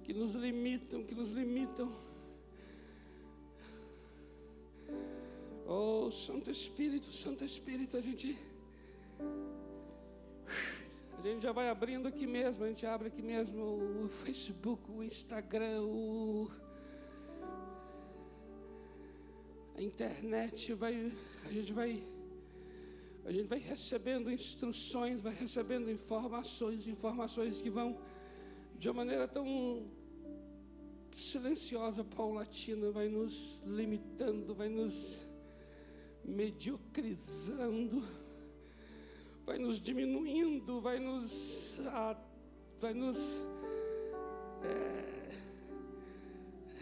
que 0.04 0.14
nos 0.14 0.36
limitam, 0.36 1.06
que 1.06 1.16
nos 1.16 1.32
limitam. 1.32 2.12
Oh, 5.76 6.11
Santo 6.11 6.51
Espírito, 6.51 7.07
Santo 7.07 7.43
Espírito, 7.43 7.97
a 7.97 8.01
gente 8.01 8.38
a 11.17 11.21
gente 11.24 11.41
já 11.41 11.51
vai 11.51 11.67
abrindo 11.67 12.07
aqui 12.07 12.28
mesmo, 12.28 12.63
a 12.63 12.67
gente 12.67 12.86
abre 12.86 13.07
aqui 13.07 13.24
mesmo 13.24 13.59
o 14.03 14.07
Facebook, 14.24 14.84
o 14.91 15.01
Instagram, 15.01 15.82
o 15.82 16.47
a 19.76 19.82
internet 19.82 20.76
vai, 20.76 21.11
a 21.43 21.51
gente 21.51 21.74
vai 21.74 22.03
a 23.26 23.32
gente 23.32 23.47
vai 23.47 23.57
recebendo 23.57 24.32
instruções, 24.32 25.21
vai 25.21 25.34
recebendo 25.34 25.89
informações, 25.89 26.88
informações 26.88 27.59
que 27.61 27.71
vão 27.71 27.97
de 28.78 28.89
uma 28.89 29.03
maneira 29.03 29.28
tão 29.28 29.88
silenciosa, 31.15 32.03
paulatina, 32.03 32.91
vai 32.91 33.09
nos 33.09 33.59
limitando, 33.65 34.53
vai 34.53 34.69
nos 34.69 35.32
mediocrizando, 36.24 38.03
vai 39.45 39.57
nos 39.57 39.80
diminuindo, 39.80 40.80
vai 40.82 40.99
nos, 40.99 41.80
ah, 41.88 42.17
vai 42.80 42.93
nos 42.93 43.43
é, 44.63 45.13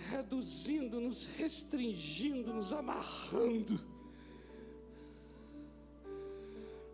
reduzindo, 0.09 0.99
nos 0.99 1.27
restringindo, 1.27 2.53
nos 2.53 2.71
amarrando. 2.71 3.79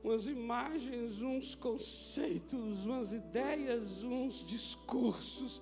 Umas 0.04 0.26
imagens, 0.26 1.22
uns 1.22 1.54
conceitos, 1.54 2.86
umas 2.86 3.12
ideias, 3.12 4.04
uns 4.04 4.46
discursos 4.46 5.62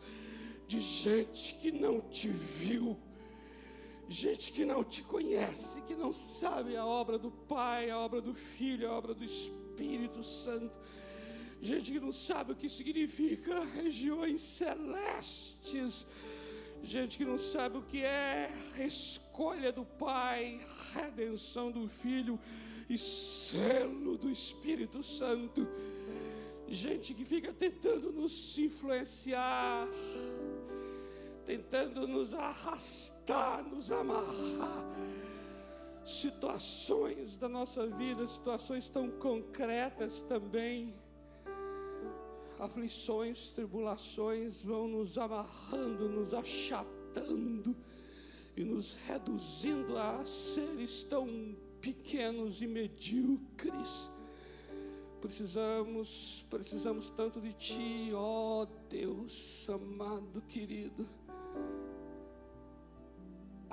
de 0.68 0.80
gente 0.80 1.56
que 1.56 1.72
não 1.72 2.02
te 2.02 2.28
viu, 2.28 2.98
gente 4.08 4.52
que 4.52 4.66
não 4.66 4.84
te 4.84 5.04
conhece, 5.04 5.82
que 5.82 5.96
não 5.96 6.14
sabe 6.14 6.76
a 6.76 6.86
obra 6.86 7.18
do 7.18 7.32
Pai, 7.32 7.90
a 7.90 8.00
obra 8.00 8.22
do 8.22 8.34
Filho, 8.34 8.90
a 8.90 8.94
obra 8.94 9.14
do 9.14 9.24
Espírito 9.24 10.24
Santo, 10.24 10.76
gente 11.62 11.92
que 11.92 12.00
não 12.00 12.12
sabe 12.12 12.52
o 12.52 12.56
que 12.56 12.70
significa 12.70 13.64
regiões 13.66 14.42
celestes. 14.42 16.06
Gente 16.84 17.18
que 17.18 17.26
não 17.26 17.40
sabe 17.40 17.78
o 17.78 17.82
que 17.82 18.04
é 18.04 18.52
escolha 18.78 19.72
do 19.72 19.84
Pai, 19.84 20.64
redenção 20.94 21.72
do 21.72 21.88
Filho 21.88 22.40
e 22.88 22.96
selo 22.96 24.16
do 24.18 24.30
Espírito 24.30 25.02
Santo. 25.02 25.68
Gente 26.68 27.16
que 27.16 27.26
fica 27.26 27.52
tentando 27.52 28.12
nos 28.12 28.58
influenciar, 28.60 29.88
tentando 31.46 32.08
nos 32.08 32.34
arrastar, 32.34 33.64
nos 33.64 33.92
amarrar. 33.92 34.86
Situações 36.06 37.36
da 37.38 37.50
nossa 37.50 37.88
vida, 37.88 38.28
situações 38.28 38.88
tão 38.90 39.10
concretas 39.12 40.22
também 40.24 40.94
aflições, 42.60 43.50
tribulações 43.50 44.62
vão 44.62 44.88
nos 44.88 45.18
amarrando, 45.18 46.08
nos 46.08 46.34
achatando 46.34 47.76
e 48.56 48.64
nos 48.64 48.94
reduzindo 49.08 49.98
a 49.98 50.24
seres 50.26 51.04
tão 51.04 51.56
pequenos 51.82 52.62
e 52.62 52.68
medíocres. 52.68 54.10
Precisamos, 55.22 56.46
precisamos 56.50 57.10
tanto 57.10 57.42
de 57.42 57.52
Ti, 57.54 58.12
ó 58.14 58.66
Deus 58.90 59.68
amado, 59.70 60.42
querido. 60.48 61.08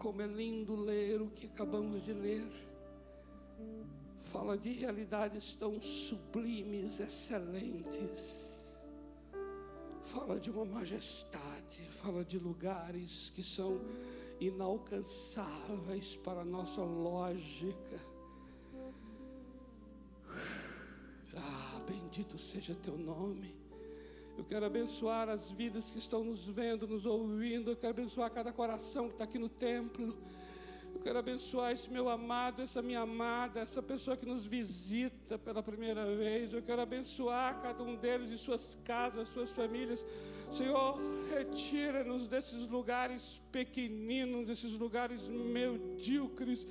Como 0.02 0.20
é 0.20 0.26
lindo 0.26 0.74
ler 0.74 1.22
o 1.22 1.30
que 1.30 1.46
acabamos 1.46 2.04
de 2.04 2.12
ler. 2.12 2.50
Fala 4.18 4.58
de 4.58 4.72
realidades 4.72 5.54
tão 5.54 5.80
sublimes, 5.80 7.00
excelentes 7.00 8.52
fala 10.12 10.38
de 10.38 10.50
uma 10.50 10.64
majestade, 10.64 11.82
fala 12.02 12.22
de 12.22 12.38
lugares 12.38 13.30
que 13.34 13.42
são 13.42 13.80
inalcançáveis 14.38 16.16
para 16.16 16.42
a 16.42 16.44
nossa 16.44 16.82
lógica. 16.82 18.00
Ah, 21.34 21.80
bendito 21.86 22.38
seja 22.38 22.74
teu 22.74 22.98
nome. 22.98 23.61
Eu 24.36 24.44
quero 24.44 24.64
abençoar 24.64 25.28
as 25.28 25.50
vidas 25.50 25.90
que 25.90 25.98
estão 25.98 26.24
nos 26.24 26.46
vendo, 26.46 26.86
nos 26.88 27.04
ouvindo. 27.04 27.70
Eu 27.70 27.76
quero 27.76 27.92
abençoar 27.92 28.30
cada 28.30 28.52
coração 28.52 29.08
que 29.08 29.14
está 29.14 29.24
aqui 29.24 29.38
no 29.38 29.48
templo. 29.48 30.16
Eu 30.94 31.00
quero 31.00 31.18
abençoar 31.18 31.72
esse 31.72 31.90
meu 31.90 32.08
amado, 32.08 32.62
essa 32.62 32.80
minha 32.80 33.00
amada, 33.00 33.60
essa 33.60 33.82
pessoa 33.82 34.16
que 34.16 34.26
nos 34.26 34.44
visita 34.44 35.38
pela 35.38 35.62
primeira 35.62 36.04
vez. 36.16 36.52
Eu 36.52 36.62
quero 36.62 36.80
abençoar 36.80 37.60
cada 37.60 37.82
um 37.82 37.94
deles 37.96 38.30
e 38.30 38.38
suas 38.38 38.78
casas, 38.84 39.28
suas 39.28 39.50
famílias. 39.50 40.04
Senhor, 40.50 40.98
retira-nos 41.30 42.28
desses 42.28 42.66
lugares 42.66 43.40
pequeninos, 43.50 44.46
desses 44.46 44.72
lugares 44.74 45.28
medíocres. 45.28 46.66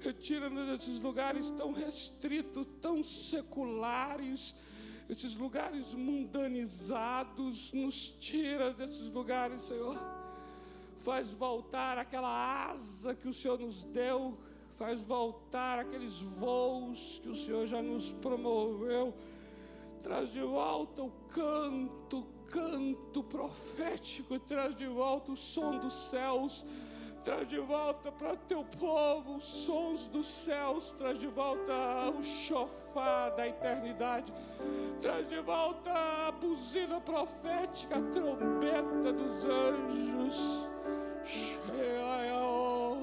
Retira-nos 0.00 0.66
desses 0.66 1.00
lugares 1.00 1.48
tão 1.50 1.72
restritos, 1.72 2.66
tão 2.80 3.04
seculares, 3.04 4.54
esses 5.12 5.36
lugares 5.36 5.94
mundanizados. 5.94 7.72
Nos 7.72 8.08
tira 8.08 8.72
desses 8.72 9.08
lugares, 9.08 9.62
Senhor 9.62 9.96
faz 11.02 11.32
voltar 11.32 11.98
aquela 11.98 12.70
asa 12.70 13.14
que 13.14 13.28
o 13.28 13.34
Senhor 13.34 13.58
nos 13.58 13.82
deu, 13.82 14.38
faz 14.74 15.00
voltar 15.00 15.80
aqueles 15.80 16.20
voos 16.20 17.20
que 17.22 17.28
o 17.28 17.34
Senhor 17.34 17.66
já 17.66 17.82
nos 17.82 18.12
promoveu, 18.12 19.12
traz 20.00 20.32
de 20.32 20.40
volta 20.40 21.02
o 21.02 21.10
canto, 21.28 22.24
canto 22.48 23.22
profético, 23.24 24.38
traz 24.38 24.76
de 24.76 24.86
volta 24.86 25.32
o 25.32 25.36
som 25.36 25.78
dos 25.78 25.94
céus. 25.94 26.64
Traz 27.24 27.48
de 27.48 27.60
volta 27.60 28.10
para 28.10 28.34
teu 28.48 28.64
povo 28.64 29.36
os 29.36 29.44
sons 29.44 30.08
dos 30.08 30.26
céus, 30.26 30.92
traz 30.98 31.18
de 31.20 31.28
volta 31.28 31.72
o 32.18 32.22
chofá 32.22 33.30
da 33.30 33.46
eternidade, 33.46 34.32
traz 35.00 35.28
de 35.28 35.40
volta 35.40 35.92
a 35.92 36.32
buzina 36.32 37.00
profética, 37.00 37.98
a 37.98 38.02
trombeta 38.02 39.12
dos 39.12 39.44
anjos. 39.44 40.68
Ah, 41.70 42.44
o 42.44 42.98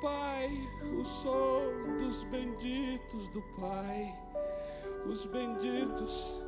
Pai, 0.00 0.50
o 0.98 1.04
som 1.04 1.98
dos 1.98 2.24
benditos 2.24 3.28
do 3.28 3.42
Pai, 3.60 4.18
os 5.06 5.26
benditos, 5.26 6.42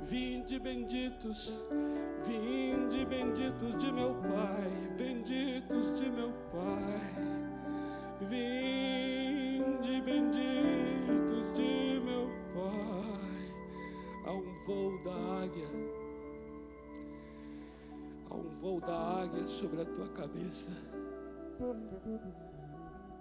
vinde 0.00 0.58
benditos, 0.58 1.52
vinde 2.24 3.04
benditos 3.04 3.76
de 3.76 3.92
meu 3.92 4.14
Pai, 4.14 4.70
benditos 4.96 6.00
de 6.00 6.10
meu 6.10 6.32
Pai, 6.50 7.14
vinde 8.22 10.00
benditos 10.00 11.52
de 11.52 12.00
meu 12.02 12.26
Pai, 12.54 13.54
há 14.24 14.32
um 14.32 14.64
voo 14.64 14.98
da 15.04 15.42
águia, 15.42 15.68
há 18.30 18.34
um 18.34 18.48
voo 18.60 18.80
da 18.80 19.20
águia 19.20 19.44
sobre 19.44 19.82
a 19.82 19.84
tua 19.84 20.08
cabeça. 20.08 20.70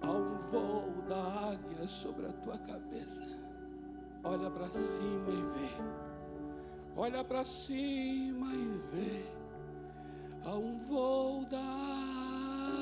Há 0.04 0.12
um 0.12 0.38
voo 0.52 1.02
da 1.08 1.52
águia 1.52 1.88
sobre 1.88 2.26
a 2.28 2.34
tua 2.34 2.58
cabeça. 2.58 3.24
Olha 4.24 4.50
para 4.52 4.70
cima 4.70 5.32
e 5.32 5.42
vê. 5.54 5.70
Olha 6.96 7.24
para 7.24 7.46
cima 7.46 8.54
e 8.54 8.82
vê. 8.92 9.26
Há 10.46 10.56
um 10.56 10.78
voo 10.80 11.46
da 11.46 11.60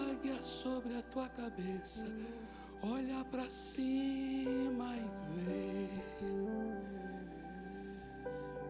águia 0.10 0.42
sobre 0.42 0.98
a 0.98 1.02
tua 1.04 1.30
cabeça. 1.30 2.06
Olha 2.82 3.24
para 3.26 3.48
cima 3.50 4.96
e 4.98 5.06
vê. 5.36 5.72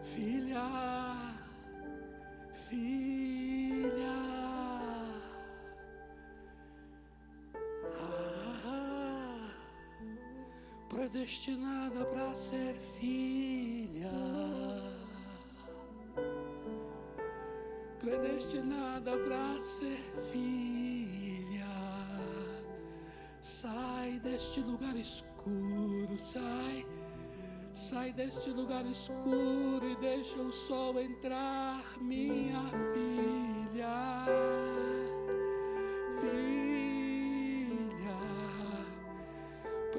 Filha, 0.04 0.68
filha. 2.54 4.41
Predestinada 10.92 12.04
para 12.04 12.34
ser 12.34 12.76
filha, 13.00 14.12
predestinada 17.98 19.12
para 19.18 19.58
ser 19.62 20.04
filha. 20.34 21.66
Sai 23.40 24.20
deste 24.20 24.60
lugar 24.60 24.96
escuro, 24.98 26.18
sai, 26.18 26.86
sai 27.72 28.12
deste 28.12 28.50
lugar 28.50 28.86
escuro 28.86 29.90
e 29.90 29.96
deixa 29.96 30.42
o 30.42 30.52
sol 30.52 31.00
entrar, 31.00 31.82
minha 32.02 32.64
filha. 32.94 34.26
Filha 36.20 36.61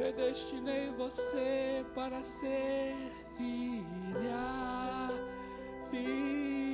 predestinei 0.02 0.90
você 0.98 1.84
para 1.94 2.24
ser 2.24 2.96
filha, 3.36 5.08
filha. 5.90 6.71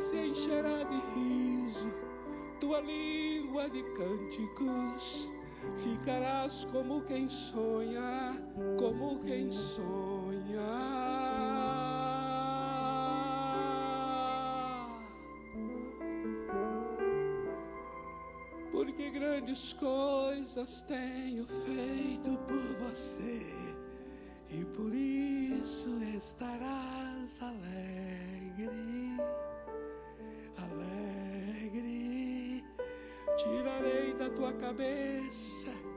Se 0.00 0.16
encherá 0.16 0.82
de 0.84 0.98
riso, 1.14 1.92
tua 2.58 2.80
língua 2.80 3.68
de 3.68 3.82
cânticos. 3.94 5.30
Ficarás 5.76 6.64
como 6.72 7.02
quem 7.02 7.28
sonha, 7.28 8.34
como 8.78 9.20
quem 9.20 9.52
sonha. 9.52 10.30
porque 18.72 19.10
grandes 19.10 19.74
coisas 19.74 20.80
tenho 20.82 21.46
feito 21.46 22.38
por 22.48 22.88
você 22.88 23.69
cabeça 34.52 35.89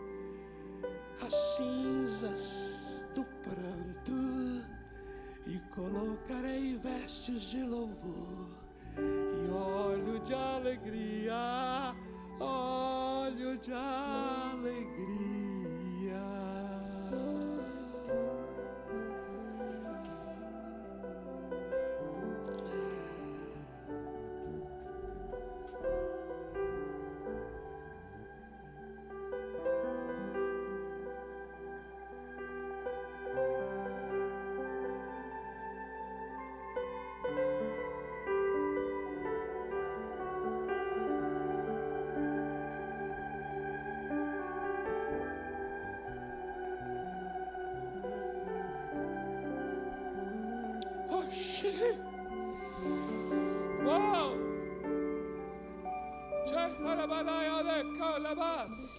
Alabas. 58.34 58.94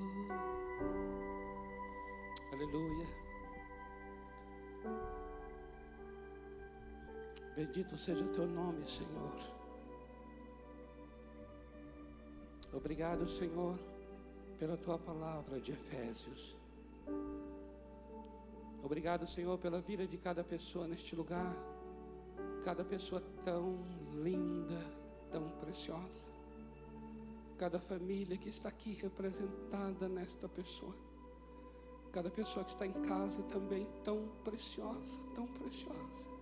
Aleluia. 2.51 3.32
Bendito 7.55 7.95
seja 7.97 8.25
teu 8.29 8.47
nome, 8.47 8.83
Senhor. 8.87 9.35
Obrigado, 12.73 13.27
Senhor, 13.29 13.77
pela 14.57 14.75
tua 14.75 14.97
palavra 14.97 15.59
de 15.59 15.71
Efésios. 15.71 16.55
Obrigado, 18.83 19.27
Senhor, 19.27 19.57
pela 19.59 19.79
vida 19.79 20.07
de 20.07 20.17
cada 20.17 20.43
pessoa 20.43 20.87
neste 20.87 21.15
lugar. 21.15 21.55
Cada 22.65 22.83
pessoa 22.83 23.21
tão 23.45 23.77
linda, 24.15 24.83
tão 25.31 25.47
preciosa. 25.59 26.25
Cada 27.59 27.79
família 27.79 28.35
que 28.35 28.49
está 28.49 28.69
aqui 28.69 28.93
representada 28.93 30.09
nesta 30.09 30.49
pessoa. 30.49 30.95
Cada 32.11 32.31
pessoa 32.31 32.65
que 32.65 32.71
está 32.71 32.87
em 32.87 32.93
casa 33.03 33.43
também 33.43 33.87
tão 34.03 34.27
preciosa, 34.43 35.19
tão 35.35 35.45
preciosa. 35.45 36.32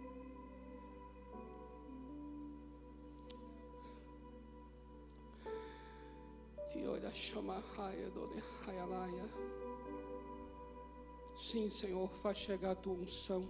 Sim, 11.35 11.69
Senhor, 11.69 12.09
faz 12.17 12.37
chegar 12.37 12.71
a 12.71 12.75
tua 12.75 12.93
unção, 12.93 13.49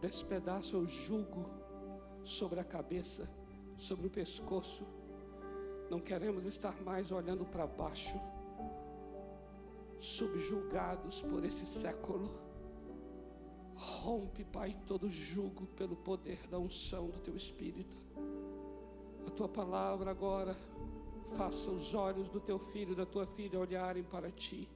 despedaça 0.00 0.76
o 0.76 0.86
jugo 0.86 1.46
sobre 2.24 2.58
a 2.58 2.64
cabeça, 2.64 3.30
sobre 3.78 4.06
o 4.06 4.10
pescoço. 4.10 4.84
Não 5.88 6.00
queremos 6.00 6.44
estar 6.46 6.80
mais 6.82 7.12
olhando 7.12 7.44
para 7.44 7.66
baixo, 7.66 8.18
subjugados 10.00 11.22
por 11.22 11.44
esse 11.44 11.66
século. 11.66 12.28
Rompe, 13.74 14.44
Pai, 14.44 14.76
todo 14.86 15.08
jugo 15.08 15.66
pelo 15.68 15.96
poder 15.96 16.46
da 16.48 16.58
unção 16.58 17.08
do 17.08 17.20
teu 17.20 17.36
Espírito. 17.36 17.96
A 19.26 19.30
tua 19.30 19.48
palavra 19.48 20.10
agora 20.10 20.56
faça 21.36 21.70
os 21.70 21.94
olhos 21.94 22.28
do 22.28 22.40
teu 22.40 22.58
filho 22.58 22.94
da 22.94 23.06
tua 23.06 23.26
filha 23.26 23.58
olharem 23.58 24.02
para 24.02 24.30
ti, 24.30 24.68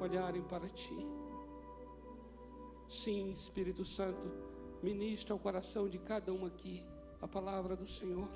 olharem 0.00 0.42
para 0.42 0.68
ti. 0.68 0.96
Sim, 2.88 3.30
Espírito 3.30 3.84
Santo, 3.84 4.30
ministra 4.82 5.34
ao 5.34 5.38
coração 5.38 5.88
de 5.88 5.98
cada 5.98 6.32
um 6.32 6.46
aqui 6.46 6.82
a 7.20 7.28
palavra 7.28 7.76
do 7.76 7.86
Senhor, 7.86 8.28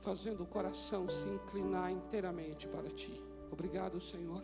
fazendo 0.00 0.42
o 0.42 0.46
coração 0.46 1.08
se 1.08 1.28
inclinar 1.28 1.92
inteiramente 1.92 2.66
para 2.66 2.88
ti. 2.90 3.22
Obrigado, 3.50 4.00
Senhor. 4.00 4.42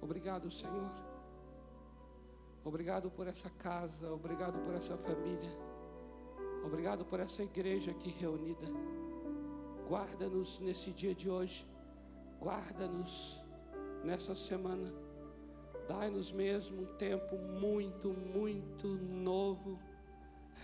Obrigado, 0.00 0.50
Senhor. 0.50 0.90
Obrigado 2.64 3.10
por 3.10 3.26
essa 3.26 3.50
casa, 3.50 4.12
obrigado 4.12 4.58
por 4.64 4.74
essa 4.74 4.96
família, 4.96 5.50
obrigado 6.64 7.04
por 7.04 7.18
essa 7.18 7.42
igreja 7.42 7.90
aqui 7.90 8.08
reunida. 8.10 8.68
Guarda-nos 9.92 10.58
nesse 10.60 10.90
dia 10.90 11.14
de 11.14 11.28
hoje, 11.28 11.66
guarda-nos 12.40 13.44
nessa 14.02 14.34
semana. 14.34 14.90
Dai-nos 15.86 16.32
mesmo 16.32 16.84
um 16.84 16.96
tempo 16.96 17.36
muito, 17.36 18.08
muito 18.08 18.88
novo. 18.88 19.78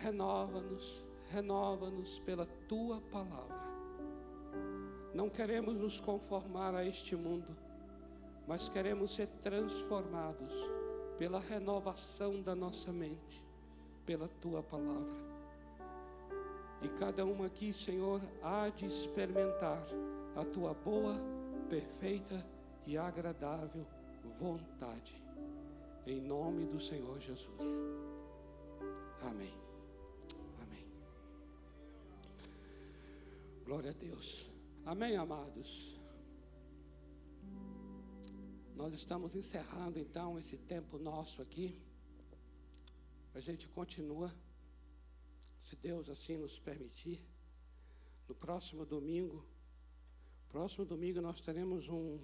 Renova-nos, 0.00 1.04
renova-nos 1.28 2.18
pela 2.20 2.46
tua 2.66 3.02
palavra. 3.02 3.62
Não 5.12 5.28
queremos 5.28 5.74
nos 5.74 6.00
conformar 6.00 6.74
a 6.74 6.82
este 6.86 7.14
mundo, 7.14 7.54
mas 8.46 8.70
queremos 8.70 9.14
ser 9.14 9.26
transformados 9.42 10.54
pela 11.18 11.38
renovação 11.38 12.40
da 12.40 12.54
nossa 12.54 12.90
mente, 12.90 13.44
pela 14.06 14.26
tua 14.40 14.62
palavra. 14.62 15.37
E 16.80 16.88
cada 16.88 17.24
um 17.24 17.42
aqui, 17.44 17.72
Senhor, 17.72 18.20
há 18.42 18.68
de 18.68 18.86
experimentar 18.86 19.84
a 20.36 20.44
tua 20.44 20.72
boa, 20.74 21.16
perfeita 21.68 22.46
e 22.86 22.96
agradável 22.96 23.86
vontade. 24.38 25.22
Em 26.06 26.20
nome 26.20 26.66
do 26.66 26.80
Senhor 26.80 27.20
Jesus. 27.20 27.62
Amém. 29.22 29.52
Amém. 30.62 30.86
Glória 33.64 33.90
a 33.90 33.94
Deus. 33.94 34.50
Amém, 34.86 35.16
amados. 35.16 35.98
Nós 38.74 38.94
estamos 38.94 39.34
encerrando 39.34 39.98
então 39.98 40.38
esse 40.38 40.56
tempo 40.56 40.98
nosso 40.98 41.42
aqui. 41.42 41.82
A 43.34 43.40
gente 43.40 43.68
continua, 43.68 44.32
se 45.68 45.76
Deus 45.76 46.08
assim 46.08 46.38
nos 46.38 46.58
permitir. 46.58 47.22
No 48.26 48.34
próximo 48.34 48.84
domingo, 48.86 49.44
próximo 50.48 50.84
domingo 50.84 51.20
nós 51.20 51.40
teremos 51.40 51.88
um, 51.88 52.18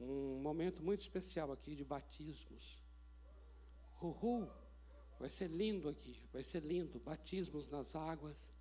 um 0.00 0.40
momento 0.40 0.82
muito 0.82 1.00
especial 1.00 1.52
aqui 1.52 1.74
de 1.76 1.84
batismos. 1.84 2.82
Uhul! 4.00 4.50
Vai 5.18 5.28
ser 5.28 5.48
lindo 5.48 5.88
aqui, 5.88 6.20
vai 6.32 6.42
ser 6.42 6.62
lindo. 6.62 6.98
Batismos 6.98 7.68
nas 7.68 7.94
águas. 7.94 8.52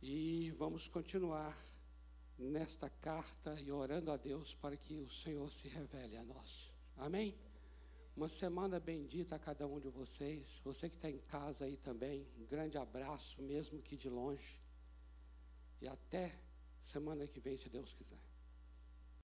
E 0.00 0.50
vamos 0.52 0.88
continuar 0.88 1.56
nesta 2.38 2.88
carta 2.88 3.60
e 3.60 3.70
orando 3.70 4.10
a 4.10 4.16
Deus 4.16 4.54
para 4.54 4.76
que 4.76 4.98
o 4.98 5.10
Senhor 5.10 5.50
se 5.52 5.68
revele 5.68 6.16
a 6.16 6.24
nós. 6.24 6.72
Amém? 6.96 7.36
Uma 8.14 8.28
semana 8.28 8.78
bendita 8.78 9.36
a 9.36 9.38
cada 9.38 9.66
um 9.66 9.80
de 9.80 9.88
vocês. 9.88 10.60
Você 10.64 10.88
que 10.88 10.96
está 10.96 11.10
em 11.10 11.18
casa 11.18 11.64
aí 11.64 11.76
também, 11.76 12.28
um 12.38 12.44
grande 12.44 12.76
abraço, 12.76 13.40
mesmo 13.42 13.80
que 13.80 13.96
de 13.96 14.08
longe. 14.08 14.60
E 15.80 15.88
até 15.88 16.38
semana 16.82 17.26
que 17.26 17.40
vem, 17.40 17.56
se 17.56 17.68
Deus 17.68 17.94
quiser. 17.94 18.31